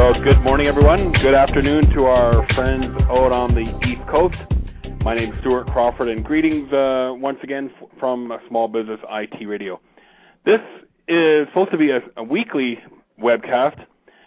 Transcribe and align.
Well, 0.00 0.18
good 0.24 0.40
morning, 0.40 0.66
everyone. 0.66 1.12
Good 1.12 1.34
afternoon 1.34 1.90
to 1.90 2.06
our 2.06 2.48
friends 2.54 2.86
out 3.10 3.32
on 3.32 3.54
the 3.54 3.68
East 3.86 4.00
Coast. 4.08 4.34
My 5.02 5.14
name 5.14 5.34
is 5.34 5.38
Stuart 5.40 5.66
Crawford, 5.66 6.08
and 6.08 6.24
greetings 6.24 6.72
uh, 6.72 7.12
once 7.14 7.36
again 7.42 7.70
f- 7.78 7.88
from 7.98 8.32
Small 8.48 8.66
Business 8.66 8.98
IT 9.10 9.46
Radio. 9.46 9.78
This 10.46 10.62
is 11.06 11.46
supposed 11.48 11.70
to 11.72 11.76
be 11.76 11.90
a, 11.90 12.00
a 12.16 12.22
weekly 12.22 12.78
webcast, 13.22 13.84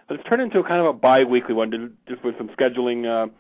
but 0.08 0.20
it's 0.20 0.30
turned 0.30 0.44
into 0.44 0.60
a 0.60 0.64
kind 0.64 0.80
of 0.80 0.86
a 0.86 0.94
bi-weekly 0.94 1.56
one, 1.56 1.98
just 2.08 2.24
with 2.24 2.38
some 2.38 2.50
scheduling 2.50 3.08
uh, 3.08 3.32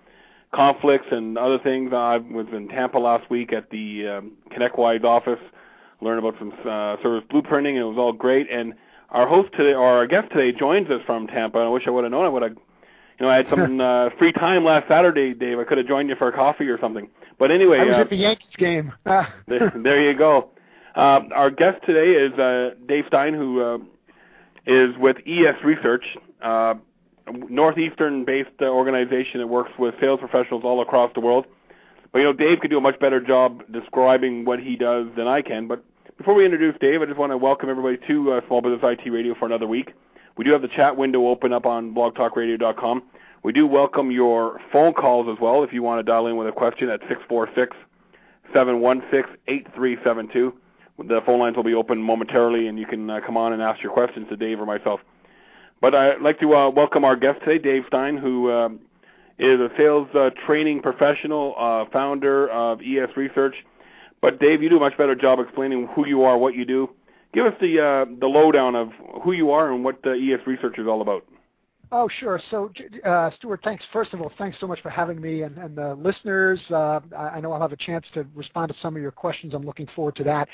conflicts 0.55 1.05
and 1.11 1.37
other 1.37 1.59
things. 1.59 1.93
I 1.93 2.17
was 2.17 2.47
in 2.51 2.67
Tampa 2.67 2.97
last 2.97 3.29
week 3.29 3.53
at 3.53 3.69
the 3.69 4.07
um, 4.07 4.31
ConnectWise 4.51 5.03
office, 5.03 5.39
learned 6.01 6.17
about 6.17 6.39
some 6.39 6.51
uh, 6.67 6.97
service 7.03 7.23
blueprinting, 7.31 7.75
and 7.75 7.77
it 7.77 7.83
was 7.83 7.99
all 7.99 8.11
great. 8.11 8.51
And 8.51 8.73
our 9.13 9.27
host 9.27 9.51
today, 9.55 9.73
or 9.73 9.85
our 9.85 10.07
guest 10.07 10.31
today, 10.31 10.57
joins 10.57 10.89
us 10.89 11.01
from 11.05 11.27
Tampa. 11.27 11.59
I 11.59 11.67
wish 11.69 11.83
I 11.87 11.91
would 11.91 12.03
have 12.03 12.11
known. 12.11 12.25
I 12.25 12.29
would 12.29 12.41
have, 12.41 12.51
you 12.51 13.25
know, 13.25 13.29
I 13.29 13.37
had 13.37 13.47
some 13.49 13.79
uh, 13.79 14.09
free 14.17 14.31
time 14.31 14.65
last 14.65 14.87
Saturday, 14.87 15.33
Dave. 15.33 15.59
I 15.59 15.63
could 15.63 15.77
have 15.77 15.87
joined 15.87 16.09
you 16.09 16.15
for 16.15 16.27
a 16.27 16.33
coffee 16.33 16.67
or 16.67 16.79
something. 16.79 17.07
But 17.37 17.51
anyway, 17.51 17.79
I 17.79 17.83
was 17.85 17.95
uh, 17.95 18.01
at 18.01 18.09
the 18.09 18.17
Yankees 18.17 18.55
game. 18.57 18.91
There, 19.47 19.71
there 19.75 20.01
you 20.01 20.17
go. 20.17 20.49
Uh, 20.95 21.21
our 21.33 21.49
guest 21.49 21.83
today 21.85 22.11
is 22.11 22.33
uh, 22.39 22.75
Dave 22.87 23.05
Stein, 23.07 23.33
who 23.33 23.61
uh, 23.61 23.77
is 24.65 24.95
with 24.97 25.17
ES 25.25 25.55
Research, 25.63 26.05
uh, 26.41 26.75
northeastern-based 27.49 28.61
organization 28.61 29.39
that 29.39 29.47
works 29.47 29.71
with 29.79 29.95
sales 29.99 30.19
professionals 30.19 30.63
all 30.63 30.81
across 30.81 31.11
the 31.13 31.19
world. 31.19 31.45
But 32.11 32.19
you 32.19 32.25
know, 32.25 32.33
Dave 32.33 32.59
could 32.59 32.69
do 32.69 32.77
a 32.77 32.81
much 32.81 32.99
better 32.99 33.19
job 33.19 33.63
describing 33.71 34.45
what 34.45 34.59
he 34.59 34.75
does 34.75 35.07
than 35.17 35.27
I 35.27 35.41
can. 35.41 35.67
But 35.67 35.83
before 36.17 36.33
we 36.33 36.45
introduce 36.45 36.75
Dave, 36.79 37.01
I 37.01 37.05
just 37.05 37.17
want 37.17 37.31
to 37.31 37.37
welcome 37.37 37.69
everybody 37.69 37.97
to 38.07 38.33
uh, 38.33 38.41
Small 38.47 38.61
Business 38.61 38.81
IT 38.83 39.09
Radio 39.09 39.35
for 39.35 39.45
another 39.45 39.67
week. 39.67 39.93
We 40.37 40.45
do 40.45 40.51
have 40.51 40.61
the 40.61 40.67
chat 40.67 40.95
window 40.95 41.27
open 41.27 41.53
up 41.53 41.65
on 41.65 41.93
blogtalkradio.com. 41.93 43.03
We 43.43 43.51
do 43.51 43.67
welcome 43.67 44.11
your 44.11 44.61
phone 44.71 44.93
calls 44.93 45.27
as 45.27 45.39
well 45.41 45.63
if 45.63 45.73
you 45.73 45.83
want 45.83 45.99
to 45.99 46.03
dial 46.03 46.27
in 46.27 46.37
with 46.37 46.47
a 46.47 46.51
question 46.51 46.89
at 46.89 46.99
646 47.01 47.75
716 48.53 49.37
8372. 49.47 50.53
The 51.07 51.21
phone 51.25 51.39
lines 51.39 51.55
will 51.55 51.63
be 51.63 51.73
open 51.73 52.01
momentarily, 52.01 52.67
and 52.67 52.77
you 52.77 52.85
can 52.85 53.09
uh, 53.09 53.19
come 53.25 53.35
on 53.35 53.53
and 53.53 53.61
ask 53.61 53.81
your 53.81 53.91
questions 53.91 54.27
to 54.29 54.37
Dave 54.37 54.59
or 54.59 54.65
myself. 54.65 54.99
But 55.81 55.95
I'd 55.95 56.21
like 56.21 56.39
to 56.39 56.55
uh, 56.55 56.69
welcome 56.69 57.03
our 57.03 57.15
guest 57.15 57.39
today, 57.43 57.57
Dave 57.57 57.83
Stein, 57.87 58.17
who 58.17 58.49
uh, 58.49 58.69
is 59.39 59.59
a 59.59 59.69
sales 59.77 60.07
uh, 60.13 60.29
training 60.45 60.81
professional, 60.81 61.55
uh, 61.57 61.85
founder 61.91 62.49
of 62.49 62.81
ES 62.81 63.17
Research. 63.17 63.55
But 64.23 64.39
Dave, 64.39 64.63
you 64.63 64.69
do 64.69 64.77
a 64.77 64.79
much 64.79 64.97
better 64.97 65.15
job 65.15 65.39
explaining 65.39 65.89
who 65.93 66.07
you 66.07 66.23
are, 66.23 66.37
what 66.37 66.55
you 66.55 66.63
do. 66.63 66.89
Give 67.33 67.45
us 67.45 67.53
the 67.59 67.77
uh, 67.81 68.05
the 68.21 68.27
lowdown 68.27 68.73
of 68.73 68.93
who 69.21 69.33
you 69.33 69.51
are 69.51 69.69
and 69.69 69.83
what 69.83 69.97
uh, 70.05 70.11
ES 70.11 70.47
Research 70.47 70.79
is 70.79 70.87
all 70.87 71.01
about. 71.01 71.25
Oh, 71.95 72.09
sure. 72.19 72.41
So, 72.49 72.71
uh, 73.05 73.29
Stuart, 73.37 73.59
thanks. 73.63 73.83
First 73.93 74.15
of 74.15 74.21
all, 74.21 74.31
thanks 74.39 74.57
so 74.59 74.65
much 74.65 74.81
for 74.81 74.89
having 74.89 75.21
me 75.21 75.43
and, 75.43 75.55
and 75.59 75.75
the 75.75 75.93
listeners. 75.93 76.59
Uh, 76.71 77.01
I 77.15 77.39
know 77.39 77.51
I'll 77.51 77.61
have 77.61 77.71
a 77.71 77.77
chance 77.77 78.03
to 78.15 78.25
respond 78.33 78.69
to 78.69 78.75
some 78.81 78.95
of 78.95 79.01
your 79.03 79.11
questions. 79.11 79.53
I'm 79.53 79.63
looking 79.63 79.87
forward 79.95 80.15
to 80.15 80.23
that. 80.23 80.47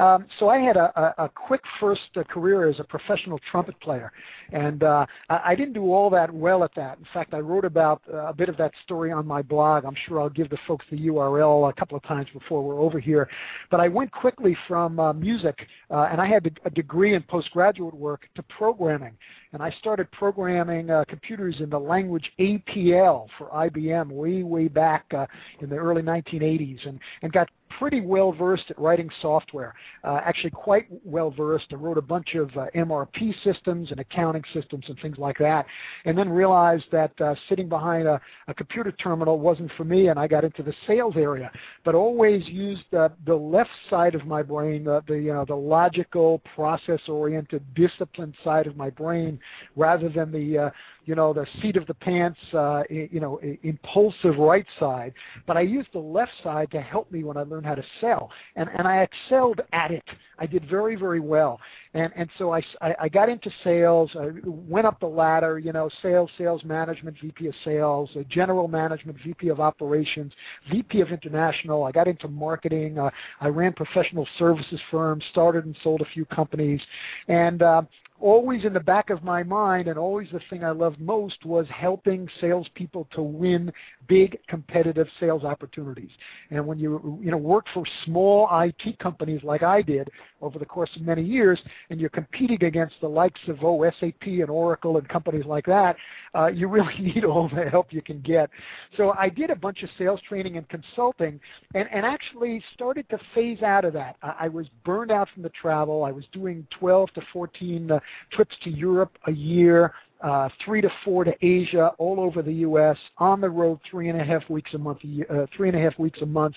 Um, 0.00 0.26
so, 0.38 0.48
I 0.48 0.58
had 0.58 0.76
a, 0.76 1.12
a, 1.18 1.28
quick 1.28 1.62
first 1.80 2.02
uh, 2.14 2.22
career 2.22 2.68
as 2.68 2.78
a 2.78 2.84
professional 2.84 3.40
trumpet 3.50 3.78
player, 3.80 4.12
and 4.52 4.84
uh, 4.84 5.04
I 5.28 5.56
didn't 5.56 5.72
do 5.72 5.92
all 5.92 6.10
that 6.10 6.32
well 6.32 6.62
at 6.62 6.72
that. 6.76 6.98
In 6.98 7.06
fact, 7.12 7.34
I 7.34 7.40
wrote 7.40 7.64
about 7.64 8.00
uh, 8.12 8.26
a 8.26 8.32
bit 8.32 8.48
of 8.48 8.56
that 8.58 8.70
story 8.84 9.10
on 9.10 9.26
my 9.26 9.42
blog. 9.42 9.84
I'm 9.84 9.96
sure 10.06 10.20
I'll 10.20 10.30
give 10.30 10.48
the 10.48 10.58
folks 10.64 10.86
the 10.92 11.08
URL 11.08 11.70
a 11.70 11.72
couple 11.72 11.96
of 11.96 12.04
times 12.04 12.28
before 12.32 12.62
we're 12.62 12.80
over 12.80 13.00
here. 13.00 13.28
But 13.68 13.80
I 13.80 13.88
went 13.88 14.12
quickly 14.12 14.56
from 14.68 15.00
uh, 15.00 15.12
music, 15.12 15.66
and 15.90 16.20
I 16.20 16.28
had 16.28 16.56
a 16.64 16.70
degree 16.70 17.14
in 17.14 17.22
postgraduate 17.24 17.94
work 17.94 18.28
to 18.36 18.44
programming 18.44 19.16
and 19.54 19.62
I 19.62 19.70
started 19.78 20.10
programming 20.10 20.83
uh, 20.90 21.04
computers 21.08 21.56
in 21.60 21.70
the 21.70 21.78
language 21.78 22.30
APL 22.38 23.26
for 23.38 23.48
IBM 23.48 24.10
way, 24.10 24.42
way 24.42 24.68
back 24.68 25.04
uh, 25.14 25.26
in 25.60 25.68
the 25.68 25.76
early 25.76 26.02
1980s, 26.02 26.86
and, 26.86 26.98
and 27.22 27.32
got 27.32 27.48
pretty 27.78 28.00
well 28.00 28.32
versed 28.32 28.64
at 28.70 28.78
writing 28.78 29.10
software. 29.20 29.74
Uh, 30.02 30.20
actually, 30.24 30.50
quite 30.50 30.86
well 31.04 31.30
versed. 31.30 31.66
I 31.72 31.76
wrote 31.76 31.98
a 31.98 32.02
bunch 32.02 32.34
of 32.34 32.50
uh, 32.56 32.66
MRP 32.74 33.34
systems 33.42 33.90
and 33.90 34.00
accounting 34.00 34.42
systems 34.52 34.84
and 34.88 34.98
things 35.00 35.18
like 35.18 35.38
that, 35.38 35.66
and 36.04 36.16
then 36.16 36.28
realized 36.28 36.84
that 36.92 37.12
uh, 37.20 37.34
sitting 37.48 37.68
behind 37.68 38.06
a, 38.06 38.20
a 38.48 38.54
computer 38.54 38.92
terminal 38.92 39.38
wasn't 39.38 39.70
for 39.76 39.84
me, 39.84 40.08
and 40.08 40.18
I 40.18 40.26
got 40.26 40.44
into 40.44 40.62
the 40.62 40.74
sales 40.86 41.14
area. 41.16 41.50
But 41.84 41.94
always 41.94 42.46
used 42.46 42.84
the 42.90 43.10
left 43.34 43.70
side 43.90 44.14
of 44.14 44.26
my 44.26 44.42
brain, 44.42 44.84
the 44.84 45.02
the 45.06 45.44
the 45.46 45.54
logical, 45.54 46.40
process-oriented, 46.54 47.62
disciplined 47.74 48.34
side 48.42 48.66
of 48.66 48.76
my 48.76 48.90
brain, 48.90 49.38
rather 49.76 50.08
than 50.08 50.30
the 50.32 50.58
uh, 50.58 50.70
you 51.04 51.14
know, 51.14 51.32
the 51.32 51.46
seat 51.60 51.76
of 51.76 51.86
the 51.86 51.94
pants, 51.94 52.38
uh, 52.52 52.82
you 52.88 53.20
know, 53.20 53.40
impulsive 53.62 54.36
right 54.38 54.66
side. 54.78 55.12
But 55.46 55.56
I 55.56 55.60
used 55.60 55.88
the 55.92 55.98
left 55.98 56.32
side 56.42 56.70
to 56.72 56.80
help 56.80 57.10
me 57.10 57.24
when 57.24 57.36
I 57.36 57.42
learned 57.42 57.66
how 57.66 57.74
to 57.74 57.84
sell, 58.00 58.30
and 58.56 58.68
and 58.76 58.86
I 58.86 59.02
excelled 59.02 59.60
at 59.72 59.90
it. 59.90 60.04
I 60.38 60.46
did 60.46 60.68
very 60.68 60.96
very 60.96 61.20
well, 61.20 61.60
and 61.94 62.12
and 62.16 62.28
so 62.38 62.52
I 62.52 62.62
I, 62.80 63.08
got 63.08 63.28
into 63.28 63.50
sales. 63.62 64.10
I 64.18 64.30
went 64.44 64.86
up 64.86 64.98
the 65.00 65.06
ladder, 65.06 65.58
you 65.58 65.72
know, 65.72 65.88
sales, 66.02 66.30
sales 66.36 66.64
management, 66.64 67.16
VP 67.22 67.46
of 67.46 67.54
sales, 67.64 68.10
uh, 68.16 68.22
general 68.28 68.66
management, 68.66 69.18
VP 69.24 69.48
of 69.48 69.60
operations, 69.60 70.32
VP 70.70 71.00
of 71.00 71.10
international. 71.10 71.84
I 71.84 71.92
got 71.92 72.08
into 72.08 72.28
marketing. 72.28 72.98
Uh, 72.98 73.10
I 73.40 73.48
ran 73.48 73.72
professional 73.72 74.26
services 74.38 74.80
firms, 74.90 75.24
started 75.30 75.66
and 75.66 75.76
sold 75.82 76.00
a 76.00 76.06
few 76.06 76.24
companies, 76.24 76.80
and 77.28 77.62
uh, 77.62 77.82
always 78.24 78.64
in 78.64 78.72
the 78.72 78.80
back 78.80 79.10
of 79.10 79.22
my 79.22 79.42
mind 79.42 79.86
and 79.86 79.98
always 79.98 80.26
the 80.32 80.40
thing 80.48 80.64
I 80.64 80.70
loved 80.70 80.98
most 80.98 81.44
was 81.44 81.66
helping 81.68 82.26
salespeople 82.40 83.06
to 83.12 83.22
win 83.22 83.70
big 84.08 84.38
competitive 84.48 85.06
sales 85.20 85.44
opportunities. 85.44 86.08
And 86.48 86.66
when 86.66 86.78
you 86.78 87.20
you 87.22 87.30
know 87.30 87.36
work 87.36 87.66
for 87.74 87.84
small 88.06 88.48
IT 88.50 88.98
companies 88.98 89.42
like 89.44 89.62
I 89.62 89.82
did 89.82 90.08
over 90.40 90.58
the 90.58 90.64
course 90.64 90.88
of 90.96 91.02
many 91.02 91.22
years, 91.22 91.60
and 91.90 92.00
you're 92.00 92.08
competing 92.08 92.64
against 92.64 92.94
the 93.02 93.08
likes 93.08 93.40
of 93.46 93.58
oh 93.62 93.84
SAP 94.00 94.22
and 94.22 94.48
Oracle 94.48 94.96
and 94.96 95.06
companies 95.06 95.44
like 95.44 95.66
that, 95.66 95.94
uh, 96.34 96.46
you 96.46 96.66
really 96.66 96.98
need 97.00 97.26
all 97.26 97.50
the 97.54 97.68
help 97.68 97.92
you 97.92 98.00
can 98.00 98.22
get. 98.22 98.48
So 98.96 99.12
I 99.18 99.28
did 99.28 99.50
a 99.50 99.56
bunch 99.56 99.82
of 99.82 99.90
sales 99.98 100.20
training 100.26 100.56
and 100.56 100.66
consulting, 100.70 101.38
and 101.74 101.88
and 101.92 102.06
actually 102.06 102.62
started 102.72 103.06
to 103.10 103.18
phase 103.34 103.60
out 103.62 103.84
of 103.84 103.92
that. 103.92 104.16
I, 104.22 104.34
I 104.40 104.48
was 104.48 104.66
burned 104.82 105.10
out 105.10 105.28
from 105.34 105.42
the 105.42 105.50
travel. 105.50 106.04
I 106.04 106.10
was 106.10 106.24
doing 106.32 106.66
12 106.78 107.12
to 107.12 107.22
14 107.30 107.90
uh, 107.90 108.00
trips 108.32 108.54
to 108.64 108.70
Europe 108.70 109.16
a 109.26 109.32
year 109.32 109.92
uh, 110.24 110.48
three 110.64 110.80
to 110.80 110.88
four 111.04 111.22
to 111.22 111.34
Asia, 111.42 111.88
all 111.98 112.18
over 112.18 112.40
the 112.40 112.52
U.S., 112.52 112.96
on 113.18 113.42
the 113.42 113.50
road 113.50 113.78
three 113.90 114.08
and 114.08 114.18
a 114.18 114.24
half 114.24 114.48
weeks 114.48 114.72
a 114.72 114.78
month, 114.78 115.00
uh, 115.30 115.46
three 115.54 115.68
and 115.68 115.76
a 115.76 115.80
half 115.80 115.98
weeks 115.98 116.22
a 116.22 116.26
month, 116.26 116.54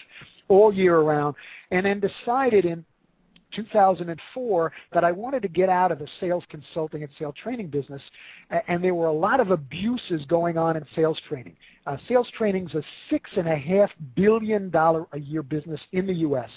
all 0.48 0.74
year 0.74 0.96
around, 0.96 1.36
and 1.72 1.86
then 1.86 2.00
decided 2.00 2.64
in 2.64 2.86
2004 3.56 4.72
that 4.94 5.04
I 5.04 5.12
wanted 5.12 5.42
to 5.42 5.48
get 5.48 5.70
out 5.70 5.92
of 5.92 6.00
the 6.00 6.08
sales 6.20 6.44
consulting 6.50 7.04
and 7.04 7.12
sales 7.18 7.36
training 7.42 7.68
business, 7.68 8.02
and 8.68 8.84
there 8.84 8.96
were 8.96 9.08
a 9.08 9.14
lot 9.14 9.40
of 9.40 9.52
abuses 9.52 10.26
going 10.28 10.58
on 10.58 10.78
in 10.78 10.86
sales 10.96 11.20
training. 11.28 11.56
Uh, 11.86 11.96
sales 12.10 12.28
training 12.38 12.68
is 12.68 12.76
a 12.76 12.84
six 13.10 13.30
and 13.38 13.48
a 13.48 13.56
half 13.56 13.90
billion 14.16 14.70
dollar 14.70 15.06
a 15.14 15.20
year 15.20 15.42
business 15.42 15.80
in 15.94 16.06
the 16.06 16.14
U.S. 16.16 16.50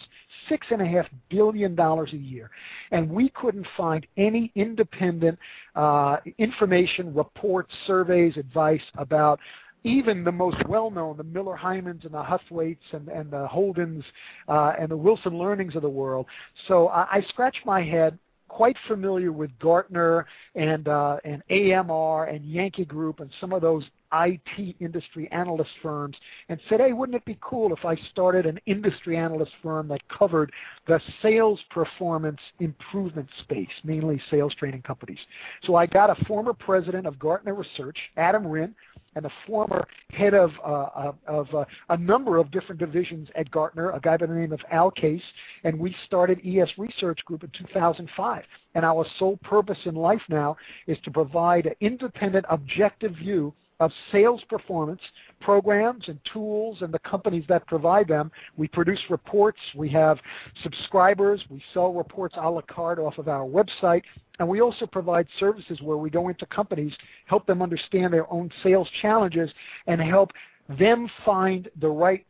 Six 0.48 0.66
and 0.70 0.82
a 0.82 0.86
half 0.86 1.06
billion 1.28 1.74
dollars 1.74 2.10
a 2.12 2.16
year, 2.16 2.50
and 2.90 3.08
we 3.08 3.30
couldn't 3.30 3.66
find 3.76 4.06
any 4.16 4.50
independent 4.56 5.38
uh, 5.76 6.16
information, 6.38 7.14
reports, 7.14 7.72
surveys, 7.86 8.36
advice 8.36 8.82
about 8.96 9.38
even 9.84 10.24
the 10.24 10.32
most 10.32 10.56
well-known, 10.68 11.16
the 11.16 11.24
Miller 11.24 11.58
Heimans 11.60 12.04
and 12.04 12.14
the 12.14 12.22
Huthwaites 12.22 12.78
and, 12.92 13.08
and 13.08 13.30
the 13.30 13.48
Holdens 13.48 14.04
uh, 14.48 14.72
and 14.78 14.90
the 14.90 14.96
Wilson 14.96 15.38
Learnings 15.38 15.76
of 15.76 15.82
the 15.82 15.88
world. 15.88 16.26
So 16.68 16.88
I, 16.88 17.16
I 17.16 17.24
scratched 17.28 17.64
my 17.64 17.82
head 17.82 18.18
quite 18.50 18.76
familiar 18.88 19.30
with 19.30 19.50
Gartner 19.60 20.26
and 20.56 20.88
uh, 20.88 21.18
and 21.24 21.42
AMR 21.50 22.24
and 22.24 22.44
Yankee 22.44 22.84
Group 22.84 23.20
and 23.20 23.30
some 23.40 23.52
of 23.52 23.62
those 23.62 23.84
IT 24.12 24.76
industry 24.80 25.28
analyst 25.30 25.70
firms 25.80 26.16
and 26.48 26.58
said, 26.68 26.80
hey, 26.80 26.92
wouldn't 26.92 27.14
it 27.14 27.24
be 27.24 27.38
cool 27.40 27.72
if 27.72 27.84
I 27.84 27.94
started 28.10 28.44
an 28.44 28.58
industry 28.66 29.16
analyst 29.16 29.52
firm 29.62 29.86
that 29.88 30.00
covered 30.08 30.52
the 30.88 31.00
sales 31.22 31.60
performance 31.70 32.40
improvement 32.58 33.28
space, 33.42 33.68
mainly 33.84 34.20
sales 34.30 34.52
training 34.56 34.82
companies. 34.82 35.18
So 35.64 35.76
I 35.76 35.86
got 35.86 36.10
a 36.10 36.24
former 36.24 36.52
president 36.52 37.06
of 37.06 37.20
Gartner 37.20 37.54
Research, 37.54 37.96
Adam 38.16 38.44
Rinn, 38.44 38.74
and 39.16 39.26
a 39.26 39.30
former 39.46 39.86
head 40.10 40.34
of, 40.34 40.50
uh, 40.64 41.12
of 41.26 41.54
uh, 41.54 41.64
a 41.88 41.96
number 41.96 42.38
of 42.38 42.50
different 42.50 42.78
divisions 42.78 43.28
at 43.34 43.50
Gartner, 43.50 43.90
a 43.90 44.00
guy 44.00 44.16
by 44.16 44.26
the 44.26 44.34
name 44.34 44.52
of 44.52 44.60
Al 44.70 44.90
Case, 44.90 45.22
and 45.64 45.78
we 45.78 45.94
started 46.06 46.40
ES 46.46 46.68
Research 46.78 47.24
Group 47.24 47.42
in 47.42 47.50
2005. 47.50 48.44
And 48.74 48.84
our 48.84 49.04
sole 49.18 49.38
purpose 49.38 49.78
in 49.84 49.94
life 49.94 50.22
now 50.28 50.56
is 50.86 50.98
to 51.04 51.10
provide 51.10 51.66
an 51.66 51.74
independent, 51.80 52.46
objective 52.48 53.14
view 53.16 53.52
of 53.80 53.90
sales 54.12 54.42
performance 54.48 55.00
programs 55.40 56.04
and 56.06 56.20
tools 56.32 56.78
and 56.82 56.92
the 56.92 56.98
companies 57.00 57.44
that 57.48 57.66
provide 57.66 58.06
them. 58.06 58.30
We 58.56 58.68
produce 58.68 59.00
reports. 59.08 59.58
We 59.74 59.88
have 59.88 60.18
subscribers. 60.62 61.42
We 61.48 61.62
sell 61.72 61.94
reports 61.94 62.36
a 62.38 62.48
la 62.48 62.60
carte 62.60 62.98
off 62.98 63.18
of 63.18 63.26
our 63.26 63.46
website. 63.46 64.02
And 64.40 64.48
we 64.48 64.62
also 64.62 64.86
provide 64.86 65.28
services 65.38 65.82
where 65.82 65.98
we 65.98 66.08
go 66.08 66.28
into 66.28 66.46
companies, 66.46 66.94
help 67.26 67.46
them 67.46 67.60
understand 67.60 68.14
their 68.14 68.30
own 68.32 68.50
sales 68.62 68.88
challenges, 69.02 69.50
and 69.86 70.00
help 70.00 70.32
them 70.78 71.10
find 71.26 71.68
the 71.78 71.88
right 71.88 72.24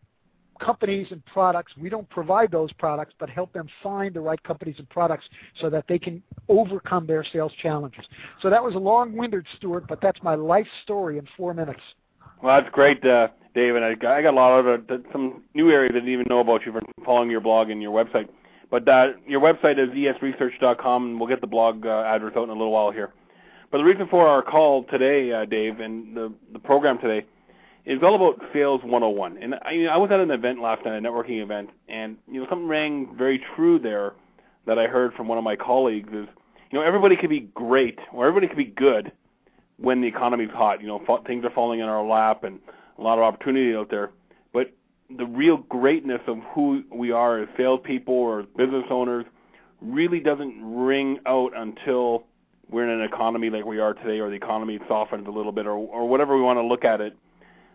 companies 0.59 1.07
and 1.12 1.25
products. 1.27 1.73
We 1.81 1.89
don't 1.89 2.11
provide 2.11 2.51
those 2.51 2.73
products, 2.73 3.15
but 3.21 3.31
help 3.31 3.53
them 3.53 3.69
find 3.81 4.12
the 4.12 4.21
right 4.21 4.43
companies 4.43 4.75
and 4.79 4.89
products 4.91 5.25
so 5.61 5.71
that 5.71 5.85
they 5.89 6.01
can 6.01 6.21
overcome 6.49 7.07
their 7.07 7.25
sales 7.33 7.53
challenges. 7.62 8.05
So 8.43 8.51
that 8.51 8.62
was 8.62 8.75
a 8.75 8.79
long-winded, 8.79 9.47
Stuart, 9.57 9.85
but 9.89 10.01
that's 10.03 10.21
my 10.21 10.35
life 10.35 10.67
story 10.83 11.17
in 11.17 11.29
four 11.37 11.55
minutes. 11.55 11.81
Well, 12.43 12.61
that's 12.61 12.75
great, 12.75 13.05
uh, 13.07 13.29
Dave, 13.55 13.77
and 13.77 13.85
I 13.85 13.95
got, 13.95 14.17
I 14.17 14.23
got 14.23 14.35
a 14.35 14.37
lot 14.37 14.59
of 14.59 14.91
uh, 14.91 14.97
some 15.12 15.45
new 15.55 15.71
areas 15.71 15.93
I 15.95 16.01
didn't 16.01 16.12
even 16.12 16.27
know 16.29 16.41
about 16.41 16.67
you 16.67 16.73
from 16.73 16.83
following 17.05 17.31
your 17.31 17.41
blog 17.41 17.71
and 17.71 17.81
your 17.81 17.93
website. 17.93 18.29
But 18.71 18.89
uh, 18.89 19.13
your 19.27 19.41
website 19.41 19.79
is 19.79 19.91
esresearch.com, 19.91 21.05
and 21.05 21.21
we'll 21.21 21.29
get 21.29 21.41
the 21.41 21.47
blog 21.47 21.85
uh, 21.85 22.05
address 22.07 22.33
out 22.37 22.45
in 22.45 22.51
a 22.51 22.55
little 22.55 22.71
while 22.71 22.91
here. 22.91 23.13
But 23.71 23.79
the 23.79 23.85
reason 23.85 24.07
for 24.09 24.27
our 24.27 24.43
call 24.43 24.85
today, 24.85 25.33
uh, 25.33 25.45
Dave, 25.45 25.81
and 25.81 26.17
the, 26.17 26.33
the 26.53 26.59
program 26.59 26.99
today 26.99 27.27
is 27.85 28.03
all 28.03 28.15
about 28.15 28.41
sales 28.53 28.81
101. 28.83 29.39
And 29.39 29.55
I, 29.63 29.71
you 29.73 29.85
know, 29.85 29.91
I 29.91 29.97
was 29.97 30.11
at 30.11 30.21
an 30.21 30.31
event 30.31 30.61
last 30.61 30.85
night, 30.85 30.97
a 30.97 31.01
networking 31.01 31.43
event, 31.43 31.71
and 31.89 32.17
you 32.31 32.41
know 32.41 32.49
something 32.49 32.69
rang 32.69 33.15
very 33.17 33.43
true 33.55 33.79
there 33.79 34.15
that 34.67 34.79
I 34.79 34.87
heard 34.87 35.15
from 35.15 35.29
one 35.29 35.39
of 35.39 35.45
my 35.45 35.57
colleagues 35.57 36.09
is, 36.13 36.27
you 36.71 36.79
know, 36.79 36.83
everybody 36.83 37.17
could 37.17 37.31
be 37.31 37.41
great 37.55 37.99
or 38.13 38.27
everybody 38.27 38.47
could 38.47 38.57
be 38.57 38.65
good 38.65 39.13
when 39.79 40.01
the 40.01 40.07
economy's 40.07 40.51
hot. 40.51 40.81
You 40.81 40.89
know, 40.89 41.21
things 41.27 41.45
are 41.45 41.51
falling 41.51 41.81
in 41.81 41.87
our 41.87 42.05
lap 42.05 42.45
and 42.45 42.61
a 42.99 43.03
lot 43.03 43.19
of 43.19 43.25
opportunity 43.25 43.75
out 43.75 43.91
there. 43.91 44.11
The 45.17 45.27
real 45.27 45.59
greatness 45.59 46.21
of 46.27 46.39
who 46.55 46.85
we 46.93 47.11
are 47.11 47.41
as 47.41 47.49
salespeople 47.57 48.15
or 48.15 48.45
business 48.57 48.85
owners 48.91 49.25
really 49.81 50.21
doesn't 50.21 50.61
ring 50.62 51.19
out 51.27 51.53
until 51.57 52.25
we're 52.71 52.85
in 52.85 53.01
an 53.01 53.03
economy 53.03 53.51
like 53.51 53.65
we 53.65 53.81
are 53.81 53.95
today, 53.95 54.21
or 54.21 54.29
the 54.29 54.37
economy 54.37 54.79
softens 54.87 55.27
a 55.27 55.31
little 55.31 55.53
bit, 55.53 55.67
or 55.67 55.73
or 55.73 56.09
whatever 56.09 56.37
we 56.37 56.43
want 56.43 56.59
to 56.59 56.62
look 56.62 56.85
at 56.85 57.01
it 57.01 57.17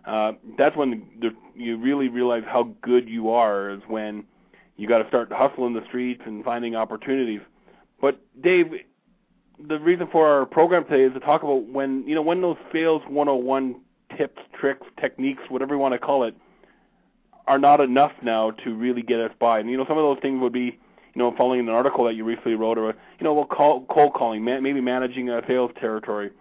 uh, 0.06 0.34
that's 0.58 0.76
when 0.76 1.08
the, 1.20 1.32
you 1.56 1.78
really 1.78 2.10
realize 2.10 2.44
how 2.46 2.76
good 2.82 3.10
you 3.10 3.30
are 3.32 3.72
is 3.72 3.82
when 3.88 4.24
you 4.78 4.88
got 4.88 5.00
to 5.00 5.08
start 5.08 5.32
hustling 5.32 5.74
the 5.74 5.84
streets 5.88 6.22
and 6.26 6.44
finding 6.44 6.76
opportunities. 6.76 7.42
But 8.00 8.20
Dave, 8.42 8.72
the 9.68 9.80
reason 9.80 10.08
for 10.12 10.28
our 10.28 10.46
program 10.46 10.86
today 10.86 11.04
is 11.04 11.14
to 11.14 11.20
talk 11.20 11.44
about 11.44 11.68
when 11.68 12.08
you 12.08 12.14
know 12.14 12.22
when 12.22 12.42
those 12.42 12.58
sales 12.72 13.02
101 13.08 13.76
tips, 14.16 14.42
tricks, 14.60 14.86
techniques, 15.00 15.42
whatever 15.50 15.74
you 15.74 15.80
want 15.80 15.94
to 15.94 16.00
call 16.00 16.24
it, 16.24 16.36
are 17.48 17.60
not 17.60 17.80
enough 17.80 18.12
now 18.22 18.52
to 18.52 18.74
really 18.74 19.02
get 19.02 19.20
us 19.20 19.32
by. 19.40 19.60
And 19.60 19.70
you 19.70 19.78
know 19.78 19.86
some 19.88 19.98
of 19.98 20.04
those 20.04 20.20
things 20.22 20.42
would 20.42 20.54
be 20.54 20.80
you 21.14 21.20
know 21.20 21.34
following 21.38 21.62
an 21.62 21.70
article 21.70 22.06
that 22.06 22.16
you 22.16 22.24
recently 22.24 22.56
wrote, 22.56 22.78
or 22.78 22.88
you 22.88 23.24
know 23.24 23.34
well, 23.34 23.46
call, 23.46 23.86
cold 23.86 24.14
calling, 24.14 24.44
maybe 24.44 24.82
managing 24.82 25.30
a 25.30 25.42
sales 25.48 25.72
territory. 25.80 26.32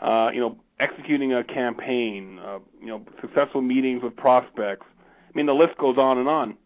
Uh, 0.00 0.30
you 0.34 0.40
know, 0.40 0.58
executing 0.80 1.32
a 1.32 1.44
campaign, 1.44 2.38
uh, 2.40 2.58
you 2.80 2.88
know, 2.88 3.02
successful 3.20 3.62
meetings 3.62 4.02
with 4.02 4.14
prospects. 4.16 4.86
I 5.00 5.36
mean, 5.36 5.46
the 5.46 5.54
list 5.54 5.78
goes 5.78 5.96
on 5.98 6.18
and 6.18 6.28
on. 6.28 6.56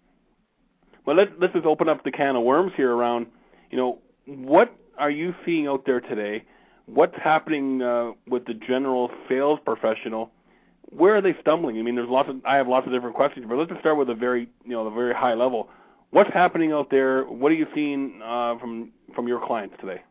But 1.04 1.16
let's 1.16 1.30
let's 1.38 1.52
just 1.54 1.66
open 1.66 1.88
up 1.88 2.04
the 2.04 2.10
can 2.10 2.36
of 2.36 2.42
worms 2.42 2.72
here 2.76 2.92
around, 2.92 3.26
you 3.70 3.78
know, 3.78 3.98
what 4.26 4.74
are 4.98 5.10
you 5.10 5.34
seeing 5.44 5.66
out 5.66 5.86
there 5.86 6.00
today? 6.00 6.44
What's 6.86 7.16
happening 7.16 7.80
uh, 7.80 8.12
with 8.26 8.44
the 8.46 8.54
general 8.54 9.10
sales 9.28 9.58
professional? 9.64 10.30
Where 10.90 11.16
are 11.16 11.20
they 11.20 11.36
stumbling? 11.40 11.78
I 11.78 11.82
mean, 11.82 11.94
there's 11.94 12.08
lots 12.08 12.28
of 12.28 12.36
I 12.44 12.56
have 12.56 12.68
lots 12.68 12.86
of 12.86 12.92
different 12.92 13.14
questions, 13.14 13.46
but 13.48 13.56
let's 13.56 13.70
just 13.70 13.80
start 13.80 13.96
with 13.98 14.08
a 14.10 14.14
very 14.14 14.48
you 14.64 14.70
know 14.70 14.84
the 14.84 14.90
very 14.90 15.14
high 15.14 15.34
level. 15.34 15.68
What's 16.10 16.32
happening 16.32 16.72
out 16.72 16.90
there? 16.90 17.24
What 17.24 17.52
are 17.52 17.56
you 17.56 17.66
seeing 17.74 18.20
uh, 18.24 18.58
from 18.58 18.92
from 19.14 19.28
your 19.28 19.44
clients 19.46 19.76
today? 19.80 20.02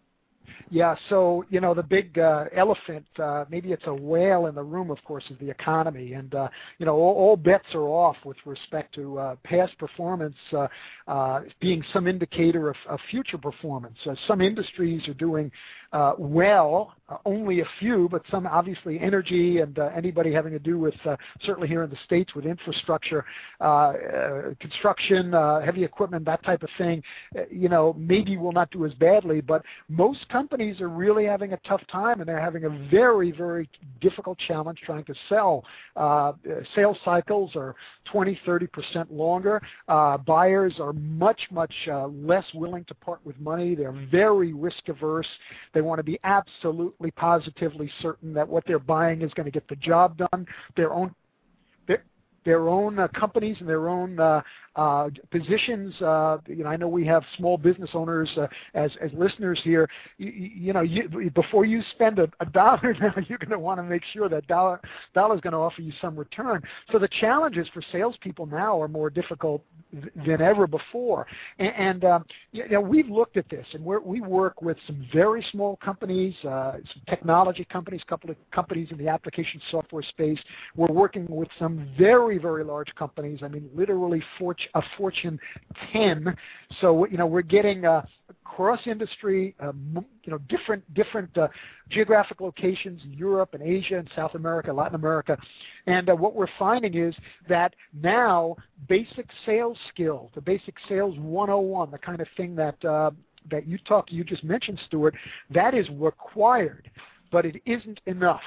Yeah, 0.70 0.96
so 1.08 1.46
you 1.50 1.62
know 1.62 1.74
the 1.74 1.84
big 1.84 2.20
uh, 2.20 2.46
elephant, 2.54 3.06
uh, 3.20 3.46
maybe 3.50 3.72
it's 3.72 3.88
a 3.88 3.94
whale 3.94 4.48
in 4.48 4.56
the 4.56 4.64
room, 4.64 4.92
of 4.92 5.02
course, 5.06 5.24
is 5.30 5.38
the 5.40 5.50
economy, 5.50 6.14
and 6.14 6.36
uh, 6.36 6.50
you 6.78 6.86
know 6.86 6.96
all, 6.96 7.16
all 7.16 7.38
bets 7.38 7.68
are 7.74 7.88
off 7.88 8.18
with 8.26 8.36
respect 8.46 8.94
to 8.96 9.18
uh, 9.18 9.36
past 9.46 9.78
performance 9.78 10.36
uh, 10.52 10.68
uh, 11.08 11.42
being 11.62 11.82
some 11.94 12.06
indicator 12.06 12.70
of, 12.70 12.76
of 12.90 13.00
future 13.10 13.38
performance. 13.38 13.96
Uh, 14.06 14.16
some 14.28 14.42
industries 14.42 15.08
are 15.08 15.14
doing 15.14 15.50
uh, 15.94 16.14
well, 16.18 16.94
uh, 17.08 17.18
only 17.26 17.62
a 17.62 17.66
few, 17.80 18.10
but 18.12 18.22
some 18.30 18.46
obviously 18.46 19.00
energy 19.00 19.60
and 19.60 19.80
uh, 19.80 19.90
anybody 19.96 20.34
having 20.34 20.52
to 20.52 20.60
do 20.60 20.78
with 20.78 20.94
uh, 21.06 21.16
certainly 21.44 21.68
here 21.68 21.84
in 21.84 21.90
the 21.90 21.98
states 22.06 22.36
with 22.36 22.46
infrastructure, 22.46 23.24
uh, 23.62 23.64
uh, 23.64 24.42
construction, 24.60 25.32
heavy 25.64 25.86
equipment, 25.86 26.26
that 26.26 26.44
type 26.44 26.62
of 26.62 26.70
thing. 26.78 27.02
you 27.50 27.70
know, 27.70 27.96
maybe 27.98 28.36
will 28.36 28.52
not 28.52 28.70
do 28.72 28.86
as 28.86 28.94
badly, 28.96 29.40
but 29.40 29.64
most 29.88 30.28
companies 30.28 30.57
are 30.60 30.90
really 30.90 31.26
having 31.26 31.54
a 31.54 31.58
tough 31.58 31.82
time, 31.92 32.20
and 32.20 32.28
they're 32.28 32.40
having 32.40 32.66
a 32.66 32.88
very, 32.90 33.32
very 33.32 33.70
difficult 34.02 34.38
challenge 34.48 34.80
trying 34.84 35.04
to 35.04 35.14
sell. 35.30 35.64
Uh, 35.96 36.34
sales 36.76 36.98
cycles 37.06 37.52
are 37.56 37.76
20, 38.12 38.40
30 38.46 38.68
percent 38.68 39.12
longer. 39.12 39.62
Uh, 39.88 40.18
buyers 40.18 40.74
are 40.80 40.94
much, 40.94 41.42
much 41.52 41.74
uh, 41.92 42.08
less 42.08 42.46
willing 42.56 42.84
to 42.86 42.96
part 42.96 43.20
with 43.24 43.40
money. 43.40 43.76
They're 43.76 44.08
very 44.10 44.54
risk 44.54 44.90
averse. 44.90 45.28
They 45.74 45.82
want 45.82 46.00
to 46.00 46.04
be 46.04 46.20
absolutely 46.24 47.12
positively 47.12 47.92
certain 48.02 48.34
that 48.34 48.48
what 48.48 48.64
they're 48.66 48.80
buying 48.80 49.22
is 49.22 49.32
going 49.36 49.46
to 49.46 49.52
get 49.52 49.68
the 49.68 49.76
job 49.76 50.18
done. 50.18 50.48
Their 50.76 50.92
own 50.92 51.14
their, 52.48 52.70
own 52.70 52.98
uh, 52.98 53.08
companies 53.10 53.58
and 53.60 53.68
their 53.68 53.90
own 53.90 54.20
uh, 54.20 54.42
uh, 54.78 55.10
positions. 55.32 56.00
Uh, 56.02 56.38
you 56.48 56.64
know, 56.64 56.70
I 56.70 56.78
know 56.78 56.88
we 56.88 57.06
have 57.08 57.24
small 57.36 57.58
business 57.58 57.90
owners 57.94 58.30
uh, 58.38 58.48
as 58.74 58.92
as 59.02 59.12
listeners 59.14 59.60
here. 59.64 59.90
You, 60.18 60.32
you 60.32 60.74
know, 60.74 60.82
you, 60.82 61.10
before 61.34 61.66
you 61.66 61.82
spend 61.92 62.20
a, 62.20 62.30
a 62.40 62.46
dollar 62.46 62.96
now, 63.02 63.14
you're 63.28 63.40
going 63.40 63.50
to 63.50 63.60
want 63.60 63.80
to 63.80 63.84
make 63.84 64.04
sure 64.14 64.30
that 64.30 64.48
dollar 64.48 64.80
dollar 65.14 65.36
is 65.36 65.42
going 65.42 65.54
to 65.54 65.58
offer 65.58 65.82
you 65.82 65.92
some 66.00 66.16
return. 66.16 66.62
So 66.92 67.00
the 67.00 67.10
challenges 67.20 67.68
for 67.74 67.82
salespeople 67.92 68.46
now 68.46 68.80
are 68.82 68.88
more 68.88 69.10
difficult 69.10 69.64
th- 69.92 70.14
than 70.26 70.42
ever 70.42 70.68
before. 70.68 71.28
And, 71.60 71.74
and 71.76 72.06
um, 72.06 72.26
you 72.52 72.68
know, 72.70 72.82
we've 72.82 73.10
looked 73.10 73.38
at 73.38 73.50
this, 73.50 73.66
and 73.74 73.84
we're, 73.84 74.00
we 74.00 74.22
work 74.22 74.62
with 74.62 74.78
some 74.86 75.06
very 75.14 75.46
small 75.52 75.78
companies, 75.78 76.36
uh, 76.44 76.74
some 76.74 77.02
technology 77.10 77.66
companies, 77.66 78.02
couple 78.08 78.30
of 78.30 78.36
companies 78.52 78.90
in 78.92 78.98
the 78.98 79.08
application 79.08 79.60
software 79.72 80.04
space. 80.04 80.40
We're 80.76 80.88
working 80.88 81.26
with 81.30 81.50
some 81.58 81.90
very 81.98 82.37
very 82.38 82.64
large 82.64 82.94
companies. 82.96 83.40
I 83.44 83.48
mean, 83.48 83.70
literally 83.74 84.24
Fortune 84.38 84.70
a 84.76 84.82
Fortune 84.98 85.40
10. 85.92 86.36
So 86.82 87.06
you 87.08 87.18
know 87.18 87.26
we're 87.26 87.42
getting 87.42 87.86
uh, 87.86 88.06
cross 88.44 88.80
industry, 88.86 89.56
uh, 89.60 89.72
you 90.24 90.32
know 90.32 90.40
different 90.50 90.84
different 90.94 91.38
uh, 91.38 91.48
geographic 91.90 92.42
locations 92.42 93.02
in 93.04 93.14
Europe 93.14 93.54
and 93.54 93.62
Asia 93.62 93.98
and 93.98 94.10
South 94.16 94.36
America, 94.36 94.74
Latin 94.74 94.96
America, 94.96 95.38
and 95.86 96.10
uh, 96.10 96.16
what 96.16 96.36
we're 96.36 96.48
finding 96.58 96.96
is 96.96 97.16
that 97.48 97.76
now 97.94 98.56
basic 98.88 99.28
sales 99.46 99.78
skill, 99.90 100.32
the 100.36 100.42
basic 100.42 100.76
sales 100.90 101.18
101, 101.20 101.92
the 101.92 101.98
kind 101.98 102.20
of 102.20 102.28
thing 102.36 102.56
that 102.56 102.84
uh, 102.84 103.12
that 103.50 103.68
you 103.68 103.78
talk 103.80 104.12
you 104.12 104.24
just 104.24 104.44
mentioned, 104.44 104.80
Stuart, 104.88 105.16
that 105.50 105.74
is 105.74 105.88
required, 105.92 106.90
but 107.32 107.46
it 107.46 107.62
isn't 107.66 108.02
enough 108.06 108.42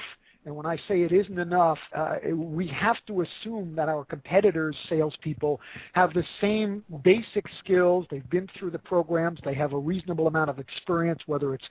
and 0.45 0.55
when 0.55 0.65
I 0.65 0.77
say 0.87 1.01
it 1.01 1.11
isn't 1.11 1.37
enough, 1.37 1.77
uh, 1.95 2.15
we 2.33 2.67
have 2.67 2.97
to 3.07 3.21
assume 3.21 3.75
that 3.75 3.89
our 3.89 4.03
competitors' 4.03 4.75
salespeople 4.89 5.61
have 5.93 6.13
the 6.13 6.23
same 6.39 6.83
basic 7.03 7.45
skills. 7.63 8.07
They've 8.09 8.27
been 8.29 8.47
through 8.57 8.71
the 8.71 8.79
programs. 8.79 9.39
They 9.45 9.53
have 9.53 9.73
a 9.73 9.77
reasonable 9.77 10.25
amount 10.25 10.49
of 10.49 10.57
experience, 10.57 11.21
whether 11.27 11.53
it's 11.53 11.65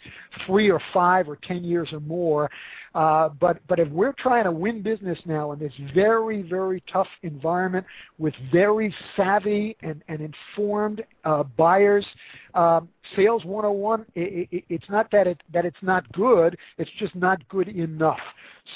three 0.46 0.70
or 0.70 0.80
five 0.94 1.28
or 1.28 1.36
ten 1.36 1.64
years 1.64 1.88
or 1.92 2.00
more. 2.00 2.48
Uh, 2.94 3.30
but 3.40 3.58
but 3.68 3.78
if 3.78 3.88
we're 3.88 4.12
trying 4.12 4.44
to 4.44 4.52
win 4.52 4.82
business 4.82 5.18
now 5.24 5.52
in 5.52 5.58
this 5.58 5.72
very 5.94 6.42
very 6.42 6.82
tough 6.92 7.08
environment 7.22 7.86
with 8.18 8.34
very 8.52 8.94
savvy 9.16 9.76
and, 9.82 10.02
and 10.08 10.20
informed 10.20 11.02
uh, 11.24 11.42
buyers, 11.56 12.06
um, 12.54 12.88
sales 13.16 13.44
101 13.44 14.04
it, 14.14 14.48
it, 14.50 14.64
it's 14.68 14.90
not 14.90 15.10
that 15.10 15.26
it 15.26 15.40
that 15.52 15.64
it's 15.64 15.82
not 15.82 16.10
good. 16.12 16.56
It's 16.78 16.90
just 16.98 17.14
not 17.14 17.46
good 17.48 17.68
enough. 17.68 18.18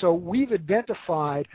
So 0.01 0.13
we've 0.13 0.53
identified 0.53 1.47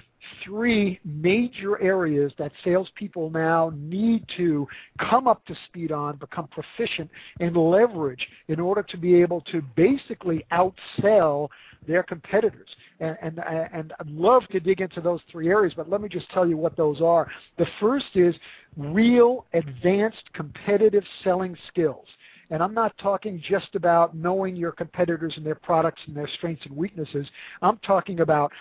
three 0.44 1.00
major 1.06 1.82
areas 1.82 2.32
that 2.38 2.52
salespeople 2.64 3.30
now 3.30 3.72
need 3.76 4.26
to 4.38 4.68
come 5.10 5.28
up 5.28 5.46
to 5.46 5.56
speed 5.68 5.92
on, 5.92 6.18
become 6.18 6.48
proficient, 6.48 7.10
and 7.40 7.56
leverage 7.56 8.28
in 8.48 8.60
order 8.60 8.84
to 8.84 8.98
be 8.98 9.16
able 9.22 9.42
to 9.42 9.62
basically 9.76 10.46
outsell 10.52 11.50
their 11.88 12.04
competitors. 12.04 12.68
And, 13.00 13.18
and, 13.22 13.40
and 13.74 13.94
I'd 14.00 14.10
love 14.10 14.44
to 14.52 14.60
dig 14.60 14.82
into 14.82 15.02
those 15.02 15.22
three 15.32 15.50
areas, 15.50 15.74
but 15.76 15.90
let 15.90 16.02
me 16.02 16.10
just 16.10 16.30
tell 16.32 16.48
you 16.48 16.58
what 16.58 16.76
those 16.76 17.02
are. 17.02 17.32
The 17.58 17.68
first 17.80 18.08
is 18.16 18.36
real 18.78 19.46
advanced 19.54 20.32
competitive 20.34 21.04
selling 21.24 21.58
skills. 21.70 22.06
And 22.50 22.64
I'm 22.64 22.74
not 22.74 22.98
talking 22.98 23.42
just 23.48 23.76
about 23.76 24.16
knowing 24.16 24.56
your 24.56 24.72
competitors 24.72 25.34
and 25.38 25.46
their 25.46 25.56
products 25.56 26.02
and 26.08 26.16
their 26.16 26.30
strengths 26.38 26.66
and 26.66 26.76
weaknesses. 26.76 27.28
I'm 27.62 27.78
talking 27.80 28.22
about 28.22 28.52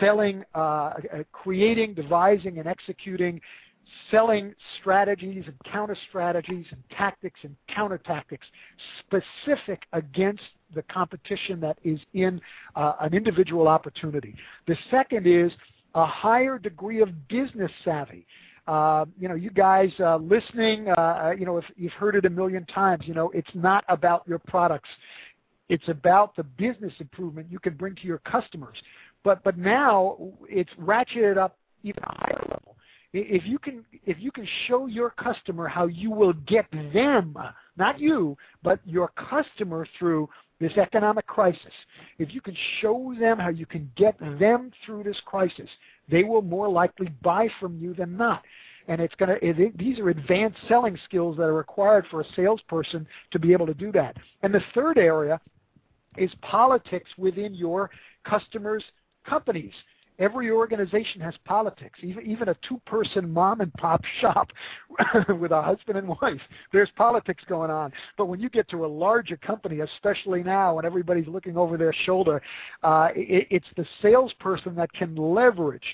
selling, 0.00 0.44
uh, 0.54 0.58
uh, 0.58 0.94
creating, 1.32 1.94
devising, 1.94 2.58
and 2.58 2.66
executing 2.66 3.40
selling 4.10 4.54
strategies 4.80 5.44
and 5.46 5.54
counter 5.70 5.96
strategies 6.08 6.66
and 6.70 6.82
tactics 6.96 7.40
and 7.42 7.56
counter 7.74 7.98
tactics 7.98 8.46
specific 9.00 9.82
against 9.92 10.42
the 10.74 10.82
competition 10.82 11.60
that 11.60 11.78
is 11.84 11.98
in 12.14 12.40
uh, 12.76 12.94
an 13.00 13.14
individual 13.14 13.68
opportunity. 13.68 14.34
The 14.66 14.76
second 14.90 15.26
is 15.26 15.52
a 15.94 16.06
higher 16.06 16.58
degree 16.58 17.00
of 17.00 17.28
business 17.28 17.70
savvy. 17.84 18.26
Uh, 18.68 19.06
you 19.18 19.28
know, 19.28 19.34
you 19.34 19.48
guys 19.48 19.90
uh, 19.98 20.16
listening, 20.16 20.88
uh, 20.90 21.00
uh, 21.00 21.30
you 21.30 21.46
know, 21.46 21.56
if 21.56 21.64
you've 21.76 21.92
heard 21.94 22.14
it 22.14 22.26
a 22.26 22.30
million 22.30 22.66
times, 22.66 23.02
you 23.06 23.14
know, 23.14 23.30
it's 23.30 23.48
not 23.54 23.82
about 23.88 24.28
your 24.28 24.38
products. 24.38 24.90
It's 25.70 25.88
about 25.88 26.36
the 26.36 26.42
business 26.42 26.92
improvement 27.00 27.46
you 27.50 27.58
can 27.58 27.74
bring 27.74 27.94
to 27.94 28.06
your 28.06 28.18
customers. 28.18 28.76
But 29.24 29.42
but 29.42 29.56
now 29.56 30.18
it's 30.50 30.70
ratcheted 30.78 31.38
up 31.38 31.56
even 31.82 32.02
higher 32.04 32.44
level. 32.50 32.76
If 33.14 33.46
you 33.46 33.58
can 33.58 33.86
if 34.04 34.18
you 34.20 34.30
can 34.30 34.46
show 34.66 34.86
your 34.86 35.10
customer 35.10 35.66
how 35.66 35.86
you 35.86 36.10
will 36.10 36.34
get 36.34 36.66
them, 36.92 37.38
not 37.78 37.98
you, 37.98 38.36
but 38.62 38.80
your 38.84 39.08
customer 39.08 39.86
through 39.98 40.28
this 40.60 40.76
economic 40.76 41.26
crisis, 41.26 41.72
if 42.18 42.34
you 42.34 42.40
can 42.40 42.56
show 42.80 43.14
them 43.18 43.38
how 43.38 43.48
you 43.48 43.66
can 43.66 43.90
get 43.96 44.18
them 44.38 44.72
through 44.84 45.04
this 45.04 45.20
crisis, 45.24 45.68
they 46.10 46.24
will 46.24 46.42
more 46.42 46.68
likely 46.68 47.08
buy 47.22 47.48
from 47.60 47.78
you 47.78 47.94
than 47.94 48.16
not. 48.16 48.42
And 48.88 49.00
it's 49.00 49.14
going 49.16 49.38
to, 49.38 49.72
these 49.76 49.98
are 49.98 50.08
advanced 50.08 50.58
selling 50.66 50.98
skills 51.04 51.36
that 51.36 51.42
are 51.44 51.54
required 51.54 52.06
for 52.10 52.22
a 52.22 52.24
salesperson 52.34 53.06
to 53.30 53.38
be 53.38 53.52
able 53.52 53.66
to 53.66 53.74
do 53.74 53.92
that. 53.92 54.16
And 54.42 54.52
the 54.52 54.62
third 54.74 54.98
area 54.98 55.40
is 56.16 56.30
politics 56.40 57.10
within 57.18 57.54
your 57.54 57.90
customers' 58.24 58.84
companies. 59.26 59.72
Every 60.18 60.50
organization 60.50 61.20
has 61.20 61.34
politics, 61.44 61.98
even, 62.02 62.26
even 62.26 62.48
a 62.48 62.56
two 62.68 62.80
person 62.86 63.30
mom 63.32 63.60
and 63.60 63.72
pop 63.74 64.02
shop 64.20 64.50
with 65.28 65.52
a 65.52 65.62
husband 65.62 65.98
and 65.98 66.08
wife. 66.08 66.40
There's 66.72 66.90
politics 66.96 67.44
going 67.48 67.70
on. 67.70 67.92
But 68.16 68.26
when 68.26 68.40
you 68.40 68.48
get 68.48 68.68
to 68.70 68.84
a 68.84 68.88
larger 68.88 69.36
company, 69.36 69.80
especially 69.80 70.42
now 70.42 70.76
when 70.76 70.84
everybody's 70.84 71.28
looking 71.28 71.56
over 71.56 71.76
their 71.76 71.94
shoulder, 72.04 72.42
uh, 72.82 73.08
it, 73.14 73.46
it's 73.50 73.68
the 73.76 73.86
salesperson 74.02 74.74
that 74.76 74.92
can 74.92 75.14
leverage 75.14 75.84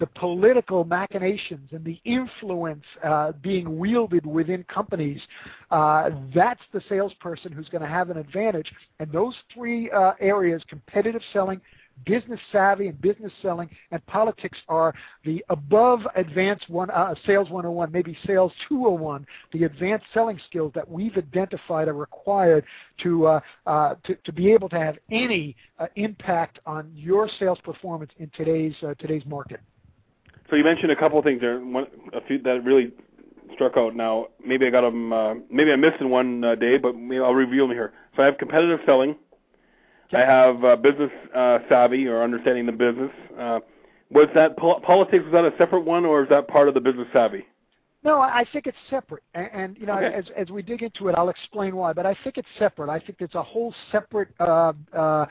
the 0.00 0.06
political 0.06 0.84
machinations 0.84 1.68
and 1.72 1.84
the 1.84 2.00
influence 2.04 2.82
uh, 3.04 3.32
being 3.42 3.78
wielded 3.78 4.26
within 4.26 4.64
companies, 4.64 5.20
uh, 5.70 6.10
that's 6.34 6.60
the 6.72 6.82
salesperson 6.88 7.52
who's 7.52 7.68
going 7.68 7.82
to 7.82 7.88
have 7.88 8.10
an 8.10 8.16
advantage. 8.16 8.70
And 8.98 9.10
those 9.12 9.34
three 9.54 9.90
uh, 9.92 10.12
areas 10.20 10.62
competitive 10.68 11.22
selling, 11.32 11.60
business 12.04 12.40
savvy 12.52 12.88
and 12.88 13.00
business 13.00 13.32
selling 13.42 13.68
and 13.90 14.04
politics 14.06 14.58
are 14.68 14.94
the 15.24 15.44
above 15.48 16.00
advanced 16.16 16.68
one 16.68 16.90
uh, 16.90 17.14
sales 17.26 17.48
101 17.50 17.90
maybe 17.92 18.16
sales 18.26 18.52
201 18.68 19.26
the 19.52 19.64
advanced 19.64 20.04
selling 20.12 20.38
skills 20.48 20.72
that 20.74 20.88
we've 20.88 21.16
identified 21.16 21.88
are 21.88 21.94
required 21.94 22.64
to 23.02 23.26
uh, 23.26 23.40
uh, 23.66 23.94
to, 24.04 24.14
to 24.24 24.32
be 24.32 24.52
able 24.52 24.68
to 24.68 24.78
have 24.78 24.96
any 25.10 25.56
uh, 25.78 25.86
impact 25.96 26.58
on 26.66 26.90
your 26.94 27.28
sales 27.38 27.58
performance 27.64 28.10
in 28.18 28.30
today's 28.36 28.74
uh, 28.82 28.94
today's 28.98 29.24
market. 29.26 29.60
So 30.50 30.56
you 30.56 30.64
mentioned 30.64 30.92
a 30.92 30.96
couple 30.96 31.18
of 31.18 31.24
things 31.24 31.40
there 31.40 31.58
one 31.60 31.86
a 32.12 32.20
few 32.26 32.38
that 32.42 32.64
really 32.64 32.92
struck 33.54 33.76
out. 33.76 33.94
Now 33.94 34.28
maybe 34.44 34.66
i 34.66 34.70
got 34.70 34.82
them 34.82 35.12
uh, 35.12 35.34
maybe 35.50 35.72
i 35.72 35.76
missed 35.76 36.00
in 36.00 36.10
one 36.10 36.40
day 36.58 36.76
but 36.76 36.96
maybe 36.96 37.20
i'll 37.20 37.34
review 37.34 37.62
them 37.62 37.70
here. 37.70 37.92
So 38.16 38.22
i 38.22 38.26
have 38.26 38.38
competitive 38.38 38.80
selling 38.84 39.16
I 40.14 40.20
have 40.20 40.64
uh, 40.64 40.76
business 40.76 41.10
uh, 41.34 41.58
savvy 41.68 42.06
or 42.06 42.22
understanding 42.22 42.66
the 42.66 42.72
business. 42.72 43.10
Uh, 43.38 43.60
was 44.10 44.28
that 44.34 44.56
po- 44.56 44.80
politics? 44.80 45.24
Was 45.24 45.32
that 45.32 45.44
a 45.44 45.56
separate 45.58 45.84
one, 45.84 46.04
or 46.04 46.22
is 46.22 46.28
that 46.28 46.48
part 46.48 46.68
of 46.68 46.74
the 46.74 46.80
business 46.80 47.08
savvy? 47.12 47.44
No, 48.04 48.20
I 48.20 48.44
think 48.52 48.66
it's 48.66 48.76
separate, 48.90 49.22
and, 49.32 49.48
and 49.54 49.78
you 49.78 49.86
know, 49.86 49.96
okay. 49.96 50.14
as 50.14 50.26
as 50.36 50.50
we 50.50 50.60
dig 50.60 50.82
into 50.82 51.08
it, 51.08 51.14
I'll 51.16 51.30
explain 51.30 51.74
why. 51.74 51.94
But 51.94 52.04
I 52.04 52.14
think 52.22 52.36
it's 52.36 52.48
separate. 52.58 52.90
I 52.90 52.98
think 52.98 53.16
it's 53.20 53.34
a 53.34 53.42
whole 53.42 53.74
separate 53.90 54.28
uh, 54.38 54.74
uh, 54.94 55.24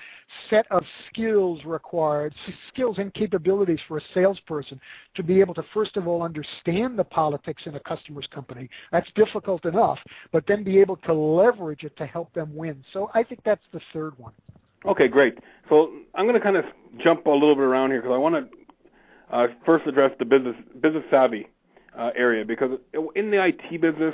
set 0.50 0.66
of 0.72 0.84
skills 1.08 1.60
required, 1.66 2.34
skills 2.74 2.98
and 2.98 3.14
capabilities 3.14 3.78
for 3.88 4.00
a 4.00 4.02
salesperson 4.16 4.82
to 5.14 5.22
be 5.22 5.40
able 5.40 5.54
to 5.54 5.64
first 5.72 5.98
of 5.98 6.08
all 6.08 6.24
understand 6.24 6.98
the 6.98 7.04
politics 7.04 7.62
in 7.68 7.76
a 7.76 7.80
customer's 7.80 8.28
company. 8.34 8.68
That's 8.92 9.10
difficult 9.14 9.66
enough, 9.66 10.00
but 10.32 10.44
then 10.48 10.64
be 10.64 10.80
able 10.80 10.98
to 10.98 11.14
leverage 11.14 11.84
it 11.84 11.96
to 11.98 12.08
help 12.08 12.34
them 12.34 12.56
win. 12.56 12.84
So 12.92 13.12
I 13.14 13.22
think 13.22 13.42
that's 13.46 13.66
the 13.72 13.82
third 13.94 14.18
one. 14.18 14.34
Okay, 14.86 15.08
great. 15.08 15.38
So 15.70 15.92
I'm 16.14 16.26
going 16.26 16.36
to 16.36 16.42
kind 16.42 16.58
of 16.58 16.66
jump 16.98 17.26
a 17.26 17.30
little 17.30 17.56
bit 17.56 17.64
around 17.64 17.92
here 17.92 18.02
because 18.02 18.14
I 18.14 18.18
want 18.18 18.36
to 18.36 19.36
uh, 19.36 19.48
first 19.66 19.88
address 19.88 20.12
the 20.20 20.26
business 20.26 20.56
business 20.82 21.04
savvy 21.10 21.48
uh, 21.98 22.12
area 22.16 22.46
because 22.46 22.78
in 23.16 23.32
the 23.32 23.44
IT 23.44 23.82
business 23.82 24.14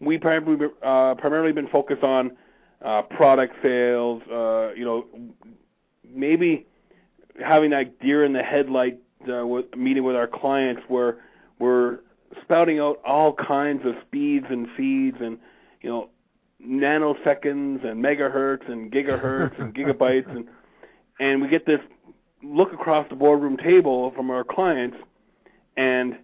we 0.00 0.18
primarily 0.18 0.66
uh, 0.82 1.14
primarily 1.16 1.52
been 1.52 1.68
focused 1.68 2.02
on 2.02 2.32
uh, 2.84 3.02
product 3.02 3.54
sales. 3.62 4.22
Uh, 4.30 4.72
you 4.74 4.84
know, 4.84 5.06
maybe 6.08 6.66
having 7.44 7.70
that 7.70 7.98
deer 8.00 8.24
in 8.24 8.32
the 8.32 8.42
headlight 8.42 8.98
uh, 9.30 9.46
with, 9.46 9.74
meeting 9.76 10.04
with 10.04 10.16
our 10.16 10.26
clients 10.26 10.82
where 10.88 11.18
we're 11.58 11.98
spouting 12.42 12.78
out 12.78 13.00
all 13.04 13.32
kinds 13.32 13.84
of 13.84 13.94
speeds 14.06 14.46
and 14.50 14.68
feeds 14.76 15.16
and 15.20 15.38
you 15.80 15.90
know 15.90 16.10
nanoseconds 16.64 17.84
and 17.84 18.02
megahertz 18.02 18.68
and 18.70 18.90
gigahertz 18.90 19.58
and 19.60 19.74
gigabytes 19.74 20.28
and 20.34 20.48
and 21.18 21.42
we 21.42 21.48
get 21.48 21.66
this 21.66 21.80
look 22.42 22.72
across 22.72 23.08
the 23.08 23.14
boardroom 23.14 23.56
table 23.56 24.10
from 24.12 24.30
our 24.30 24.44
clients 24.44 24.96
and 25.76 26.16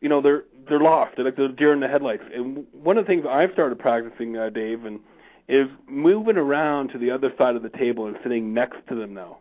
you 0.00 0.08
know 0.08 0.20
they're 0.20 0.44
they're 0.68 0.80
lost. 0.80 1.16
They're 1.16 1.24
like 1.24 1.36
the 1.36 1.48
deer 1.48 1.72
in 1.72 1.80
the 1.80 1.88
headlights. 1.88 2.22
And 2.34 2.66
one 2.72 2.98
of 2.98 3.04
the 3.04 3.08
things 3.08 3.24
i've 3.28 3.52
started 3.52 3.78
practicing 3.78 4.36
uh, 4.36 4.50
dave 4.50 4.84
and 4.84 5.00
is 5.48 5.68
moving 5.88 6.36
around 6.36 6.88
to 6.88 6.98
the 6.98 7.10
other 7.10 7.32
side 7.36 7.56
of 7.56 7.62
the 7.62 7.68
table 7.68 8.06
and 8.06 8.16
sitting 8.22 8.54
next 8.54 8.78
to 8.88 8.94
them 8.94 9.14
now. 9.14 9.38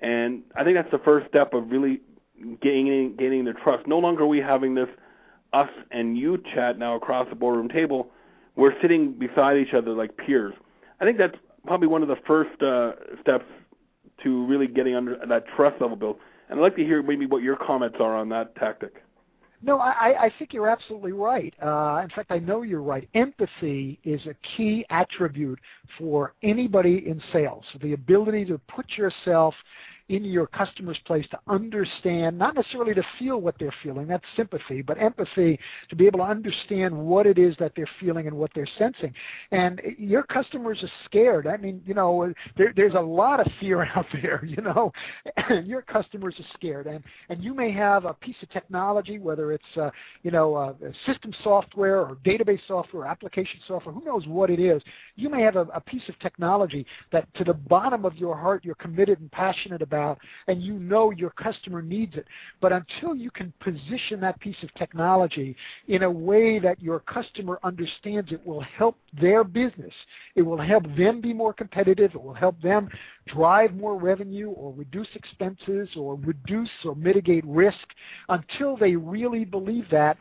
And 0.00 0.42
i 0.54 0.64
think 0.64 0.76
that's 0.76 0.90
the 0.90 0.98
first 0.98 1.28
step 1.28 1.54
of 1.54 1.70
really 1.70 2.00
gaining 2.60 3.16
gaining 3.16 3.44
their 3.44 3.54
trust. 3.54 3.86
No 3.86 3.98
longer 3.98 4.24
are 4.24 4.26
we 4.26 4.40
having 4.40 4.74
this 4.74 4.88
us 5.52 5.70
and 5.90 6.18
you 6.18 6.42
chat 6.54 6.78
now 6.78 6.96
across 6.96 7.28
the 7.28 7.36
boardroom 7.36 7.68
table 7.68 8.10
we're 8.56 8.74
sitting 8.80 9.12
beside 9.12 9.58
each 9.58 9.74
other 9.74 9.92
like 9.92 10.16
peers. 10.16 10.54
I 11.00 11.04
think 11.04 11.18
that's 11.18 11.36
probably 11.66 11.88
one 11.88 12.02
of 12.02 12.08
the 12.08 12.16
first 12.26 12.62
uh, 12.62 12.92
steps 13.20 13.44
to 14.22 14.46
really 14.46 14.66
getting 14.66 14.96
under 14.96 15.18
that 15.28 15.44
trust 15.54 15.80
level 15.80 15.96
built. 15.96 16.18
And 16.48 16.58
I'd 16.58 16.62
like 16.62 16.76
to 16.76 16.84
hear 16.84 17.02
maybe 17.02 17.26
what 17.26 17.42
your 17.42 17.56
comments 17.56 17.98
are 18.00 18.16
on 18.16 18.28
that 18.30 18.54
tactic. 18.56 19.02
No, 19.62 19.78
I, 19.78 20.26
I 20.26 20.32
think 20.38 20.52
you're 20.52 20.68
absolutely 20.68 21.12
right. 21.12 21.52
Uh, 21.62 22.00
in 22.02 22.10
fact, 22.10 22.30
I 22.30 22.38
know 22.38 22.62
you're 22.62 22.82
right. 22.82 23.08
Empathy 23.14 23.98
is 24.04 24.20
a 24.26 24.34
key 24.56 24.84
attribute 24.90 25.58
for 25.98 26.34
anybody 26.42 27.04
in 27.08 27.20
sales. 27.32 27.64
The 27.80 27.94
ability 27.94 28.44
to 28.46 28.60
put 28.68 28.86
yourself 28.96 29.54
in 30.08 30.24
your 30.24 30.46
customer's 30.46 30.98
place 31.04 31.26
to 31.30 31.38
understand, 31.48 32.38
not 32.38 32.54
necessarily 32.54 32.94
to 32.94 33.02
feel 33.18 33.40
what 33.40 33.56
they're 33.58 33.74
feeling, 33.82 34.06
that's 34.06 34.24
sympathy, 34.36 34.82
but 34.82 35.00
empathy 35.00 35.58
to 35.90 35.96
be 35.96 36.06
able 36.06 36.20
to 36.20 36.24
understand 36.24 36.96
what 36.96 37.26
it 37.26 37.38
is 37.38 37.56
that 37.58 37.72
they're 37.74 37.88
feeling 37.98 38.26
and 38.26 38.36
what 38.36 38.50
they're 38.54 38.68
sensing. 38.78 39.12
And 39.50 39.80
your 39.98 40.22
customers 40.22 40.78
are 40.82 40.90
scared. 41.04 41.46
I 41.46 41.56
mean, 41.56 41.82
you 41.84 41.94
know, 41.94 42.32
there, 42.56 42.72
there's 42.76 42.94
a 42.94 43.00
lot 43.00 43.40
of 43.40 43.46
fear 43.58 43.84
out 43.96 44.06
there, 44.12 44.44
you 44.44 44.62
know, 44.62 44.92
your 45.64 45.82
customers 45.82 46.36
are 46.38 46.46
scared. 46.54 46.86
And, 46.86 47.02
and 47.28 47.42
you 47.42 47.54
may 47.54 47.72
have 47.72 48.04
a 48.04 48.14
piece 48.14 48.36
of 48.42 48.50
technology, 48.50 49.18
whether 49.18 49.52
it's, 49.52 49.64
uh, 49.76 49.90
you 50.22 50.30
know, 50.30 50.54
uh, 50.54 50.72
system 51.04 51.32
software 51.42 52.00
or 52.00 52.16
database 52.24 52.60
software, 52.68 53.06
application 53.06 53.60
software, 53.66 53.94
who 53.94 54.04
knows 54.04 54.26
what 54.26 54.50
it 54.50 54.60
is. 54.60 54.82
You 55.16 55.30
may 55.30 55.42
have 55.42 55.56
a, 55.56 55.66
a 55.74 55.80
piece 55.80 56.08
of 56.08 56.18
technology 56.20 56.86
that 57.10 57.32
to 57.34 57.44
the 57.44 57.54
bottom 57.54 58.04
of 58.04 58.16
your 58.16 58.36
heart 58.36 58.64
you're 58.64 58.74
committed 58.76 59.20
and 59.20 59.30
passionate 59.32 59.82
about, 59.82 59.95
and 60.48 60.62
you 60.62 60.74
know 60.74 61.10
your 61.10 61.30
customer 61.30 61.82
needs 61.82 62.16
it. 62.16 62.26
But 62.60 62.72
until 62.72 63.14
you 63.14 63.30
can 63.30 63.52
position 63.60 64.20
that 64.20 64.38
piece 64.40 64.56
of 64.62 64.72
technology 64.74 65.56
in 65.88 66.02
a 66.02 66.10
way 66.10 66.58
that 66.58 66.82
your 66.82 67.00
customer 67.00 67.58
understands 67.62 68.32
it 68.32 68.44
will 68.46 68.60
help 68.60 68.96
their 69.20 69.44
business, 69.44 69.92
it 70.34 70.42
will 70.42 70.60
help 70.60 70.84
them 70.96 71.20
be 71.20 71.32
more 71.32 71.52
competitive, 71.52 72.12
it 72.14 72.22
will 72.22 72.34
help 72.34 72.60
them 72.62 72.88
drive 73.26 73.74
more 73.74 73.96
revenue 73.98 74.50
or 74.50 74.72
reduce 74.72 75.08
expenses 75.14 75.88
or 75.96 76.16
reduce 76.16 76.70
or 76.84 76.94
mitigate 76.94 77.44
risk 77.46 77.76
until 78.28 78.76
they 78.76 78.94
really 78.94 79.44
believe 79.44 79.86
that, 79.90 80.16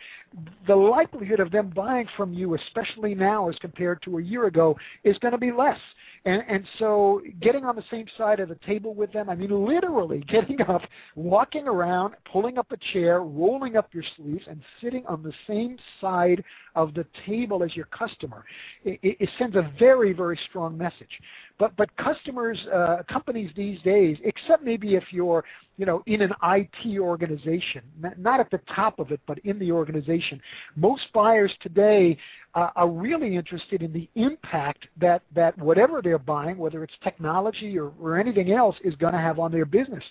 the 0.68 0.76
likelihood 0.76 1.40
of 1.40 1.52
them 1.52 1.72
buying 1.74 2.08
from 2.18 2.34
you, 2.34 2.56
especially 2.56 3.16
now 3.16 3.48
as 3.48 3.56
compared 3.60 4.02
to 4.02 4.18
a 4.18 4.22
year 4.22 4.48
ago, 4.48 4.76
is 5.04 5.18
going 5.20 5.32
to 5.32 5.38
be 5.38 5.52
less. 5.52 5.80
And, 6.26 6.42
and 6.50 6.66
so 6.80 7.22
getting 7.40 7.66
on 7.66 7.76
the 7.76 7.84
same 7.92 8.08
side 8.18 8.40
of 8.40 8.50
the 8.50 8.58
table 8.66 8.96
with 8.96 9.14
them, 9.14 9.30
I 9.30 9.36
mean 9.36 9.52
literally 9.52 10.20
getting 10.28 10.60
up, 10.62 10.82
walking 11.16 11.68
around, 11.68 12.16
pulling 12.32 12.58
up 12.58 12.72
a 12.72 12.78
chair, 12.94 13.22
rolling 13.22 13.78
up 13.78 13.94
your 13.94 14.04
sleeves, 14.18 14.44
and 14.50 14.60
sitting 14.82 15.06
on 15.06 15.22
the 15.22 15.34
same 15.48 15.78
side 16.02 16.44
of 16.76 16.94
the 16.96 17.06
table 17.26 17.64
as 17.64 17.76
your 17.76 17.86
customer, 17.86 18.44
it, 18.84 19.00
it 19.04 19.30
sends 19.38 19.56
a 19.56 19.72
very, 19.80 20.14
very 20.14 20.40
strong 20.50 20.78
message. 20.78 21.22
But 21.58 21.76
but 21.78 21.96
customers, 21.98 22.60
uh, 22.74 23.04
companies 23.10 23.50
these 23.56 23.82
days, 23.82 24.18
except 24.24 24.64
maybe 24.64 24.96
if 24.96 25.04
you're 25.12 25.44
you 25.78 25.86
know 25.86 26.04
in 26.06 26.22
an 26.22 26.34
IT 26.44 27.00
organization, 27.00 27.82
not 28.18 28.40
at 28.40 28.52
the 28.52 28.60
top 28.76 29.00
of 29.00 29.12
it, 29.12 29.22
but 29.26 29.40
in 29.40 29.58
the 29.60 29.72
organization, 29.72 30.42
most 30.76 31.04
buyers 31.14 31.54
today 31.62 32.18
uh, 32.56 32.70
are 32.76 32.90
really 32.90 33.36
interested 33.36 33.82
in 33.82 33.94
the 33.94 34.10
impact 34.16 34.88
that 34.98 35.22
that 35.34 35.58
whatever 35.58 36.02
they're 36.02 36.18
buying, 36.18 36.58
whether 36.58 36.84
it's 36.84 36.94
technology 37.04 37.78
or, 37.80 37.94
or 38.02 38.20
anything 38.20 38.52
else, 38.52 38.76
is 38.84 38.96
going 38.96 39.14
to 39.14 39.20
have 39.20 39.40
on 39.40 39.52
their 39.52 39.66
business. 39.66 40.04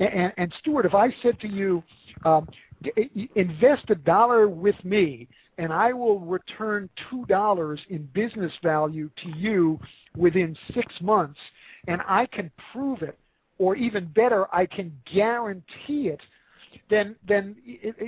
And, 0.00 0.08
and, 0.08 0.32
and 0.36 0.54
Stuart, 0.60 0.86
if 0.86 0.94
I 0.94 1.14
said 1.22 1.38
to 1.40 1.48
you, 1.48 1.82
um, 2.24 2.48
invest 3.34 3.90
a 3.90 3.94
dollar 3.94 4.48
with 4.48 4.76
me 4.84 5.28
and 5.58 5.72
I 5.72 5.92
will 5.92 6.20
return 6.20 6.88
$2 7.12 7.78
in 7.90 8.08
business 8.14 8.52
value 8.62 9.10
to 9.22 9.36
you 9.36 9.78
within 10.16 10.56
six 10.72 10.94
months, 11.00 11.38
and 11.88 12.00
I 12.06 12.26
can 12.26 12.50
prove 12.72 13.02
it, 13.02 13.18
or 13.58 13.74
even 13.74 14.06
better, 14.06 14.46
I 14.54 14.66
can 14.66 14.92
guarantee 15.12 16.08
it, 16.08 16.20
then 16.90 17.16
then 17.26 17.56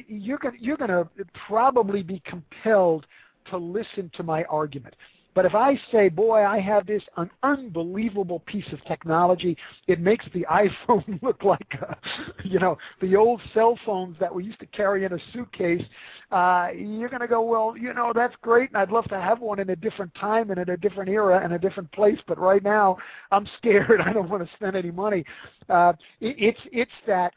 you're 0.06 0.38
going 0.38 0.56
you're 0.60 0.76
going 0.76 0.90
to 0.90 1.08
probably 1.46 2.02
be 2.02 2.22
compelled 2.24 3.06
to 3.46 3.56
listen 3.56 4.10
to 4.14 4.22
my 4.22 4.44
argument. 4.44 4.94
But 5.34 5.44
if 5.44 5.54
I 5.54 5.78
say, 5.92 6.08
boy, 6.08 6.44
I 6.44 6.60
have 6.60 6.86
this 6.86 7.02
an 7.16 7.30
unbelievable 7.42 8.40
piece 8.40 8.66
of 8.72 8.84
technology, 8.84 9.56
it 9.86 10.00
makes 10.00 10.24
the 10.34 10.46
iPhone 10.50 11.22
look 11.22 11.44
like, 11.44 11.74
a, 11.80 11.96
you 12.44 12.58
know, 12.58 12.76
the 13.00 13.16
old 13.16 13.40
cell 13.54 13.78
phones 13.86 14.16
that 14.18 14.34
we 14.34 14.44
used 14.44 14.60
to 14.60 14.66
carry 14.66 15.04
in 15.04 15.12
a 15.12 15.18
suitcase. 15.32 15.82
Uh, 16.30 16.68
you're 16.74 17.08
going 17.08 17.20
to 17.20 17.28
go, 17.28 17.42
well, 17.42 17.76
you 17.76 17.92
know, 17.94 18.12
that's 18.14 18.34
great, 18.42 18.70
and 18.70 18.78
I'd 18.78 18.90
love 18.90 19.04
to 19.06 19.20
have 19.20 19.40
one 19.40 19.60
in 19.60 19.70
a 19.70 19.76
different 19.76 20.14
time 20.14 20.50
and 20.50 20.60
in 20.60 20.70
a 20.70 20.76
different 20.76 21.10
era 21.10 21.40
and 21.42 21.52
a 21.52 21.58
different 21.58 21.90
place. 21.92 22.18
But 22.26 22.38
right 22.38 22.62
now, 22.62 22.96
I'm 23.30 23.46
scared. 23.58 24.00
I 24.00 24.12
don't 24.12 24.28
want 24.28 24.46
to 24.46 24.54
spend 24.56 24.76
any 24.76 24.90
money. 24.90 25.24
Uh, 25.68 25.92
it, 26.20 26.36
it's 26.38 26.60
it's 26.72 26.90
that 27.06 27.32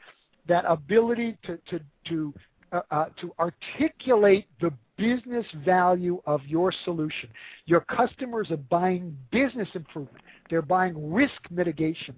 that 0.48 0.66
ability 0.68 1.38
to 1.46 1.58
to 1.70 1.80
to 2.10 2.34
uh, 2.72 2.82
uh, 2.92 3.06
to 3.22 3.32
articulate 3.40 4.48
the 4.60 4.74
business 4.98 5.46
value 5.66 6.22
of 6.26 6.42
your 6.46 6.74
solution. 6.86 7.30
Your 7.66 7.82
customers 7.82 8.52
are 8.52 8.58
buying 8.58 9.18
business 9.32 9.68
improvement. 9.74 10.24
They're 10.50 10.62
buying 10.62 11.12
risk 11.12 11.34
mitigation. 11.50 12.16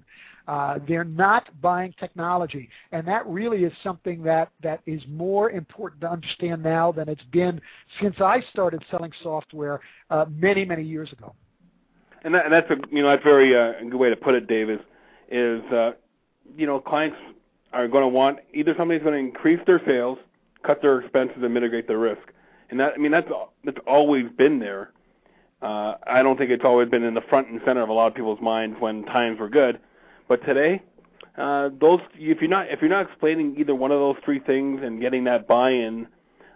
Uh, 0.48 0.77
they're 0.88 1.03
not 1.03 1.50
buying 1.62 1.94
technology, 2.00 2.70
and 2.91 3.08
that 3.08 3.25
really 3.25 3.63
is 3.63 3.74
something 3.84 4.22
that, 4.22 4.51
that 4.62 4.79
is 4.86 5.01
more 5.08 5.50
important 5.50 6.01
to 6.01 6.12
understand 6.12 6.62
now 6.62 6.91
than 6.91 7.10
it's 7.10 7.24
been 7.32 7.60
since 8.00 8.15
I 8.20 8.44
started 8.51 8.84
selling 8.91 9.12
software 9.24 9.79
uh, 10.12 10.25
many, 10.29 10.63
many 10.63 10.84
years 10.84 11.12
ago. 11.12 11.34
And, 12.24 12.36
that, 12.36 12.46
and 12.46 12.53
that's 12.53 12.70
a 12.70 12.75
you 12.91 13.01
know 13.01 13.10
that's 13.10 13.24
very 13.24 13.55
uh, 13.55 13.74
good 13.89 13.96
way 13.96 14.10
to 14.10 14.15
put 14.15 14.36
it, 14.36 14.48
Dave. 14.48 14.70
Is 14.70 14.79
is 15.32 15.62
uh, 15.72 15.91
you 16.55 16.67
know 16.67 16.79
clients 16.79 17.17
are 17.74 17.88
going 17.88 18.03
to 18.03 18.08
want 18.08 18.39
either 18.53 18.74
somebody's 18.77 19.03
going 19.03 19.13
to 19.13 19.20
increase 19.20 19.60
their 19.65 19.82
sales, 19.86 20.18
cut 20.64 20.81
their 20.81 21.00
expenses, 21.00 21.38
and 21.42 21.53
mitigate 21.53 21.88
their 21.88 22.00
risk 22.00 22.22
and 22.69 22.79
that 22.79 22.93
I 22.93 22.97
mean 22.97 23.11
that's 23.11 23.29
that's 23.63 23.77
always 23.87 24.25
been 24.37 24.59
there. 24.59 24.91
Uh, 25.61 25.95
I 26.05 26.21
don't 26.21 26.37
think 26.37 26.51
it's 26.51 26.65
always 26.65 26.89
been 26.89 27.03
in 27.03 27.13
the 27.13 27.21
front 27.21 27.47
and 27.47 27.61
center 27.65 27.81
of 27.81 27.89
a 27.89 27.93
lot 27.93 28.07
of 28.07 28.15
people's 28.15 28.41
minds 28.41 28.77
when 28.79 29.03
times 29.05 29.39
were 29.39 29.49
good, 29.49 29.79
but 30.27 30.45
today, 30.45 30.81
uh, 31.37 31.69
those 31.79 31.99
if 32.15 32.41
you're 32.41 32.49
not 32.49 32.69
if 32.69 32.81
you're 32.81 32.89
not 32.89 33.07
explaining 33.07 33.55
either 33.57 33.73
one 33.73 33.91
of 33.91 33.99
those 33.99 34.17
three 34.23 34.39
things 34.39 34.81
and 34.83 35.01
getting 35.01 35.23
that 35.23 35.47
buy-in 35.47 36.07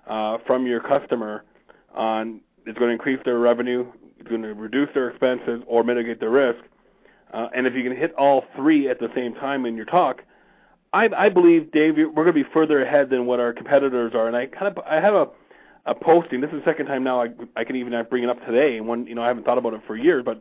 uh, 0.08 0.38
from 0.46 0.68
your 0.68 0.80
customer 0.80 1.44
on 1.94 2.42
it's 2.66 2.78
going 2.78 2.90
to 2.90 2.94
increase 2.94 3.20
their 3.26 3.40
revenue, 3.40 3.86
it's 4.20 4.28
going 4.28 4.44
to 4.44 4.54
reduce 4.54 4.90
their 4.94 5.10
expenses 5.10 5.64
or 5.66 5.84
mitigate 5.84 6.20
their 6.20 6.30
risk, 6.30 6.60
uh, 7.34 7.48
and 7.56 7.68
if 7.68 7.74
you 7.74 7.84
can 7.84 7.96
hit 7.96 8.14
all 8.16 8.46
three 8.56 8.90
at 8.90 9.00
the 9.00 9.10
same 9.16 9.34
time 9.36 9.66
in 9.66 9.76
your 9.76 9.86
talk, 9.86 10.24
I, 10.94 11.10
I 11.16 11.30
believe, 11.30 11.72
Dave, 11.72 11.96
we're 11.98 12.10
going 12.12 12.28
to 12.28 12.34
be 12.34 12.44
further 12.44 12.84
ahead 12.84 13.10
than 13.10 13.26
what 13.26 13.40
our 13.40 13.54
competitors 13.54 14.14
are. 14.16 14.28
And 14.28 14.36
I 14.36 14.48
kind 14.48 14.68
of 14.68 14.84
I 14.86 14.96
have 14.96 15.14
a 15.14 15.30
a 15.90 15.96
posting. 15.96 16.40
This 16.40 16.52
is 16.52 16.60
the 16.60 16.66
second 16.66 16.86
time 16.86 17.04
now 17.04 17.22
I, 17.22 17.30
I 17.56 17.64
can 17.64 17.76
even 17.76 17.94
bring 18.10 18.24
it 18.24 18.30
up 18.30 18.46
today. 18.46 18.78
And 18.78 18.88
one, 18.88 19.08
you 19.08 19.16
know, 19.16 19.24
I 19.24 19.28
haven't 19.28 19.44
thought 19.44 19.58
about 19.58 19.74
it 19.74 19.82
for 19.88 19.96
years, 19.96 20.24
but 20.24 20.36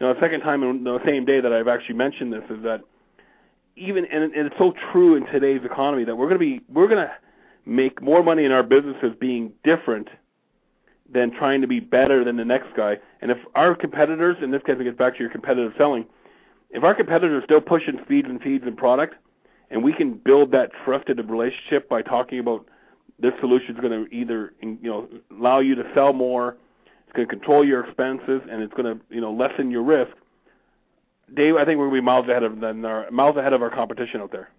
you 0.00 0.06
know, 0.06 0.14
the 0.14 0.20
second 0.20 0.40
time 0.40 0.62
in 0.62 0.82
the 0.82 0.98
same 1.04 1.24
day 1.26 1.40
that 1.40 1.52
I've 1.52 1.68
actually 1.68 1.96
mentioned 1.96 2.32
this 2.32 2.44
is 2.48 2.62
that 2.62 2.80
even 3.76 4.06
and, 4.06 4.24
and 4.34 4.46
it's 4.46 4.56
so 4.58 4.72
true 4.90 5.14
in 5.14 5.26
today's 5.26 5.60
economy 5.64 6.04
that 6.04 6.16
we're 6.16 6.28
going 6.28 6.40
to 6.40 6.58
be 6.58 6.60
we're 6.72 6.88
going 6.88 7.06
to 7.06 7.12
make 7.66 8.00
more 8.00 8.22
money 8.22 8.44
in 8.44 8.50
our 8.52 8.62
businesses 8.62 9.12
being 9.20 9.52
different 9.62 10.08
than 11.10 11.30
trying 11.30 11.60
to 11.60 11.66
be 11.66 11.80
better 11.80 12.24
than 12.24 12.36
the 12.36 12.44
next 12.44 12.74
guy. 12.74 12.96
And 13.20 13.30
if 13.30 13.38
our 13.54 13.74
competitors, 13.74 14.36
in 14.42 14.50
this 14.50 14.62
case, 14.62 14.76
it 14.78 14.84
gets 14.84 14.96
back 14.96 15.14
to 15.14 15.20
your 15.20 15.30
competitive 15.30 15.72
selling, 15.76 16.06
if 16.70 16.82
our 16.82 16.94
competitors 16.94 17.42
are 17.42 17.44
still 17.44 17.60
pushing 17.60 17.98
speeds 18.04 18.28
and 18.28 18.40
feeds 18.40 18.64
and 18.66 18.76
product, 18.76 19.14
and 19.70 19.82
we 19.82 19.92
can 19.92 20.14
build 20.14 20.50
that 20.52 20.70
trusted 20.84 21.18
relationship 21.28 21.88
by 21.88 22.02
talking 22.02 22.38
about 22.38 22.66
this 23.18 23.32
solution 23.40 23.74
is 23.74 23.80
going 23.80 24.04
to 24.04 24.14
either 24.14 24.52
you 24.62 24.78
know 24.82 25.08
allow 25.30 25.60
you 25.60 25.74
to 25.74 25.84
sell 25.94 26.12
more, 26.12 26.56
it's 27.04 27.12
going 27.14 27.26
to 27.26 27.34
control 27.34 27.64
your 27.64 27.84
expenses, 27.84 28.42
and 28.50 28.62
it's 28.62 28.72
going 28.74 28.98
to 28.98 29.04
you 29.14 29.20
know 29.20 29.32
lessen 29.32 29.70
your 29.70 29.82
risk. 29.82 30.12
Dave, 31.34 31.56
I 31.56 31.64
think 31.64 31.78
we're 31.78 31.88
going 31.88 31.96
to 31.96 32.02
be 32.02 32.04
miles 32.04 32.28
ahead 32.28 32.42
of 32.42 32.62
our 32.62 33.10
miles 33.10 33.36
ahead 33.36 33.52
of 33.52 33.62
our 33.62 33.70
competition 33.70 34.20
out 34.20 34.32
there. 34.32 34.50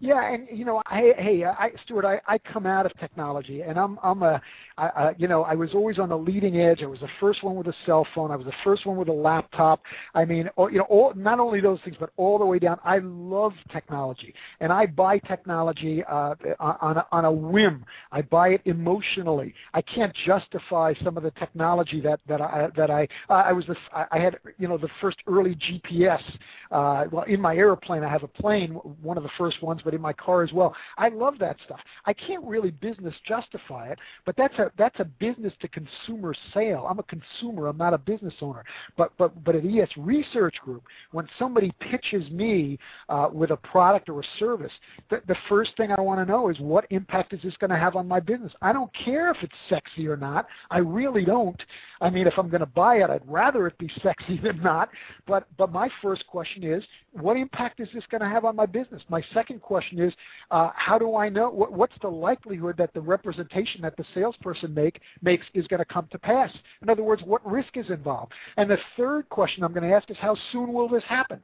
Yeah, 0.00 0.32
and 0.32 0.46
you 0.52 0.64
know, 0.64 0.80
I, 0.86 1.12
hey, 1.18 1.44
I, 1.44 1.70
Stuart, 1.84 2.04
I, 2.04 2.20
I 2.32 2.38
come 2.38 2.66
out 2.66 2.86
of 2.86 2.96
technology, 2.98 3.62
and 3.62 3.76
I'm, 3.76 3.98
I'm 4.00 4.22
a, 4.22 4.40
I, 4.76 4.86
I, 4.86 5.14
you 5.18 5.26
know, 5.26 5.42
I 5.42 5.56
was 5.56 5.70
always 5.74 5.98
on 5.98 6.10
the 6.10 6.16
leading 6.16 6.60
edge. 6.60 6.82
I 6.82 6.86
was 6.86 7.00
the 7.00 7.08
first 7.18 7.42
one 7.42 7.56
with 7.56 7.66
a 7.66 7.74
cell 7.84 8.06
phone. 8.14 8.30
I 8.30 8.36
was 8.36 8.46
the 8.46 8.52
first 8.62 8.86
one 8.86 8.96
with 8.96 9.08
a 9.08 9.12
laptop. 9.12 9.80
I 10.14 10.24
mean, 10.24 10.48
all, 10.54 10.70
you 10.70 10.78
know, 10.78 10.84
all, 10.84 11.12
not 11.16 11.40
only 11.40 11.60
those 11.60 11.80
things, 11.84 11.96
but 11.98 12.10
all 12.16 12.38
the 12.38 12.46
way 12.46 12.60
down. 12.60 12.78
I 12.84 12.98
love 12.98 13.54
technology, 13.72 14.34
and 14.60 14.72
I 14.72 14.86
buy 14.86 15.18
technology 15.18 16.04
uh, 16.04 16.36
on 16.60 16.98
a, 16.98 17.06
on 17.10 17.24
a 17.24 17.32
whim. 17.32 17.84
I 18.12 18.22
buy 18.22 18.50
it 18.50 18.60
emotionally. 18.66 19.52
I 19.74 19.82
can't 19.82 20.14
justify 20.26 20.94
some 21.02 21.16
of 21.16 21.24
the 21.24 21.32
technology 21.32 22.00
that 22.02 22.20
that 22.28 22.40
I 22.40 22.68
that 22.76 22.90
I 22.90 23.08
I 23.28 23.52
was 23.52 23.66
the 23.66 23.74
I 23.92 24.20
had 24.20 24.38
you 24.58 24.68
know 24.68 24.78
the 24.78 24.90
first 25.00 25.18
early 25.26 25.56
GPS. 25.56 26.22
Uh, 26.70 27.06
well, 27.10 27.24
in 27.24 27.40
my 27.40 27.56
airplane, 27.56 28.04
I 28.04 28.08
have 28.10 28.22
a 28.22 28.28
plane, 28.28 28.70
one 29.02 29.16
of 29.16 29.24
the 29.24 29.30
first 29.36 29.60
ones 29.60 29.82
but 29.88 29.94
in 29.94 30.02
my 30.02 30.12
car 30.12 30.42
as 30.42 30.52
well. 30.52 30.76
I 30.98 31.08
love 31.08 31.38
that 31.38 31.56
stuff. 31.64 31.80
I 32.04 32.12
can't 32.12 32.44
really 32.44 32.72
business 32.72 33.14
justify 33.26 33.88
it, 33.88 33.98
but 34.26 34.36
that's 34.36 34.52
a 34.58 34.70
that's 34.76 35.00
a 35.00 35.06
business 35.06 35.54
to 35.62 35.68
consumer 35.68 36.34
sale. 36.52 36.86
I'm 36.86 36.98
a 36.98 37.04
consumer. 37.04 37.68
I'm 37.68 37.78
not 37.78 37.94
a 37.94 37.98
business 37.98 38.34
owner. 38.42 38.66
But 38.98 39.12
but 39.16 39.42
but 39.44 39.56
at 39.56 39.64
ES 39.64 39.88
Research 39.96 40.56
Group, 40.62 40.82
when 41.12 41.26
somebody 41.38 41.72
pitches 41.80 42.30
me 42.30 42.78
uh, 43.08 43.30
with 43.32 43.50
a 43.50 43.56
product 43.56 44.10
or 44.10 44.20
a 44.20 44.24
service, 44.38 44.72
the, 45.08 45.22
the 45.26 45.36
first 45.48 45.70
thing 45.78 45.90
I 45.90 46.02
want 46.02 46.20
to 46.20 46.30
know 46.30 46.50
is 46.50 46.58
what 46.58 46.84
impact 46.90 47.32
is 47.32 47.40
this 47.42 47.56
going 47.56 47.70
to 47.70 47.78
have 47.78 47.96
on 47.96 48.06
my 48.06 48.20
business. 48.20 48.52
I 48.60 48.74
don't 48.74 48.90
care 48.92 49.30
if 49.30 49.38
it's 49.40 49.54
sexy 49.70 50.06
or 50.06 50.18
not. 50.18 50.48
I 50.70 50.80
really 50.80 51.24
don't. 51.24 51.62
I 52.02 52.10
mean, 52.10 52.26
if 52.26 52.34
I'm 52.36 52.50
going 52.50 52.60
to 52.60 52.66
buy 52.66 52.96
it, 52.96 53.08
I'd 53.08 53.26
rather 53.26 53.66
it 53.66 53.78
be 53.78 53.90
sexy 54.02 54.38
than 54.38 54.60
not. 54.60 54.90
But 55.26 55.46
but 55.56 55.72
my 55.72 55.88
first 56.02 56.26
question 56.26 56.62
is, 56.62 56.84
what 57.12 57.38
impact 57.38 57.80
is 57.80 57.88
this 57.94 58.04
going 58.10 58.20
to 58.20 58.28
have 58.28 58.44
on 58.44 58.54
my 58.54 58.66
business? 58.66 59.02
My 59.08 59.22
second 59.32 59.62
question 59.62 59.77
is, 59.92 60.12
uh, 60.50 60.70
how 60.74 60.98
do 60.98 61.16
I 61.16 61.28
know 61.28 61.50
what, 61.50 61.72
what's 61.72 61.94
the 62.02 62.08
likelihood 62.08 62.76
that 62.78 62.92
the 62.94 63.00
representation 63.00 63.80
that 63.82 63.96
the 63.96 64.04
salesperson 64.14 64.74
make 64.74 65.00
makes 65.22 65.46
is 65.54 65.66
going 65.66 65.78
to 65.78 65.84
come 65.84 66.08
to 66.12 66.18
pass? 66.18 66.50
In 66.82 66.90
other 66.90 67.02
words, 67.02 67.22
what 67.24 67.44
risk 67.46 67.76
is 67.76 67.90
involved? 67.90 68.32
And 68.56 68.70
the 68.70 68.78
third 68.96 69.28
question 69.28 69.62
I'm 69.62 69.72
going 69.72 69.88
to 69.88 69.94
ask 69.94 70.10
is, 70.10 70.16
how 70.20 70.36
soon 70.52 70.72
will 70.72 70.88
this 70.88 71.04
happen? 71.08 71.40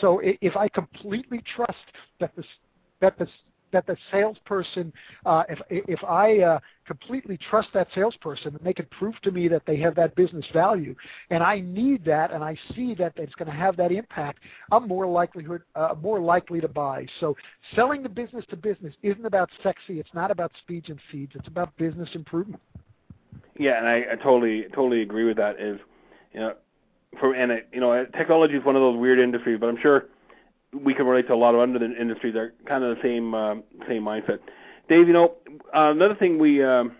So 0.00 0.20
if 0.22 0.56
I 0.56 0.68
completely 0.68 1.42
trust 1.54 1.78
that 2.20 2.34
the 2.36 2.44
that 3.00 3.18
the 3.18 3.26
that 3.74 3.86
the 3.86 3.96
salesperson, 4.10 4.92
uh, 5.26 5.42
if 5.48 5.58
if 5.68 6.02
I 6.04 6.38
uh, 6.38 6.58
completely 6.86 7.38
trust 7.50 7.68
that 7.74 7.88
salesperson 7.94 8.54
and 8.56 8.64
they 8.64 8.72
can 8.72 8.86
prove 8.98 9.20
to 9.22 9.30
me 9.30 9.48
that 9.48 9.62
they 9.66 9.76
have 9.78 9.94
that 9.96 10.14
business 10.14 10.46
value, 10.52 10.94
and 11.30 11.42
I 11.42 11.60
need 11.60 12.04
that, 12.06 12.32
and 12.32 12.42
I 12.42 12.56
see 12.74 12.94
that 12.94 13.12
it's 13.16 13.34
going 13.34 13.50
to 13.50 13.56
have 13.56 13.76
that 13.76 13.92
impact, 13.92 14.38
I'm 14.72 14.88
more 14.88 15.06
likelihood 15.06 15.62
uh, 15.74 15.94
more 16.00 16.20
likely 16.20 16.60
to 16.60 16.68
buy. 16.68 17.06
So 17.20 17.36
selling 17.74 18.02
the 18.02 18.08
business 18.08 18.44
to 18.50 18.56
business 18.56 18.94
isn't 19.02 19.26
about 19.26 19.50
sexy. 19.62 20.00
It's 20.00 20.14
not 20.14 20.30
about 20.30 20.52
speeds 20.62 20.88
and 20.88 20.98
feeds. 21.10 21.32
It's 21.34 21.48
about 21.48 21.76
business 21.76 22.08
improvement. 22.14 22.62
Yeah, 23.58 23.78
and 23.78 23.86
I, 23.86 24.12
I 24.12 24.16
totally 24.22 24.64
totally 24.74 25.02
agree 25.02 25.24
with 25.24 25.36
that. 25.36 25.60
Is 25.60 25.78
you 26.32 26.40
know, 26.40 26.54
for 27.20 27.34
and 27.34 27.52
it, 27.52 27.68
you 27.72 27.80
know, 27.80 28.06
technology 28.16 28.54
is 28.54 28.64
one 28.64 28.76
of 28.76 28.82
those 28.82 28.98
weird 28.98 29.18
industries, 29.18 29.58
but 29.60 29.68
I'm 29.68 29.80
sure 29.80 30.06
we 30.74 30.94
can 30.94 31.06
relate 31.06 31.26
to 31.28 31.34
a 31.34 31.36
lot 31.36 31.54
of 31.54 31.60
other 31.60 31.84
industries. 31.84 32.34
They're 32.34 32.52
kind 32.66 32.84
of 32.84 32.96
the 32.96 33.02
same 33.02 33.34
uh, 33.34 33.54
same 33.88 34.02
mindset. 34.02 34.38
Dave, 34.88 35.06
you 35.06 35.14
know, 35.14 35.34
uh, 35.74 35.90
another 35.90 36.14
thing 36.14 36.38
we, 36.38 36.62
um, 36.62 36.92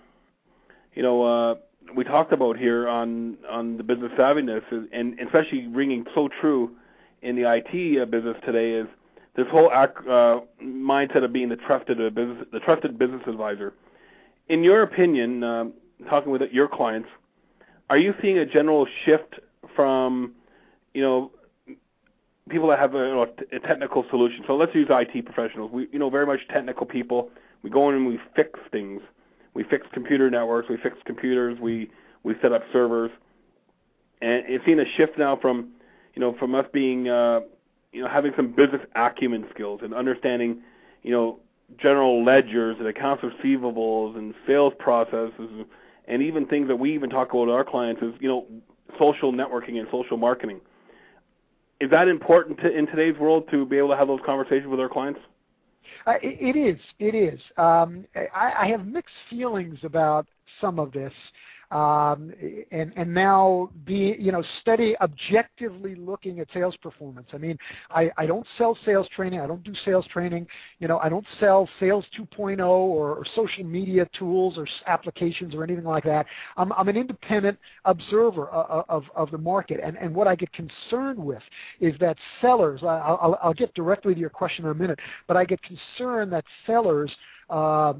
you 0.94 1.02
know, 1.02 1.22
uh, 1.22 1.54
we 1.94 2.04
talked 2.04 2.32
about 2.32 2.56
here 2.56 2.88
on 2.88 3.36
on 3.50 3.76
the 3.76 3.82
business 3.82 4.12
savviness, 4.18 4.62
is, 4.72 4.88
and 4.92 5.18
especially 5.20 5.66
ringing 5.66 6.06
so 6.14 6.28
true 6.40 6.70
in 7.22 7.36
the 7.36 7.42
IT 7.50 8.00
uh, 8.00 8.04
business 8.04 8.36
today 8.44 8.72
is 8.72 8.86
this 9.36 9.46
whole 9.50 9.70
uh, 9.70 10.40
mindset 10.62 11.24
of 11.24 11.32
being 11.32 11.48
the 11.48 11.56
trusted 11.56 12.00
uh, 12.00 12.10
business, 12.10 12.46
the 12.52 12.60
trusted 12.60 12.98
business 12.98 13.22
advisor. 13.26 13.74
In 14.48 14.62
your 14.62 14.82
opinion, 14.82 15.42
um, 15.42 15.72
talking 16.08 16.30
with 16.30 16.42
your 16.52 16.68
clients, 16.68 17.08
are 17.90 17.98
you 17.98 18.14
seeing 18.22 18.38
a 18.38 18.46
general 18.46 18.86
shift 19.04 19.40
from, 19.74 20.34
you 20.92 21.02
know, 21.02 21.32
people 22.48 22.68
that 22.68 22.78
have 22.78 22.94
a, 22.94 22.98
you 22.98 23.14
know, 23.14 23.26
a 23.52 23.60
technical 23.60 24.04
solution. 24.10 24.44
So 24.46 24.56
let's 24.56 24.74
use 24.74 24.88
IT 24.90 25.24
professionals. 25.24 25.70
We, 25.72 25.88
you 25.92 25.98
know, 25.98 26.10
very 26.10 26.26
much 26.26 26.40
technical 26.48 26.86
people. 26.86 27.30
We 27.62 27.70
go 27.70 27.88
in 27.88 27.96
and 27.96 28.06
we 28.06 28.18
fix 28.36 28.58
things. 28.70 29.00
We 29.54 29.64
fix 29.64 29.86
computer 29.92 30.30
networks. 30.30 30.68
We 30.68 30.76
fix 30.76 30.98
computers. 31.04 31.58
We 31.60 31.90
we 32.22 32.34
set 32.42 32.52
up 32.52 32.62
servers. 32.72 33.10
And 34.20 34.44
it's 34.46 34.64
seen 34.64 34.80
a 34.80 34.84
shift 34.96 35.18
now 35.18 35.36
from, 35.36 35.68
you 36.14 36.20
know, 36.20 36.34
from 36.38 36.54
us 36.54 36.66
being, 36.72 37.08
uh, 37.08 37.40
you 37.92 38.02
know, 38.02 38.08
having 38.08 38.32
some 38.36 38.52
business 38.52 38.80
acumen 38.94 39.46
skills 39.52 39.80
and 39.82 39.92
understanding, 39.94 40.62
you 41.02 41.10
know, 41.10 41.38
general 41.78 42.24
ledgers 42.24 42.76
and 42.78 42.86
accounts 42.88 43.22
receivables 43.22 44.16
and 44.16 44.34
sales 44.46 44.72
processes 44.78 45.66
and 46.06 46.22
even 46.22 46.46
things 46.46 46.68
that 46.68 46.76
we 46.76 46.94
even 46.94 47.10
talk 47.10 47.30
about 47.30 47.46
with 47.46 47.54
our 47.54 47.64
clients 47.64 48.02
is, 48.02 48.12
you 48.20 48.28
know, 48.28 48.46
social 48.98 49.32
networking 49.32 49.78
and 49.78 49.88
social 49.90 50.16
marketing 50.16 50.60
is 51.80 51.90
that 51.90 52.08
important 52.08 52.58
to, 52.60 52.70
in 52.70 52.86
today's 52.86 53.18
world 53.18 53.44
to 53.50 53.66
be 53.66 53.78
able 53.78 53.88
to 53.90 53.96
have 53.96 54.08
those 54.08 54.20
conversations 54.24 54.68
with 54.68 54.80
our 54.80 54.88
clients? 54.88 55.20
Uh, 56.06 56.14
it, 56.22 56.56
it 56.56 56.58
is. 56.58 56.78
It 56.98 57.14
is. 57.14 57.40
Um, 57.56 58.04
I, 58.34 58.52
I 58.62 58.66
have 58.68 58.86
mixed 58.86 59.14
feelings 59.30 59.78
about 59.82 60.26
some 60.60 60.78
of 60.78 60.92
this 60.92 61.12
um, 61.74 62.32
and 62.70 62.92
and 62.94 63.12
now 63.12 63.68
be 63.84 64.14
you 64.18 64.30
know 64.30 64.44
study 64.60 64.94
objectively 65.00 65.96
looking 65.96 66.38
at 66.38 66.46
sales 66.54 66.76
performance. 66.76 67.26
I 67.32 67.38
mean, 67.38 67.58
I, 67.90 68.10
I 68.16 68.26
don't 68.26 68.46
sell 68.56 68.78
sales 68.84 69.08
training. 69.14 69.40
I 69.40 69.48
don't 69.48 69.64
do 69.64 69.72
sales 69.84 70.06
training. 70.12 70.46
You 70.78 70.86
know, 70.86 70.98
I 70.98 71.08
don't 71.08 71.26
sell 71.40 71.68
sales 71.80 72.04
2.0 72.16 72.60
or, 72.60 73.16
or 73.16 73.24
social 73.34 73.64
media 73.64 74.06
tools 74.16 74.56
or 74.56 74.68
applications 74.86 75.52
or 75.52 75.64
anything 75.64 75.84
like 75.84 76.04
that. 76.04 76.26
I'm 76.56 76.72
I'm 76.74 76.88
an 76.88 76.96
independent 76.96 77.58
observer 77.84 78.48
of 78.50 78.84
of, 78.88 79.04
of 79.16 79.30
the 79.32 79.38
market, 79.38 79.80
and 79.82 79.98
and 79.98 80.14
what 80.14 80.28
I 80.28 80.36
get 80.36 80.52
concerned 80.52 81.18
with 81.18 81.42
is 81.80 81.94
that 81.98 82.16
sellers. 82.40 82.82
I'll, 82.84 83.18
I'll 83.20 83.38
I'll 83.42 83.54
get 83.54 83.74
directly 83.74 84.14
to 84.14 84.20
your 84.20 84.30
question 84.30 84.64
in 84.64 84.70
a 84.70 84.74
minute, 84.74 85.00
but 85.26 85.36
I 85.36 85.44
get 85.44 85.60
concerned 85.62 86.32
that 86.32 86.44
sellers 86.66 87.10
uh, 87.50 87.94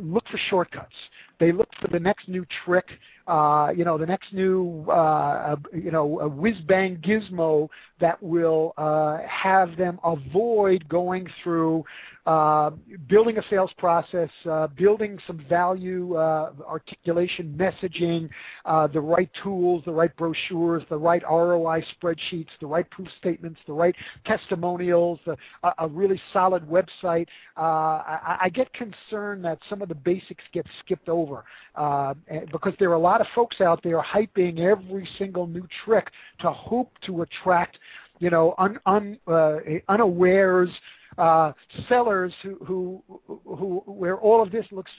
look 0.00 0.24
for 0.28 0.38
shortcuts. 0.50 0.94
They 1.40 1.52
look 1.52 1.68
for 1.80 1.88
the 1.88 1.98
next 1.98 2.28
new 2.28 2.46
trick, 2.64 2.86
uh, 3.26 3.70
you 3.74 3.84
know, 3.84 3.96
the 3.96 4.06
next 4.06 4.32
new, 4.32 4.84
uh, 4.90 5.56
you 5.72 5.90
know, 5.90 6.20
a 6.20 6.28
whiz 6.28 6.56
bang 6.66 6.96
gizmo 6.98 7.68
that 8.00 8.22
will 8.22 8.74
uh, 8.76 9.18
have 9.26 9.76
them 9.76 9.98
avoid 10.04 10.88
going 10.88 11.26
through 11.42 11.84
uh, 12.26 12.70
building 13.06 13.36
a 13.36 13.42
sales 13.50 13.70
process, 13.76 14.30
uh, 14.50 14.66
building 14.68 15.18
some 15.26 15.44
value 15.46 16.16
uh, 16.16 16.52
articulation 16.66 17.54
messaging, 17.58 18.30
uh, 18.64 18.86
the 18.86 19.00
right 19.00 19.30
tools, 19.42 19.82
the 19.84 19.92
right 19.92 20.16
brochures, 20.16 20.82
the 20.88 20.96
right 20.96 21.22
ROI 21.28 21.84
spreadsheets, 22.00 22.48
the 22.60 22.66
right 22.66 22.88
proof 22.90 23.08
statements, 23.18 23.60
the 23.66 23.72
right 23.72 23.94
testimonials, 24.24 25.18
the, 25.26 25.36
a, 25.78 25.86
really 25.86 26.20
solid 26.32 26.66
website. 26.66 27.26
Uh, 27.58 27.60
I, 27.60 28.38
I, 28.44 28.48
get 28.48 28.72
concerned 28.72 29.44
that 29.44 29.58
some 29.68 29.82
of 29.82 29.88
the 29.88 29.94
basics 29.94 30.42
get 30.52 30.66
skipped 30.84 31.10
over 31.10 31.44
uh, 31.74 32.14
because 32.50 32.72
there 32.78 32.88
are 32.88 32.94
a 32.94 32.98
lot 32.98 33.13
of 33.20 33.26
folks 33.34 33.60
out 33.60 33.82
there 33.82 34.02
hyping 34.02 34.60
every 34.60 35.08
single 35.18 35.46
new 35.46 35.66
trick 35.84 36.10
to 36.40 36.50
hope 36.50 36.90
to 37.06 37.22
attract 37.22 37.78
you 38.18 38.30
know, 38.30 38.54
un, 38.58 38.78
un, 38.86 39.18
uh, 39.26 39.56
unawares 39.88 40.70
uh, 41.18 41.52
sellers 41.88 42.32
who, 42.42 42.56
who, 42.64 43.02
who, 43.26 43.82
where 43.86 44.16
all 44.16 44.42
of 44.42 44.50
this 44.50 44.66
looks, 44.70 44.90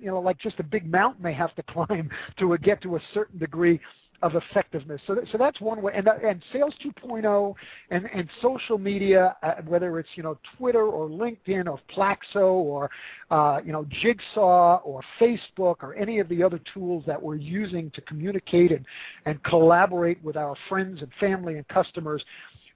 you 0.00 0.06
know, 0.06 0.20
like 0.20 0.38
just 0.38 0.58
a 0.58 0.62
big 0.62 0.90
mountain 0.90 1.22
they 1.22 1.32
have 1.32 1.54
to 1.54 1.62
climb 1.70 2.10
to 2.38 2.56
get 2.58 2.82
to 2.82 2.96
a 2.96 3.00
certain 3.14 3.38
degree 3.38 3.80
of 4.22 4.32
effectiveness. 4.34 5.00
So, 5.06 5.16
so 5.30 5.38
that's 5.38 5.60
one 5.60 5.82
way. 5.82 5.92
And, 5.94 6.08
and 6.08 6.42
Sales 6.52 6.74
2.0 6.84 7.54
and, 7.90 8.08
and 8.12 8.28
social 8.42 8.78
media, 8.78 9.36
uh, 9.42 9.54
whether 9.66 9.98
it's 9.98 10.08
you 10.14 10.22
know 10.22 10.38
Twitter 10.56 10.84
or 10.84 11.08
LinkedIn 11.08 11.66
or 11.66 11.78
Plaxo 11.94 12.52
or 12.52 12.90
uh, 13.30 13.60
you 13.64 13.72
know 13.72 13.86
Jigsaw 14.02 14.76
or 14.84 15.02
Facebook 15.20 15.76
or 15.82 15.94
any 15.94 16.18
of 16.18 16.28
the 16.28 16.42
other 16.42 16.60
tools 16.72 17.04
that 17.06 17.22
we're 17.22 17.36
using 17.36 17.90
to 17.90 18.00
communicate 18.02 18.72
and, 18.72 18.84
and 19.26 19.42
collaborate 19.44 20.22
with 20.22 20.36
our 20.36 20.54
friends 20.68 21.02
and 21.02 21.10
family 21.20 21.56
and 21.56 21.66
customers, 21.68 22.24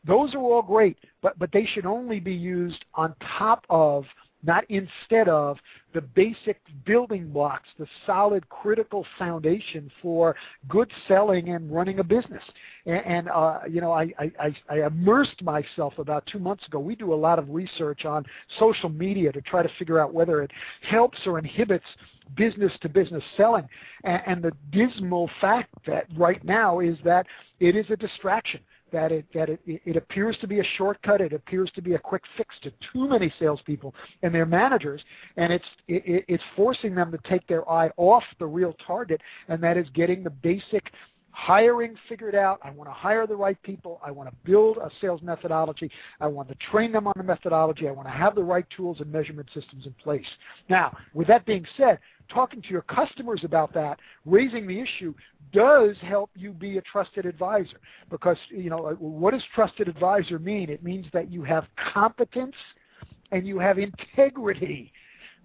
those 0.07 0.35
are 0.35 0.39
all 0.39 0.63
great, 0.63 0.97
but, 1.23 1.39
but 1.39 1.51
they 1.53 1.67
should 1.75 1.87
only 1.87 2.21
be 2.21 2.33
used 2.33 2.85
on 2.95 3.15
top 3.39 3.65
of, 3.69 4.05
not 4.43 4.65
instead 4.69 5.29
of, 5.29 5.59
the 5.93 6.01
basic 6.01 6.61
building 6.85 7.31
blocks, 7.31 7.69
the 7.79 7.87
solid 8.07 8.49
critical 8.49 9.05
foundation 9.19 9.91
for 10.01 10.37
good 10.69 10.91
selling 11.09 11.51
and 11.51 11.71
running 11.71 11.99
a 11.99 12.05
business. 12.05 12.43
And, 12.87 13.05
and 13.05 13.29
uh, 13.29 13.61
you 13.69 13.81
know, 13.81 13.93
I, 13.93 14.13
I, 14.19 14.55
I 14.69 14.87
immersed 14.87 15.43
myself 15.43 15.95
about 15.99 16.27
two 16.27 16.39
months 16.39 16.67
ago. 16.67 16.79
We 16.79 16.95
do 16.95 17.13
a 17.13 17.15
lot 17.15 17.39
of 17.39 17.51
research 17.51 18.05
on 18.05 18.25
social 18.59 18.89
media 18.89 19.33
to 19.33 19.41
try 19.41 19.63
to 19.63 19.71
figure 19.79 19.99
out 19.99 20.15
whether 20.15 20.43
it 20.43 20.51
helps 20.89 21.19
or 21.27 21.39
inhibits 21.39 21.85
business 22.37 22.73
to 22.83 22.89
business 22.89 23.25
selling. 23.37 23.69
And, 24.05 24.23
and 24.27 24.43
the 24.43 24.53
dismal 24.71 25.29
fact 25.41 25.75
that 25.87 26.07
right 26.17 26.43
now 26.45 26.81
is 26.81 26.97
that 27.05 27.27
it 27.59 27.75
is 27.75 27.87
a 27.91 27.97
distraction 27.97 28.61
that 28.93 29.13
it 29.13 29.27
that 29.35 29.49
it, 29.49 29.61
it 29.67 29.97
appears 29.97 30.37
to 30.41 30.47
be 30.47 30.61
a 30.61 30.65
shortcut. 30.77 31.21
It 31.21 31.33
appears 31.33 31.71
to 31.75 31.83
be 31.83 31.95
a 31.95 31.99
quick 31.99 32.23
fix 32.37 32.55
to 32.63 32.71
too 32.93 33.09
many 33.09 33.33
salespeople 33.39 33.95
and 34.23 34.35
their 34.35 34.47
managers, 34.47 35.03
and 35.37 35.53
it's 35.53 35.65
it, 35.89 36.25
it's 36.29 36.43
forcing 36.57 36.95
them 36.95 37.11
to 37.13 37.19
take 37.29 37.47
their 37.47 37.69
eye 37.71 37.91
off 37.97 38.25
the 38.39 38.47
real 38.47 38.75
target, 38.87 39.21
and 39.49 39.63
that 39.63 39.77
is 39.77 39.87
getting 39.95 40.23
the 40.23 40.31
basic 40.31 40.85
hiring 41.33 41.95
figured 42.09 42.35
out. 42.35 42.61
I 42.63 42.71
want 42.71 42.89
to 42.89 42.95
hire 42.95 43.27
the 43.27 43.37
right 43.37 43.61
people. 43.63 44.01
I 44.05 44.11
want 44.11 44.29
to 44.29 44.35
build 44.45 44.79
a 44.79 44.91
sales 45.01 45.23
methodology. 45.23 45.91
I 46.21 46.27
want 46.27 46.49
to 46.49 46.55
train 46.71 46.93
them 46.93 47.07
on 47.07 47.15
the 47.17 47.23
methodology. 47.23 47.89
I 47.89 47.93
want 47.93 48.09
to 48.09 48.13
have 48.13 48.35
the 48.35 48.43
right 48.43 48.67
tools 48.77 49.01
and 49.01 49.11
measurement 49.11 49.49
systems 49.55 49.87
in 49.87 49.93
place. 49.95 50.27
Now, 50.69 50.97
with 51.15 51.29
that 51.29 51.47
being 51.47 51.65
said, 51.77 51.99
talking 52.29 52.63
to 52.63 52.69
your 52.69 52.83
customers 52.83 53.43
about 53.45 53.73
that, 53.75 53.99
raising 54.25 54.67
the 54.67 54.81
issue, 54.81 55.15
does 55.53 55.97
help 56.03 56.31
you 56.35 56.53
be 56.53 56.79
a 56.79 56.83
trusted 56.83 57.27
advisor. 57.27 57.81
Because, 58.11 58.37
you 58.51 58.71
know, 58.71 58.87
uh, 58.87 58.95
what 58.95 59.33
does 59.33 59.43
trusted 59.55 59.89
advisor 59.89 60.39
mean? 60.39 60.71
It 60.71 60.83
means 60.83 61.07
that 61.13 61.31
you 61.31 61.43
have 61.43 61.65
competence 61.93 62.55
and 63.33 63.47
you 63.47 63.59
have 63.59 63.79
integrity. 63.79 64.93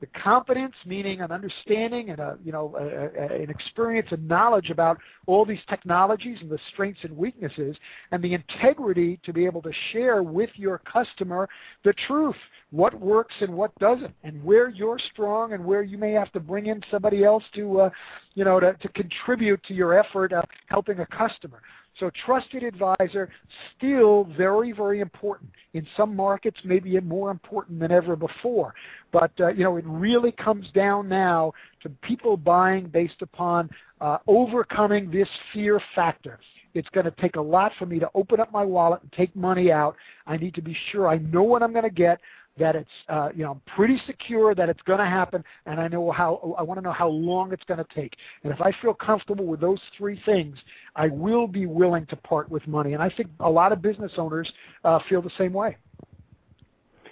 The 0.01 0.07
competence, 0.07 0.75
meaning 0.85 1.21
an 1.21 1.31
understanding 1.31 2.09
and 2.09 2.19
a 2.19 2.37
you 2.43 2.51
know 2.51 2.75
a, 2.77 2.83
a, 2.83 3.43
an 3.43 3.49
experience 3.49 4.07
and 4.11 4.27
knowledge 4.27 4.69
about 4.69 4.97
all 5.25 5.45
these 5.45 5.59
technologies 5.69 6.37
and 6.41 6.49
the 6.49 6.59
strengths 6.73 7.03
and 7.03 7.15
weaknesses, 7.15 7.77
and 8.11 8.21
the 8.21 8.33
integrity 8.33 9.19
to 9.23 9.31
be 9.31 9.45
able 9.45 9.61
to 9.61 9.71
share 9.93 10.21
with 10.21 10.49
your 10.55 10.79
customer 10.79 11.47
the 11.83 11.93
truth, 12.07 12.35
what 12.71 12.93
works 12.99 13.33
and 13.39 13.53
what 13.53 13.73
doesn't, 13.79 14.13
and 14.23 14.43
where 14.43 14.69
you're 14.69 14.99
strong 15.13 15.53
and 15.53 15.63
where 15.63 15.81
you 15.81 15.97
may 15.97 16.11
have 16.11 16.31
to 16.33 16.39
bring 16.39 16.65
in 16.65 16.81
somebody 16.91 17.23
else 17.23 17.43
to 17.53 17.81
uh, 17.81 17.89
you 18.33 18.43
know 18.43 18.59
to, 18.59 18.73
to 18.73 18.89
contribute 18.89 19.63
to 19.63 19.73
your 19.73 19.97
effort 19.97 20.33
of 20.33 20.43
helping 20.67 20.99
a 20.99 21.05
customer. 21.05 21.61
So 21.99 22.11
trusted 22.25 22.63
advisor, 22.63 23.29
still 23.77 24.25
very, 24.37 24.73
very 24.73 24.99
important. 24.99 25.49
In 25.73 25.87
some 25.95 26.15
markets, 26.15 26.57
maybe 26.65 26.99
more 26.99 27.31
important 27.31 27.79
than 27.79 27.91
ever 27.91 28.15
before. 28.15 28.73
But 29.11 29.31
uh, 29.39 29.49
you 29.49 29.63
know, 29.63 29.77
it 29.77 29.85
really 29.87 30.33
comes 30.33 30.69
down 30.71 31.07
now 31.07 31.53
to 31.83 31.89
people 31.89 32.35
buying 32.35 32.87
based 32.87 33.21
upon 33.21 33.69
uh, 34.01 34.17
overcoming 34.27 35.09
this 35.09 35.29
fear 35.53 35.81
factor. 35.95 36.39
It's 36.73 36.89
going 36.89 37.05
to 37.05 37.11
take 37.11 37.37
a 37.37 37.41
lot 37.41 37.71
for 37.79 37.85
me 37.85 37.99
to 37.99 38.09
open 38.13 38.41
up 38.41 38.51
my 38.51 38.65
wallet 38.65 39.01
and 39.01 39.11
take 39.13 39.33
money 39.33 39.71
out. 39.71 39.95
I 40.27 40.35
need 40.35 40.53
to 40.55 40.61
be 40.61 40.75
sure 40.91 41.07
I 41.07 41.19
know 41.19 41.43
what 41.43 41.63
I'm 41.63 41.71
going 41.71 41.85
to 41.85 41.89
get 41.89 42.19
that 42.57 42.75
it's 42.75 42.89
uh, 43.09 43.29
you 43.35 43.43
know 43.43 43.51
I'm 43.51 43.61
pretty 43.75 44.01
secure 44.05 44.55
that 44.55 44.69
it's 44.69 44.81
going 44.83 44.99
to 44.99 45.05
happen, 45.05 45.43
and 45.65 45.79
I 45.79 45.87
know 45.87 46.11
how 46.11 46.55
I 46.57 46.63
want 46.63 46.77
to 46.79 46.81
know 46.81 46.91
how 46.91 47.09
long 47.09 47.51
it's 47.51 47.63
going 47.65 47.83
to 47.83 47.95
take. 47.95 48.15
And 48.43 48.53
if 48.53 48.61
I 48.61 48.71
feel 48.81 48.93
comfortable 48.93 49.45
with 49.45 49.59
those 49.59 49.79
three 49.97 50.21
things, 50.25 50.57
I 50.95 51.07
will 51.07 51.47
be 51.47 51.65
willing 51.65 52.05
to 52.07 52.15
part 52.15 52.49
with 52.49 52.65
money. 52.67 52.93
And 52.93 53.03
I 53.03 53.09
think 53.09 53.29
a 53.39 53.49
lot 53.49 53.71
of 53.71 53.81
business 53.81 54.13
owners 54.17 54.51
uh, 54.83 54.99
feel 55.09 55.21
the 55.21 55.31
same 55.37 55.53
way. 55.53 55.77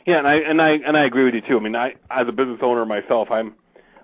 Yeah, 0.06 0.18
and 0.20 0.28
I 0.28 0.36
and 0.36 0.62
I 0.62 0.70
and 0.72 0.98
I 0.98 1.06
agree 1.06 1.26
with 1.26 1.34
you 1.34 1.42
too. 1.42 1.58
I 1.58 1.62
mean, 1.62 1.76
I 1.76 1.96
as 2.10 2.28
a 2.28 2.32
business 2.32 2.60
owner 2.62 2.86
myself, 2.86 3.30
I'm 3.32 3.56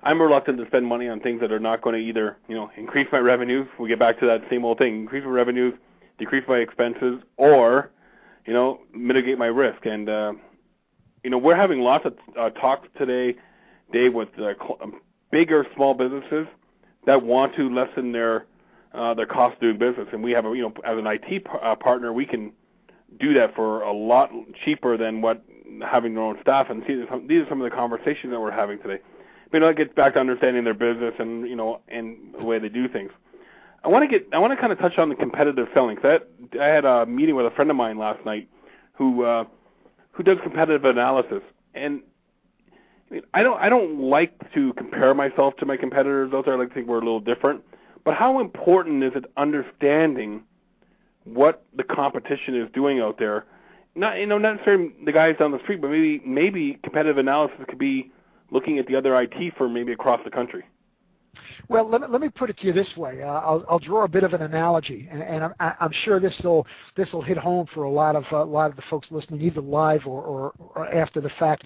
I'm 0.03 0.21
reluctant 0.21 0.57
to 0.59 0.65
spend 0.67 0.85
money 0.85 1.07
on 1.09 1.19
things 1.19 1.41
that 1.41 1.51
are 1.51 1.59
not 1.59 1.81
going 1.81 1.95
to 1.95 2.01
either 2.01 2.37
you 2.47 2.55
know 2.55 2.69
increase 2.77 3.07
my 3.11 3.19
revenues. 3.19 3.67
We 3.79 3.89
get 3.89 3.99
back 3.99 4.19
to 4.19 4.25
that 4.27 4.41
same 4.49 4.65
old 4.65 4.77
thing: 4.77 5.01
increase 5.01 5.23
my 5.23 5.31
revenues, 5.31 5.73
decrease 6.17 6.43
my 6.47 6.57
expenses, 6.57 7.21
or 7.37 7.91
you 8.45 8.53
know 8.53 8.81
mitigate 8.93 9.37
my 9.37 9.47
risk. 9.47 9.85
And 9.85 10.09
uh, 10.09 10.33
you 11.29 11.31
know, 11.33 11.37
we're 11.37 11.55
having 11.55 11.81
lots 11.81 12.07
of 12.07 12.15
uh, 12.35 12.49
talks 12.49 12.87
today, 12.97 13.37
Dave, 13.93 14.15
with 14.15 14.29
uh, 14.39 14.55
cl- 14.59 14.79
um, 14.81 14.99
big 15.29 15.51
small 15.75 15.93
businesses 15.93 16.47
that 17.05 17.21
want 17.21 17.55
to 17.55 17.69
lessen 17.69 18.11
their 18.13 18.47
uh, 18.95 19.13
their 19.13 19.27
cost 19.27 19.53
of 19.53 19.61
doing 19.61 19.77
business, 19.77 20.07
and 20.11 20.23
we 20.23 20.31
have 20.31 20.47
a 20.47 20.49
you 20.55 20.63
know 20.63 20.73
as 20.83 20.97
an 20.97 21.05
IT 21.05 21.45
uh, 21.61 21.75
partner, 21.75 22.11
we 22.11 22.25
can 22.25 22.51
do 23.19 23.35
that 23.35 23.53
for 23.53 23.83
a 23.83 23.93
lot 23.93 24.31
cheaper 24.65 24.97
than 24.97 25.21
what 25.21 25.45
having 25.87 26.15
their 26.15 26.23
own 26.23 26.39
staff. 26.41 26.71
And 26.71 26.81
see, 26.87 26.95
these 27.27 27.43
are 27.43 27.47
some 27.47 27.61
of 27.61 27.69
the 27.69 27.75
conversations 27.75 28.31
that 28.31 28.39
we're 28.39 28.49
having 28.49 28.79
today. 28.79 28.99
But, 29.51 29.57
you 29.57 29.59
know, 29.59 29.67
it 29.67 29.77
gets 29.77 29.93
back 29.93 30.15
to 30.15 30.19
understanding 30.19 30.63
their 30.63 30.73
business 30.73 31.13
and 31.19 31.47
you 31.47 31.55
know 31.55 31.81
and 31.89 32.33
the 32.39 32.43
way 32.43 32.57
they 32.57 32.69
do 32.69 32.87
things. 32.87 33.11
I 33.83 33.89
want 33.89 34.01
to 34.01 34.07
get 34.07 34.33
I 34.33 34.39
want 34.39 34.51
to 34.51 34.57
kind 34.57 34.73
of 34.73 34.79
touch 34.79 34.97
on 34.97 35.09
the 35.09 35.15
competitive 35.15 35.67
selling. 35.75 35.99
I, 36.03 36.21
I 36.59 36.65
had 36.65 36.85
a 36.85 37.05
meeting 37.05 37.35
with 37.35 37.45
a 37.45 37.51
friend 37.51 37.69
of 37.69 37.77
mine 37.77 37.99
last 37.99 38.25
night 38.25 38.49
who 38.93 39.25
uh, 39.25 39.43
who 40.19 40.23
does 40.23 40.37
competitive 40.43 40.83
analysis, 40.83 41.41
and 41.73 42.01
I, 43.09 43.13
mean, 43.13 43.23
I 43.33 43.41
don't 43.41 43.57
I 43.57 43.69
don't 43.69 44.01
like 44.01 44.33
to 44.53 44.73
compare 44.73 45.13
myself 45.13 45.55
to 45.59 45.65
my 45.65 45.77
competitors 45.77 46.33
out 46.33 46.43
there. 46.43 46.55
I 46.55 46.57
like 46.57 46.67
to 46.67 46.73
think 46.73 46.89
we're 46.89 46.97
a 46.97 46.99
little 46.99 47.21
different. 47.21 47.63
But 48.03 48.15
how 48.15 48.41
important 48.41 49.01
is 49.01 49.13
it 49.15 49.23
understanding 49.37 50.43
what 51.23 51.63
the 51.73 51.85
competition 51.85 52.53
is 52.53 52.67
doing 52.73 52.99
out 52.99 53.17
there? 53.17 53.45
Not 53.95 54.19
you 54.19 54.25
know 54.25 54.37
not 54.37 54.55
necessarily 54.55 54.91
the 55.05 55.13
guys 55.13 55.37
down 55.39 55.53
the 55.53 55.59
street, 55.59 55.79
but 55.79 55.89
maybe 55.89 56.21
maybe 56.25 56.77
competitive 56.83 57.17
analysis 57.17 57.59
could 57.69 57.79
be 57.79 58.11
looking 58.51 58.77
at 58.77 58.87
the 58.87 58.97
other 58.97 59.17
IT 59.21 59.53
firm 59.57 59.73
maybe 59.73 59.93
across 59.93 60.19
the 60.25 60.31
country. 60.31 60.65
Well, 61.67 61.89
let 61.89 62.01
me, 62.01 62.07
let 62.09 62.21
me 62.21 62.29
put 62.29 62.49
it 62.49 62.57
to 62.59 62.67
you 62.67 62.73
this 62.73 62.87
way. 62.97 63.21
Uh, 63.21 63.27
I'll, 63.27 63.65
I'll 63.69 63.79
draw 63.79 64.03
a 64.03 64.07
bit 64.07 64.23
of 64.23 64.33
an 64.33 64.41
analogy, 64.41 65.07
and, 65.11 65.21
and 65.21 65.43
I'm, 65.43 65.53
I'm 65.59 65.91
sure 66.03 66.19
this 66.19 66.33
will 66.43 66.65
this 66.95 67.07
will 67.11 67.21
hit 67.21 67.37
home 67.37 67.67
for 67.73 67.83
a 67.83 67.91
lot 67.91 68.15
of 68.15 68.23
uh, 68.31 68.37
a 68.37 68.43
lot 68.43 68.69
of 68.69 68.75
the 68.75 68.83
folks 68.89 69.07
listening, 69.11 69.41
either 69.41 69.61
live 69.61 70.05
or, 70.05 70.21
or, 70.23 70.53
or 70.75 70.93
after 70.93 71.21
the 71.21 71.29
fact. 71.39 71.63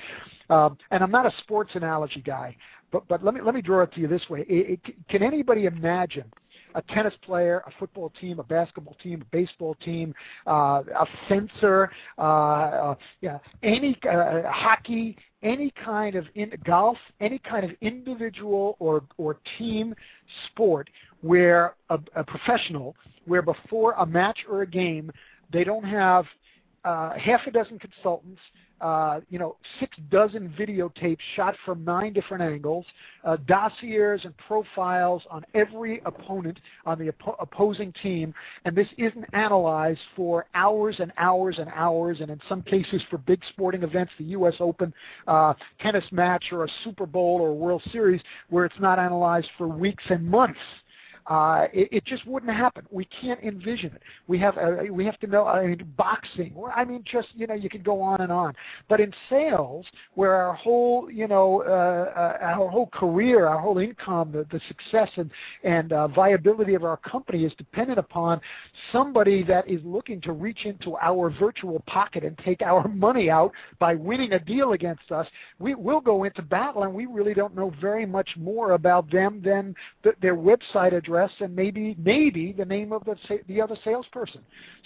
Um, 0.49 0.77
and 0.91 1.03
I'm 1.03 1.11
not 1.11 1.25
a 1.25 1.31
sports 1.39 1.71
analogy 1.75 2.21
guy, 2.21 2.55
but 2.91 3.07
but 3.07 3.23
let 3.23 3.33
me 3.33 3.41
let 3.41 3.55
me 3.55 3.61
draw 3.61 3.83
it 3.83 3.93
to 3.93 4.01
you 4.01 4.07
this 4.07 4.29
way. 4.29 4.45
It, 4.49 4.79
it, 4.85 5.09
can 5.09 5.23
anybody 5.23 5.65
imagine 5.65 6.31
a 6.75 6.81
tennis 6.81 7.13
player, 7.23 7.63
a 7.67 7.71
football 7.79 8.11
team, 8.19 8.39
a 8.39 8.43
basketball 8.43 8.95
team, 9.01 9.21
a 9.21 9.25
baseball 9.25 9.75
team, 9.75 10.13
uh, 10.47 10.81
a 10.99 11.05
fencer, 11.29 11.91
uh, 12.17 12.21
uh, 12.21 12.95
yeah, 13.21 13.37
any 13.61 13.97
uh, 14.11 14.41
hockey, 14.49 15.17
any 15.43 15.71
kind 15.83 16.15
of 16.15 16.25
in 16.35 16.51
golf, 16.65 16.97
any 17.19 17.39
kind 17.39 17.65
of 17.65 17.71
individual 17.81 18.75
or 18.79 19.03
or 19.17 19.37
team 19.57 19.93
sport 20.47 20.89
where 21.21 21.75
a, 21.89 21.99
a 22.15 22.23
professional, 22.23 22.95
where 23.25 23.41
before 23.41 23.93
a 23.93 24.05
match 24.05 24.39
or 24.49 24.61
a 24.61 24.67
game, 24.67 25.11
they 25.51 25.63
don't 25.63 25.83
have 25.85 26.25
uh, 26.83 27.13
half 27.17 27.41
a 27.47 27.51
dozen 27.51 27.79
consultants, 27.79 28.41
uh, 28.83 29.21
you 29.29 29.39
know, 29.39 29.55
six 29.79 29.97
dozen 30.11 30.53
videotapes 30.59 31.17
shot 31.37 31.55
from 31.65 31.85
nine 31.85 32.11
different 32.11 32.43
angles, 32.43 32.85
uh, 33.23 33.37
dossiers 33.47 34.25
and 34.25 34.35
profiles 34.45 35.23
on 35.31 35.45
every 35.53 36.01
opponent 36.05 36.59
on 36.85 36.99
the 36.99 37.07
op- 37.07 37.37
opposing 37.39 37.93
team, 38.03 38.33
and 38.65 38.75
this 38.75 38.89
isn't 38.97 39.25
analyzed 39.31 40.01
for 40.17 40.47
hours 40.53 40.97
and 40.99 41.13
hours 41.17 41.59
and 41.59 41.69
hours, 41.73 42.17
and 42.19 42.29
in 42.29 42.41
some 42.49 42.61
cases 42.61 43.01
for 43.09 43.17
big 43.19 43.39
sporting 43.51 43.83
events, 43.83 44.11
the 44.17 44.25
U.S. 44.25 44.55
Open 44.59 44.93
uh, 45.27 45.53
tennis 45.79 46.03
match 46.11 46.43
or 46.51 46.65
a 46.65 46.69
Super 46.83 47.05
Bowl 47.05 47.39
or 47.39 47.53
World 47.53 47.81
Series, 47.93 48.21
where 48.49 48.65
it's 48.65 48.79
not 48.81 48.99
analyzed 48.99 49.47
for 49.57 49.69
weeks 49.69 50.03
and 50.09 50.29
months. 50.29 50.59
Uh, 51.27 51.67
it, 51.71 51.87
it 51.91 52.05
just 52.05 52.25
wouldn't 52.27 52.51
happen. 52.51 52.85
We 52.91 53.07
can't 53.21 53.41
envision 53.41 53.93
it. 53.93 54.01
We 54.27 54.37
have 54.39 54.57
uh, 54.57 54.91
we 54.91 55.05
have 55.05 55.17
to 55.19 55.27
know. 55.27 55.45
I 55.45 55.67
mean, 55.67 55.93
boxing. 55.97 56.53
I 56.75 56.83
mean, 56.83 57.03
just 57.09 57.29
you 57.33 57.47
know, 57.47 57.53
you 57.53 57.69
could 57.69 57.83
go 57.83 58.01
on 58.01 58.21
and 58.21 58.31
on. 58.31 58.53
But 58.89 58.99
in 58.99 59.13
sales, 59.29 59.85
where 60.15 60.33
our 60.33 60.53
whole 60.53 61.09
you 61.09 61.27
know 61.27 61.63
uh, 61.65 62.19
uh, 62.19 62.37
our 62.41 62.69
whole 62.69 62.87
career, 62.87 63.47
our 63.47 63.59
whole 63.59 63.77
income, 63.77 64.33
the, 64.33 64.45
the 64.51 64.59
success 64.67 65.09
and 65.15 65.31
and 65.63 65.93
uh, 65.93 66.09
viability 66.09 66.73
of 66.73 66.83
our 66.83 66.97
company 66.97 67.45
is 67.45 67.53
dependent 67.57 67.99
upon 67.99 68.41
somebody 68.91 69.43
that 69.43 69.67
is 69.69 69.79
looking 69.85 70.19
to 70.21 70.33
reach 70.33 70.65
into 70.65 70.97
our 70.97 71.29
virtual 71.39 71.81
pocket 71.87 72.25
and 72.25 72.37
take 72.39 72.61
our 72.61 72.85
money 72.89 73.29
out 73.29 73.53
by 73.79 73.95
winning 73.95 74.33
a 74.33 74.39
deal 74.39 74.73
against 74.73 75.09
us. 75.11 75.25
We 75.59 75.73
will 75.73 76.01
go 76.01 76.25
into 76.25 76.41
battle, 76.41 76.83
and 76.83 76.93
we 76.93 77.05
really 77.05 77.33
don't 77.33 77.55
know 77.55 77.71
very 77.79 78.05
much 78.05 78.29
more 78.37 78.71
about 78.71 79.09
them 79.09 79.41
than 79.43 79.73
the, 80.03 80.11
their 80.21 80.35
website 80.35 80.93
address 80.93 81.12
address 81.13 81.31
and 81.39 81.55
maybe 81.55 81.95
maybe 81.97 82.53
the 82.53 82.65
name 82.65 82.91
of 82.91 83.03
the 83.05 83.15
the 83.47 83.61
other 83.61 83.77
salesperson. 83.83 84.41